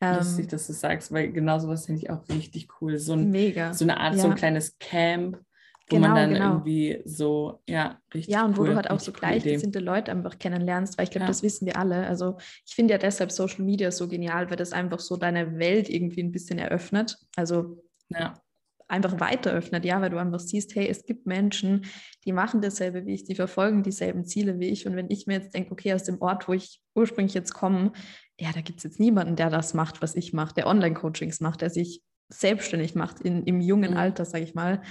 Lustig, 0.00 0.44
ähm, 0.44 0.50
dass 0.50 0.66
du 0.66 0.72
sagst, 0.72 1.12
weil 1.12 1.32
genau 1.32 1.58
sowas 1.58 1.86
finde 1.86 2.02
ich 2.02 2.10
auch 2.10 2.28
richtig 2.28 2.68
cool. 2.80 2.98
So, 2.98 3.14
ein, 3.14 3.30
mega. 3.30 3.72
so 3.72 3.84
eine 3.84 3.98
Art, 3.98 4.14
ja. 4.14 4.20
so 4.20 4.28
ein 4.28 4.34
kleines 4.34 4.78
Camp, 4.78 5.38
wo 5.88 5.96
genau, 5.96 6.08
man 6.08 6.16
dann 6.16 6.32
genau. 6.34 6.52
irgendwie 6.52 7.02
so, 7.04 7.62
ja, 7.68 7.98
richtig 8.12 8.32
Ja, 8.32 8.44
und 8.44 8.56
wo 8.56 8.64
du 8.64 8.74
halt 8.74 8.90
auch 8.90 9.00
so 9.00 9.12
gleichgesinnte 9.12 9.80
Leute 9.80 10.10
einfach 10.10 10.38
kennenlernst, 10.38 10.98
weil 10.98 11.04
ich 11.04 11.10
glaube, 11.10 11.24
ja. 11.24 11.28
das 11.28 11.42
wissen 11.42 11.66
wir 11.66 11.76
alle. 11.76 12.06
Also 12.06 12.38
ich 12.66 12.74
finde 12.74 12.94
ja 12.94 12.98
deshalb 12.98 13.32
Social 13.32 13.64
Media 13.64 13.90
so 13.90 14.08
genial, 14.08 14.50
weil 14.50 14.56
das 14.56 14.72
einfach 14.72 15.00
so 15.00 15.16
deine 15.16 15.58
Welt 15.58 15.88
irgendwie 15.88 16.22
ein 16.22 16.32
bisschen 16.32 16.58
eröffnet. 16.58 17.18
Also 17.36 17.82
ja 18.08 18.34
einfach 18.88 19.18
weiter 19.20 19.52
öffnet, 19.52 19.84
ja, 19.84 20.00
weil 20.00 20.10
du 20.10 20.18
einfach 20.18 20.40
siehst, 20.40 20.74
hey, 20.74 20.88
es 20.88 21.04
gibt 21.04 21.26
Menschen, 21.26 21.86
die 22.24 22.32
machen 22.32 22.60
dasselbe 22.60 23.06
wie 23.06 23.14
ich, 23.14 23.24
die 23.24 23.34
verfolgen 23.34 23.82
dieselben 23.82 24.24
Ziele 24.24 24.58
wie 24.58 24.68
ich. 24.68 24.86
Und 24.86 24.96
wenn 24.96 25.10
ich 25.10 25.26
mir 25.26 25.34
jetzt 25.34 25.54
denke, 25.54 25.72
okay, 25.72 25.94
aus 25.94 26.04
dem 26.04 26.20
Ort, 26.20 26.48
wo 26.48 26.52
ich 26.52 26.80
ursprünglich 26.94 27.34
jetzt 27.34 27.54
komme, 27.54 27.92
ja, 28.38 28.52
da 28.52 28.60
gibt 28.60 28.78
es 28.78 28.84
jetzt 28.84 29.00
niemanden, 29.00 29.36
der 29.36 29.50
das 29.50 29.74
macht, 29.74 30.02
was 30.02 30.14
ich 30.14 30.32
mache, 30.32 30.54
der 30.54 30.66
Online-Coachings 30.66 31.40
macht, 31.40 31.60
der 31.60 31.70
sich 31.70 32.02
selbstständig 32.28 32.94
macht 32.94 33.20
in, 33.20 33.44
im 33.44 33.60
jungen 33.60 33.92
mhm. 33.92 33.96
Alter, 33.96 34.24
sage 34.24 34.44
ich 34.44 34.54
mal. 34.54 34.82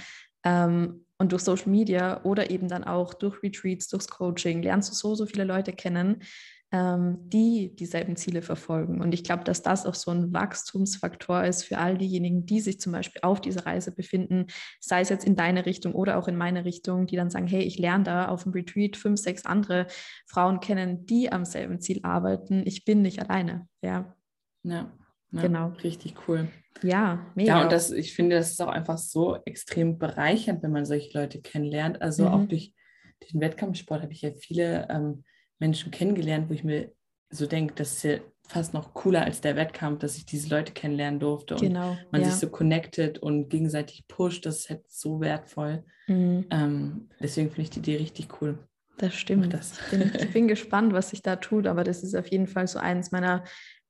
Ähm, 0.44 1.06
und 1.18 1.32
durch 1.32 1.42
Social 1.42 1.68
Media 1.68 2.22
oder 2.24 2.50
eben 2.50 2.68
dann 2.68 2.84
auch 2.84 3.14
durch 3.14 3.42
Retreats, 3.42 3.88
durchs 3.88 4.08
Coaching 4.08 4.62
lernst 4.62 4.90
du 4.90 4.94
so, 4.94 5.14
so 5.14 5.26
viele 5.26 5.44
Leute 5.44 5.72
kennen, 5.72 6.22
die 6.76 7.74
dieselben 7.76 8.16
Ziele 8.16 8.42
verfolgen. 8.42 9.00
Und 9.00 9.14
ich 9.14 9.22
glaube, 9.22 9.44
dass 9.44 9.62
das 9.62 9.86
auch 9.86 9.94
so 9.94 10.10
ein 10.10 10.32
Wachstumsfaktor 10.32 11.44
ist 11.44 11.62
für 11.62 11.78
all 11.78 11.96
diejenigen, 11.96 12.46
die 12.46 12.60
sich 12.60 12.80
zum 12.80 12.92
Beispiel 12.92 13.20
auf 13.22 13.40
dieser 13.40 13.64
Reise 13.64 13.92
befinden, 13.92 14.46
sei 14.80 15.00
es 15.00 15.08
jetzt 15.08 15.24
in 15.24 15.36
deine 15.36 15.66
Richtung 15.66 15.94
oder 15.94 16.18
auch 16.18 16.26
in 16.26 16.36
meine 16.36 16.64
Richtung, 16.64 17.06
die 17.06 17.16
dann 17.16 17.30
sagen, 17.30 17.46
hey, 17.46 17.62
ich 17.62 17.78
lerne 17.78 18.04
da 18.04 18.28
auf 18.28 18.42
dem 18.42 18.52
Retreat 18.52 18.96
fünf, 18.96 19.20
sechs 19.20 19.46
andere 19.46 19.86
Frauen 20.26 20.58
kennen, 20.58 21.06
die 21.06 21.30
am 21.30 21.44
selben 21.44 21.80
Ziel 21.80 22.00
arbeiten. 22.02 22.62
Ich 22.66 22.84
bin 22.84 23.02
nicht 23.02 23.20
alleine. 23.20 23.68
Ja. 23.82 24.16
Ja. 24.64 24.90
Ja, 25.34 25.42
genau. 25.42 25.68
Richtig 25.82 26.14
cool. 26.28 26.48
Ja, 26.82 27.26
mega. 27.34 27.58
Ja, 27.58 27.62
und 27.62 27.72
das, 27.72 27.90
ich 27.90 28.14
finde, 28.14 28.36
das 28.36 28.52
ist 28.52 28.62
auch 28.62 28.68
einfach 28.68 28.98
so 28.98 29.36
extrem 29.44 29.98
bereichernd, 29.98 30.62
wenn 30.62 30.72
man 30.72 30.84
solche 30.84 31.16
Leute 31.18 31.40
kennenlernt. 31.40 32.00
Also 32.02 32.24
mhm. 32.24 32.28
auch 32.28 32.44
durch, 32.46 32.72
durch 33.20 33.32
den 33.32 33.40
Wettkampfsport 33.40 34.02
habe 34.02 34.12
ich 34.12 34.22
ja 34.22 34.30
viele 34.32 34.88
ähm, 34.90 35.24
Menschen 35.58 35.90
kennengelernt, 35.90 36.48
wo 36.48 36.54
ich 36.54 36.64
mir 36.64 36.92
so 37.30 37.46
denke, 37.46 37.74
das 37.74 37.92
ist 37.92 38.02
ja 38.04 38.18
fast 38.46 38.74
noch 38.74 38.92
cooler 38.94 39.24
als 39.24 39.40
der 39.40 39.56
Wettkampf, 39.56 40.00
dass 40.00 40.16
ich 40.16 40.26
diese 40.26 40.48
Leute 40.48 40.72
kennenlernen 40.72 41.18
durfte 41.18 41.56
genau, 41.56 41.92
und 41.92 42.12
man 42.12 42.20
ja. 42.20 42.28
sich 42.28 42.36
so 42.40 42.48
connected 42.48 43.18
und 43.18 43.48
gegenseitig 43.48 44.06
pusht. 44.06 44.44
Das 44.46 44.60
ist 44.60 44.70
halt 44.70 44.84
so 44.88 45.20
wertvoll. 45.20 45.84
Mhm. 46.06 46.46
Ähm, 46.50 47.08
deswegen 47.20 47.48
finde 47.48 47.62
ich 47.62 47.70
die 47.70 47.78
Idee 47.78 47.96
richtig 47.96 48.28
cool. 48.40 48.58
Das 48.98 49.14
stimmt. 49.14 49.52
Das. 49.52 49.80
Ich, 49.80 49.98
bin, 49.98 50.12
ich 50.14 50.32
bin 50.32 50.48
gespannt, 50.48 50.92
was 50.92 51.10
sich 51.10 51.22
da 51.22 51.36
tut, 51.36 51.66
aber 51.66 51.84
das 51.84 52.02
ist 52.02 52.14
auf 52.14 52.26
jeden 52.28 52.46
Fall 52.46 52.68
so 52.68 52.78
eines 52.78 53.10
meiner 53.10 53.44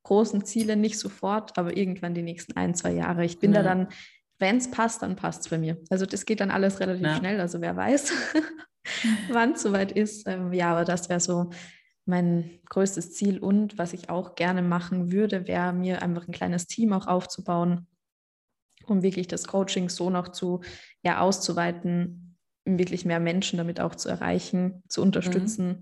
großen 0.05 0.45
Ziele, 0.45 0.77
nicht 0.77 0.99
sofort, 0.99 1.59
aber 1.59 1.77
irgendwann 1.77 2.15
die 2.15 2.23
nächsten 2.23 2.57
ein, 2.57 2.75
zwei 2.75 2.93
Jahre. 2.93 3.25
Ich 3.25 3.39
bin 3.39 3.53
ja. 3.53 3.63
da 3.63 3.69
dann, 3.69 3.89
wenn 4.39 4.59
es 4.59 4.71
passt, 4.71 5.03
dann 5.03 5.17
passt 5.17 5.43
es 5.43 5.49
bei 5.49 5.59
mir. 5.59 5.79
Also 5.91 6.07
das 6.07 6.27
geht 6.27 6.41
dann 6.41 6.51
alles 6.51 6.81
relativ 6.81 7.07
ja. 7.07 7.17
schnell, 7.17 7.41
also 7.41 7.61
wer 7.61 7.77
weiß, 7.77 8.13
wann 9.31 9.53
es 9.53 9.63
soweit 9.63 9.93
ist. 9.93 10.29
Ähm, 10.29 10.53
ja, 10.53 10.73
aber 10.73 10.85
das 10.85 11.09
wäre 11.09 11.21
so 11.21 11.51
mein 12.07 12.59
größtes 12.69 13.13
Ziel 13.13 13.39
und 13.39 13.79
was 13.79 13.93
ich 13.93 14.11
auch 14.11 14.35
gerne 14.35 14.63
machen 14.63 15.11
würde, 15.11 15.47
wäre 15.47 15.73
mir 15.73 16.03
einfach 16.03 16.29
ein 16.29 16.35
kleines 16.35 16.67
Team 16.67 16.93
auch 16.93 17.07
aufzubauen, 17.07 17.87
um 18.87 19.03
wirklich 19.03 19.27
das 19.27 19.47
Coaching 19.47 19.89
so 19.89 20.11
noch 20.11 20.29
zu 20.29 20.61
ja, 21.03 21.21
auszuweiten, 21.21 22.37
um 22.67 22.79
wirklich 22.79 23.05
mehr 23.05 23.21
Menschen 23.21 23.57
damit 23.57 23.81
auch 23.81 23.95
zu 23.95 24.09
erreichen, 24.09 24.83
zu 24.89 25.01
unterstützen. 25.01 25.67
Mhm. 25.69 25.81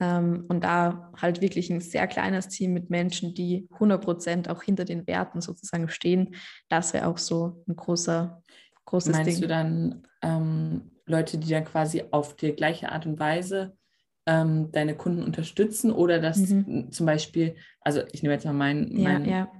Ähm, 0.00 0.44
und 0.48 0.64
da 0.64 1.12
halt 1.20 1.40
wirklich 1.40 1.70
ein 1.70 1.80
sehr 1.80 2.06
kleines 2.08 2.48
Team 2.48 2.72
mit 2.72 2.90
Menschen, 2.90 3.34
die 3.34 3.68
100 3.74 4.02
Prozent 4.02 4.48
auch 4.48 4.62
hinter 4.62 4.84
den 4.84 5.06
Werten 5.06 5.40
sozusagen 5.40 5.88
stehen. 5.88 6.34
Das 6.68 6.94
wäre 6.94 7.06
auch 7.06 7.18
so 7.18 7.62
ein 7.68 7.76
großer, 7.76 8.42
großes 8.86 9.12
Meinst 9.12 9.30
Ding. 9.30 9.40
du 9.42 9.46
dann 9.46 10.08
ähm, 10.22 10.89
Leute, 11.10 11.38
die 11.38 11.48
dann 11.48 11.64
quasi 11.64 12.04
auf 12.10 12.36
die 12.36 12.52
gleiche 12.52 12.92
Art 12.92 13.06
und 13.06 13.18
Weise 13.18 13.76
ähm, 14.26 14.70
deine 14.72 14.94
Kunden 14.94 15.22
unterstützen 15.22 15.90
oder 15.90 16.18
dass 16.18 16.38
mhm. 16.38 16.90
zum 16.90 17.06
Beispiel, 17.06 17.56
also 17.80 18.02
ich 18.12 18.22
nehme 18.22 18.34
jetzt 18.34 18.44
mal 18.44 18.52
meinen 18.52 19.02
mein 19.02 19.24
ja. 19.24 19.50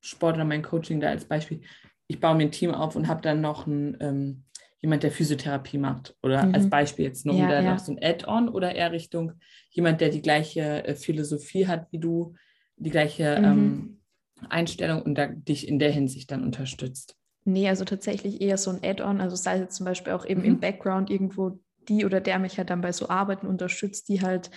Sport 0.00 0.36
oder 0.36 0.44
mein 0.44 0.62
Coaching 0.62 1.00
da 1.00 1.08
als 1.08 1.24
Beispiel, 1.24 1.60
ich 2.06 2.18
baue 2.20 2.34
mir 2.34 2.44
ein 2.44 2.50
Team 2.50 2.74
auf 2.74 2.96
und 2.96 3.08
habe 3.08 3.22
dann 3.22 3.40
noch 3.40 3.66
ein, 3.66 3.96
ähm, 4.00 4.44
jemand, 4.80 5.02
der 5.02 5.12
Physiotherapie 5.12 5.78
macht 5.78 6.16
oder 6.22 6.46
mhm. 6.46 6.54
als 6.54 6.68
Beispiel 6.68 7.04
jetzt 7.04 7.26
nur 7.26 7.36
ja, 7.36 7.48
da 7.48 7.62
ja. 7.62 7.72
noch 7.72 7.78
so 7.78 7.92
ein 7.92 8.02
Add-on 8.02 8.48
oder 8.48 8.74
eher 8.74 8.92
Richtung 8.92 9.32
jemand, 9.70 10.00
der 10.00 10.08
die 10.08 10.22
gleiche 10.22 10.84
äh, 10.84 10.94
Philosophie 10.94 11.66
hat 11.66 11.86
wie 11.92 11.98
du, 11.98 12.34
die 12.76 12.90
gleiche 12.90 13.38
mhm. 13.38 13.44
ähm, 13.44 14.00
Einstellung 14.48 15.02
und 15.02 15.16
da, 15.16 15.26
dich 15.26 15.68
in 15.68 15.78
der 15.78 15.92
Hinsicht 15.92 16.30
dann 16.30 16.42
unterstützt. 16.42 17.16
Nee, 17.44 17.68
also 17.68 17.84
tatsächlich 17.84 18.40
eher 18.40 18.58
so 18.58 18.70
ein 18.70 18.80
Add-on, 18.82 19.20
also 19.20 19.36
sei 19.36 19.54
es 19.54 19.60
jetzt 19.60 19.76
zum 19.76 19.86
Beispiel 19.86 20.12
auch 20.12 20.26
eben 20.26 20.40
mhm. 20.40 20.46
im 20.46 20.60
Background 20.60 21.10
irgendwo 21.10 21.58
die 21.88 22.04
oder 22.04 22.20
der 22.20 22.38
mich 22.38 22.58
halt 22.58 22.70
dann 22.70 22.82
bei 22.82 22.92
so 22.92 23.08
Arbeiten 23.08 23.46
unterstützt, 23.46 24.08
die 24.08 24.20
halt 24.20 24.50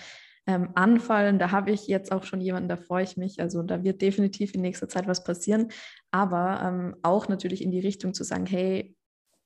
ähm, 0.46 0.70
anfallen. 0.74 1.38
Da 1.38 1.50
habe 1.50 1.70
ich 1.70 1.86
jetzt 1.86 2.12
auch 2.12 2.24
schon 2.24 2.40
jemanden, 2.40 2.68
da 2.68 2.76
freue 2.76 3.04
ich 3.04 3.16
mich. 3.16 3.40
Also 3.40 3.62
da 3.62 3.82
wird 3.82 4.02
definitiv 4.02 4.54
in 4.54 4.60
nächster 4.60 4.88
Zeit 4.88 5.06
was 5.06 5.24
passieren. 5.24 5.68
Aber 6.10 6.60
ähm, 6.62 6.96
auch 7.02 7.28
natürlich 7.28 7.62
in 7.62 7.70
die 7.70 7.80
Richtung 7.80 8.14
zu 8.14 8.24
sagen, 8.24 8.46
hey, 8.46 8.94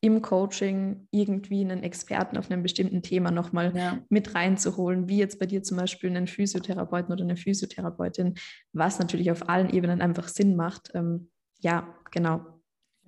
im 0.01 0.23
Coaching 0.23 1.09
irgendwie 1.11 1.61
einen 1.63 1.83
Experten 1.83 2.37
auf 2.37 2.51
einem 2.51 2.63
bestimmten 2.63 3.03
Thema 3.03 3.33
nochmal 3.33 3.77
ja. 3.77 3.99
mit 4.09 4.35
reinzuholen, 4.35 5.09
wie 5.09 5.19
jetzt 5.19 5.41
bei 5.41 5.47
dir 5.47 5.63
zum 5.65 5.77
Beispiel 5.77 6.11
einen 6.11 6.29
Physiotherapeuten 6.29 7.13
oder 7.13 7.25
eine 7.25 7.37
Physiotherapeutin, 7.37 8.35
was 8.73 9.01
natürlich 9.01 9.31
auf 9.33 9.49
allen 9.49 9.71
Ebenen 9.71 10.01
einfach 10.01 10.29
Sinn 10.29 10.55
macht. 10.55 10.91
Ähm, 10.95 11.31
ja, 11.61 11.97
genau. 12.13 12.58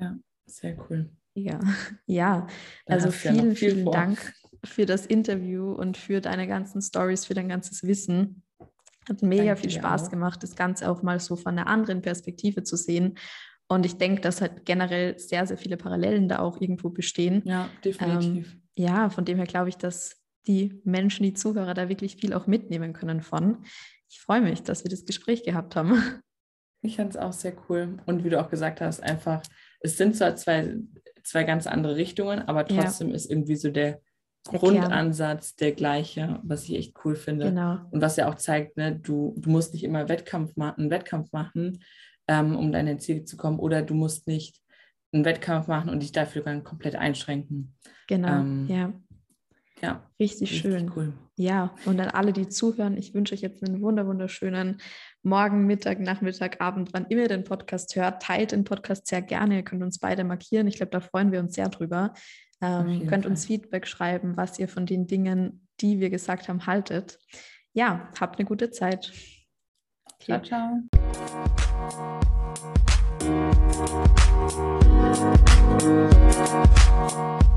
Ja, 0.00 0.16
sehr 0.46 0.76
cool. 0.88 1.10
Ja, 1.34 1.60
ja. 2.06 2.46
also 2.86 3.10
vielen, 3.10 3.36
ja 3.36 3.42
viel 3.54 3.70
vielen 3.70 3.84
vor. 3.84 3.92
Dank 3.92 4.34
für 4.64 4.86
das 4.86 5.06
Interview 5.06 5.72
und 5.72 5.96
für 5.96 6.20
deine 6.20 6.46
ganzen 6.46 6.82
Stories, 6.82 7.24
für 7.24 7.34
dein 7.34 7.48
ganzes 7.48 7.82
Wissen. 7.82 8.42
Hat 9.08 9.22
mega 9.22 9.44
Danke 9.44 9.60
viel 9.62 9.70
Spaß 9.70 10.04
auch. 10.04 10.10
gemacht, 10.10 10.42
das 10.42 10.54
Ganze 10.54 10.90
auch 10.90 11.02
mal 11.02 11.18
so 11.20 11.36
von 11.36 11.58
einer 11.58 11.66
anderen 11.66 12.02
Perspektive 12.02 12.62
zu 12.62 12.76
sehen. 12.76 13.16
Und 13.68 13.86
ich 13.86 13.96
denke, 13.96 14.20
dass 14.20 14.40
halt 14.40 14.66
generell 14.66 15.18
sehr, 15.18 15.46
sehr 15.46 15.56
viele 15.56 15.76
Parallelen 15.76 16.28
da 16.28 16.40
auch 16.40 16.60
irgendwo 16.60 16.90
bestehen. 16.90 17.42
Ja, 17.44 17.70
definitiv. 17.84 18.52
Ähm, 18.52 18.62
ja, 18.74 19.10
von 19.10 19.24
dem 19.24 19.36
her 19.36 19.46
glaube 19.46 19.68
ich, 19.68 19.76
dass 19.76 20.20
die 20.46 20.80
Menschen, 20.84 21.22
die 21.22 21.34
Zuhörer 21.34 21.74
da 21.74 21.88
wirklich 21.88 22.16
viel 22.16 22.32
auch 22.32 22.46
mitnehmen 22.46 22.92
können 22.92 23.20
von. 23.20 23.64
Ich 24.08 24.20
freue 24.20 24.40
mich, 24.40 24.62
dass 24.62 24.84
wir 24.84 24.90
das 24.90 25.04
Gespräch 25.04 25.44
gehabt 25.44 25.76
haben. 25.76 25.92
Ich 26.82 26.96
fand 26.96 27.10
es 27.10 27.18
auch 27.18 27.34
sehr 27.34 27.52
cool. 27.68 27.98
Und 28.06 28.24
wie 28.24 28.30
du 28.30 28.40
auch 28.40 28.48
gesagt 28.48 28.80
hast, 28.80 29.02
einfach, 29.02 29.42
es 29.80 29.96
sind 29.96 30.16
zwar 30.16 30.36
zwei, 30.36 30.76
zwei 31.22 31.44
ganz 31.44 31.66
andere 31.66 31.96
Richtungen, 31.96 32.40
aber 32.40 32.66
trotzdem 32.66 33.08
ja. 33.08 33.14
ist 33.14 33.30
irgendwie 33.30 33.56
so 33.56 33.70
der 33.70 34.00
Grundansatz 34.44 35.56
der 35.56 35.72
gleiche, 35.72 36.40
was 36.42 36.64
ich 36.64 36.76
echt 36.76 36.94
cool 37.04 37.14
finde. 37.14 37.46
Genau. 37.46 37.78
Und 37.90 38.00
was 38.00 38.16
ja 38.16 38.28
auch 38.28 38.36
zeigt, 38.36 38.76
ne, 38.76 38.98
du, 38.98 39.34
du 39.36 39.50
musst 39.50 39.74
nicht 39.74 39.84
immer 39.84 40.08
Wettkampf 40.08 40.56
machen, 40.56 40.80
einen 40.82 40.90
Wettkampf 40.90 41.32
machen, 41.32 41.82
ähm, 42.26 42.56
um 42.56 42.72
deine 42.72 42.96
Ziele 42.98 43.24
zu 43.24 43.36
kommen, 43.36 43.58
oder 43.58 43.82
du 43.82 43.94
musst 43.94 44.26
nicht 44.26 44.62
einen 45.12 45.24
Wettkampf 45.24 45.66
machen 45.66 45.90
und 45.90 46.02
dich 46.02 46.12
dafür 46.12 46.42
dann 46.42 46.64
komplett 46.64 46.96
einschränken. 46.96 47.74
Genau, 48.06 48.40
ähm, 48.40 48.66
ja. 48.68 48.92
Ja. 49.82 50.10
Richtig, 50.18 50.50
richtig 50.52 50.60
schön. 50.60 50.92
Cool. 50.94 51.12
Ja, 51.36 51.74
und 51.86 51.98
an 52.00 52.08
alle, 52.08 52.32
die 52.32 52.48
zuhören, 52.48 52.96
ich 52.96 53.14
wünsche 53.14 53.34
euch 53.34 53.40
jetzt 53.40 53.66
einen 53.66 53.80
wunder 53.80 54.06
wunderschönen 54.06 54.78
Morgen, 55.22 55.66
Mittag, 55.66 56.00
Nachmittag, 56.00 56.62
Abend, 56.62 56.94
wann 56.94 57.04
immer 57.06 57.22
ihr 57.22 57.28
den 57.28 57.44
Podcast 57.44 57.94
hört. 57.94 58.22
Teilt 58.22 58.52
den 58.52 58.64
Podcast 58.64 59.06
sehr 59.06 59.20
gerne. 59.20 59.56
Ihr 59.56 59.62
könnt 59.62 59.82
uns 59.82 59.98
beide 59.98 60.24
markieren. 60.24 60.66
Ich 60.66 60.76
glaube, 60.76 60.92
da 60.92 61.00
freuen 61.00 61.30
wir 61.30 61.40
uns 61.40 61.54
sehr 61.54 61.68
drüber. 61.68 62.14
Ähm, 62.62 63.06
könnt 63.06 63.24
Fall. 63.24 63.32
uns 63.32 63.44
Feedback 63.44 63.86
schreiben, 63.86 64.38
was 64.38 64.58
ihr 64.58 64.68
von 64.68 64.86
den 64.86 65.06
Dingen, 65.06 65.66
die 65.80 66.00
wir 66.00 66.08
gesagt 66.08 66.48
haben, 66.48 66.66
haltet. 66.66 67.18
Ja, 67.74 68.08
habt 68.18 68.38
eine 68.38 68.46
gute 68.48 68.70
Zeit. 68.70 69.12
Okay. 70.20 70.40
Ciao, 70.40 70.88
ciao. 77.38 77.50